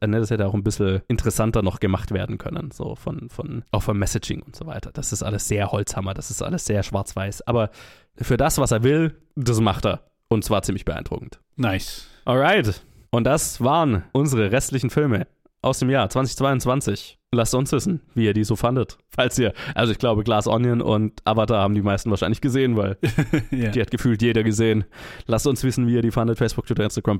äh, 0.00 0.06
ne, 0.06 0.20
das 0.20 0.30
hätte 0.30 0.46
auch 0.46 0.54
ein 0.54 0.64
bisschen 0.64 1.02
interessanter 1.08 1.62
noch 1.62 1.80
gemacht 1.80 2.12
werden 2.12 2.38
können. 2.38 2.70
So 2.70 2.94
von, 2.94 3.28
von, 3.30 3.64
auch 3.70 3.82
vom 3.82 3.98
Messaging 3.98 4.42
und 4.42 4.54
so 4.54 4.66
weiter. 4.66 4.90
Das 4.92 5.12
ist 5.12 5.22
alles 5.22 5.48
sehr 5.48 5.72
Holzhammer, 5.72 6.14
das 6.14 6.30
ist 6.30 6.42
alles 6.42 6.64
sehr 6.64 6.82
schwarz-weiß. 6.82 7.46
Aber 7.46 7.70
für 8.16 8.36
das, 8.36 8.58
was 8.58 8.70
er 8.70 8.82
will, 8.82 9.16
das 9.36 9.60
macht 9.60 9.86
er. 9.86 10.00
Und 10.28 10.44
zwar 10.44 10.62
ziemlich 10.62 10.84
beeindruckend. 10.84 11.40
Nice. 11.56 12.08
Alright. 12.24 12.82
Und 13.10 13.24
das 13.24 13.62
waren 13.62 14.04
unsere 14.12 14.50
restlichen 14.50 14.90
Filme 14.90 15.26
aus 15.64 15.78
dem 15.78 15.90
Jahr 15.90 16.08
2022. 16.08 17.18
Lasst 17.32 17.54
uns 17.54 17.72
wissen, 17.72 18.00
wie 18.14 18.26
ihr 18.26 18.34
die 18.34 18.44
so 18.44 18.54
fandet. 18.54 18.96
Falls 19.10 19.38
ihr, 19.38 19.52
also 19.74 19.90
ich 19.90 19.98
glaube, 19.98 20.22
Glass 20.22 20.46
Onion 20.46 20.80
und 20.80 21.20
Avatar 21.24 21.62
haben 21.62 21.74
die 21.74 21.82
meisten 21.82 22.10
wahrscheinlich 22.10 22.40
gesehen, 22.40 22.76
weil 22.76 22.96
yeah. 23.52 23.70
die 23.70 23.80
hat 23.80 23.90
gefühlt 23.90 24.22
jeder 24.22 24.44
gesehen. 24.44 24.84
Lasst 25.26 25.46
uns 25.46 25.64
wissen, 25.64 25.88
wie 25.88 25.94
ihr 25.94 26.02
die 26.02 26.12
fandet. 26.12 26.38
Facebook, 26.38 26.66
Twitter, 26.66 26.84
Instagram, 26.84 27.18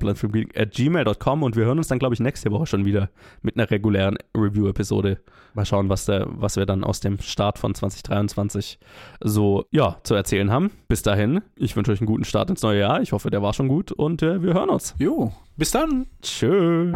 at 0.55 0.71
gmail.com 0.71 1.43
und 1.43 1.55
wir 1.57 1.65
hören 1.65 1.77
uns 1.77 1.89
dann, 1.89 1.99
glaube 1.99 2.13
ich, 2.13 2.21
nächste 2.21 2.51
Woche 2.51 2.65
schon 2.65 2.85
wieder 2.85 3.09
mit 3.41 3.57
einer 3.57 3.69
regulären 3.69 4.17
Review-Episode. 4.37 5.19
Mal 5.53 5.65
schauen, 5.65 5.89
was, 5.89 6.05
der, 6.05 6.27
was 6.29 6.55
wir 6.55 6.65
dann 6.65 6.85
aus 6.85 7.01
dem 7.01 7.19
Start 7.19 7.59
von 7.59 7.75
2023 7.75 8.79
so, 9.21 9.65
ja, 9.71 9.97
zu 10.03 10.15
erzählen 10.15 10.51
haben. 10.51 10.71
Bis 10.87 11.01
dahin, 11.01 11.41
ich 11.57 11.75
wünsche 11.75 11.91
euch 11.91 11.99
einen 11.99 12.07
guten 12.07 12.25
Start 12.25 12.49
ins 12.49 12.61
neue 12.61 12.79
Jahr. 12.79 13.01
Ich 13.01 13.11
hoffe, 13.11 13.29
der 13.29 13.41
war 13.41 13.53
schon 13.53 13.67
gut 13.67 13.91
und 13.91 14.21
äh, 14.21 14.41
wir 14.41 14.53
hören 14.53 14.69
uns. 14.69 14.95
Jo, 14.97 15.33
bis 15.57 15.71
dann. 15.71 16.07
Tschüss. 16.21 16.93